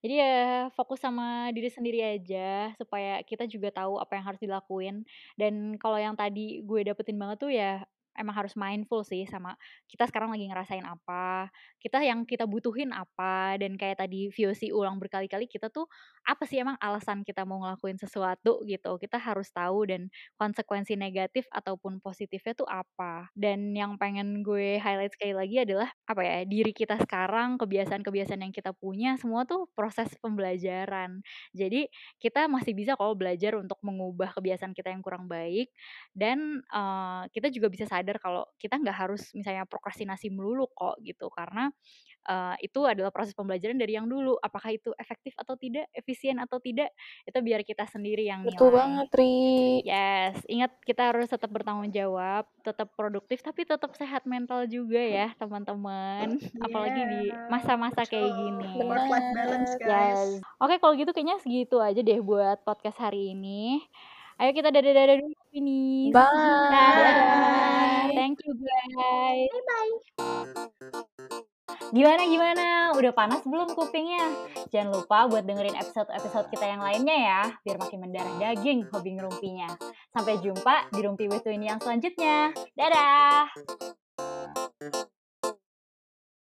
Jadi 0.05 0.20
ya 0.20 0.68
fokus 0.76 1.01
sama 1.01 1.49
diri 1.57 1.72
sendiri 1.72 2.05
aja 2.05 2.76
supaya 2.76 3.24
kita 3.24 3.49
juga 3.49 3.72
tahu 3.72 3.97
apa 3.97 4.12
yang 4.20 4.24
harus 4.28 4.40
dilakuin. 4.45 5.01
Dan 5.32 5.80
kalau 5.80 5.97
yang 5.97 6.12
tadi 6.12 6.61
gue 6.61 6.80
dapetin 6.84 7.16
banget 7.16 7.40
tuh 7.40 7.49
ya 7.49 7.80
emang 8.18 8.34
harus 8.38 8.54
mindful 8.58 9.02
sih 9.06 9.24
sama 9.28 9.54
kita 9.90 10.06
sekarang 10.10 10.30
lagi 10.34 10.46
ngerasain 10.50 10.84
apa, 10.86 11.48
kita 11.80 12.00
yang 12.02 12.24
kita 12.28 12.44
butuhin 12.48 12.90
apa, 12.94 13.56
dan 13.60 13.76
kayak 13.78 14.00
tadi 14.04 14.28
VOC 14.32 14.70
ulang 14.74 14.96
berkali-kali 15.00 15.46
kita 15.50 15.68
tuh 15.72 15.86
apa 16.24 16.44
sih 16.48 16.60
emang 16.60 16.76
alasan 16.80 17.20
kita 17.26 17.44
mau 17.44 17.60
ngelakuin 17.62 18.00
sesuatu 18.00 18.64
gitu. 18.64 18.96
Kita 19.00 19.16
harus 19.20 19.48
tahu 19.52 19.88
dan 19.88 20.08
konsekuensi 20.40 20.96
negatif 20.96 21.44
ataupun 21.52 22.00
positifnya 22.00 22.52
tuh 22.56 22.68
apa. 22.68 23.28
Dan 23.36 23.72
yang 23.76 23.96
pengen 24.00 24.40
gue 24.44 24.80
highlight 24.80 25.12
sekali 25.14 25.34
lagi 25.36 25.56
adalah 25.64 25.88
apa 26.08 26.20
ya 26.24 26.36
diri 26.48 26.72
kita 26.72 26.96
sekarang, 27.02 27.60
kebiasaan-kebiasaan 27.60 28.40
yang 28.44 28.54
kita 28.54 28.72
punya 28.76 29.16
semua 29.20 29.44
tuh 29.48 29.68
proses 29.76 30.08
pembelajaran. 30.20 31.20
Jadi 31.52 31.88
kita 32.20 32.46
masih 32.50 32.72
bisa 32.76 32.96
kalau 32.96 33.12
belajar 33.16 33.56
untuk 33.60 33.78
mengubah 33.84 34.32
kebiasaan 34.36 34.72
kita 34.76 34.90
yang 34.92 35.04
kurang 35.04 35.26
baik 35.30 35.70
dan 36.16 36.60
eh, 36.68 37.22
kita 37.34 37.48
juga 37.52 37.68
bisa 37.72 37.84
sadar 37.88 38.03
kalau 38.20 38.44
kita 38.61 38.76
nggak 38.76 38.96
harus 38.96 39.32
misalnya 39.32 39.64
prokrastinasi 39.64 40.28
melulu 40.28 40.68
kok 40.72 41.00
gitu 41.00 41.32
karena 41.32 41.72
eh, 42.28 42.57
itu 42.64 42.80
adalah 42.84 43.12
proses 43.12 43.32
pembelajaran 43.36 43.76
dari 43.76 43.96
yang 43.96 44.09
dulu. 44.09 44.36
Apakah 44.40 44.72
itu 44.76 44.92
efektif 44.96 45.32
atau 45.36 45.57
tidak, 45.57 45.88
efisien 45.92 46.40
atau 46.40 46.61
tidak, 46.61 46.92
itu 47.24 47.38
biar 47.40 47.61
kita 47.64 47.84
sendiri 47.88 48.28
yang 48.28 48.44
Betul 48.44 48.72
nilai. 48.72 48.80
banget, 48.80 49.09
Ri. 49.16 49.34
Yes, 49.84 50.36
ingat 50.48 50.72
kita 50.84 51.12
harus 51.12 51.28
tetap 51.28 51.52
bertanggung 51.52 51.92
jawab, 51.92 52.48
tetap 52.64 52.88
produktif, 52.96 53.40
tapi 53.44 53.64
tetap 53.68 53.92
sehat 53.96 54.24
mental 54.24 54.64
juga 54.68 55.00
ya 55.00 55.32
teman-teman. 55.36 56.40
Apalagi 56.64 57.02
di 57.05 57.22
Yeah, 57.24 57.48
masa-masa 57.48 58.05
kayak 58.05 58.32
betul. 58.32 58.40
gini. 58.40 58.84
Work 58.84 59.07
life 59.09 59.30
balance 59.32 59.72
guys. 59.80 60.20
Yes. 60.20 60.44
Oke, 60.61 60.74
kalau 60.80 60.92
gitu 60.96 61.11
kayaknya 61.12 61.36
segitu 61.40 61.76
aja 61.80 62.00
deh 62.00 62.20
buat 62.20 62.61
podcast 62.66 62.98
hari 63.00 63.32
ini. 63.32 63.80
Ayo 64.35 64.51
kita 64.51 64.74
dadah-dadah 64.74 65.16
dulu, 65.22 65.39
Finis. 65.55 66.11
Bye. 66.11 66.26
Dadah. 66.74 68.11
Thank 68.14 68.43
you 68.43 68.53
guys. 68.59 69.51
Bye. 69.62 69.95
Gimana 71.95 72.22
gimana? 72.26 72.66
Udah 72.99 73.14
panas 73.14 73.47
belum 73.47 73.78
kupingnya? 73.78 74.26
Jangan 74.74 74.91
lupa 74.91 75.30
buat 75.30 75.47
dengerin 75.47 75.78
episode-episode 75.78 76.51
kita 76.51 76.66
yang 76.66 76.82
lainnya 76.82 77.14
ya, 77.14 77.43
biar 77.62 77.78
makin 77.78 78.03
mendarah 78.03 78.35
daging 78.43 78.91
hobi 78.91 79.14
ngerumpinya. 79.14 79.70
Sampai 80.11 80.43
jumpa 80.43 80.91
di 80.91 81.01
Rumpi 81.07 81.30
with 81.30 81.47
Winnie 81.47 81.70
yang 81.70 81.78
selanjutnya. 81.78 82.51
Dadah! 82.74 83.55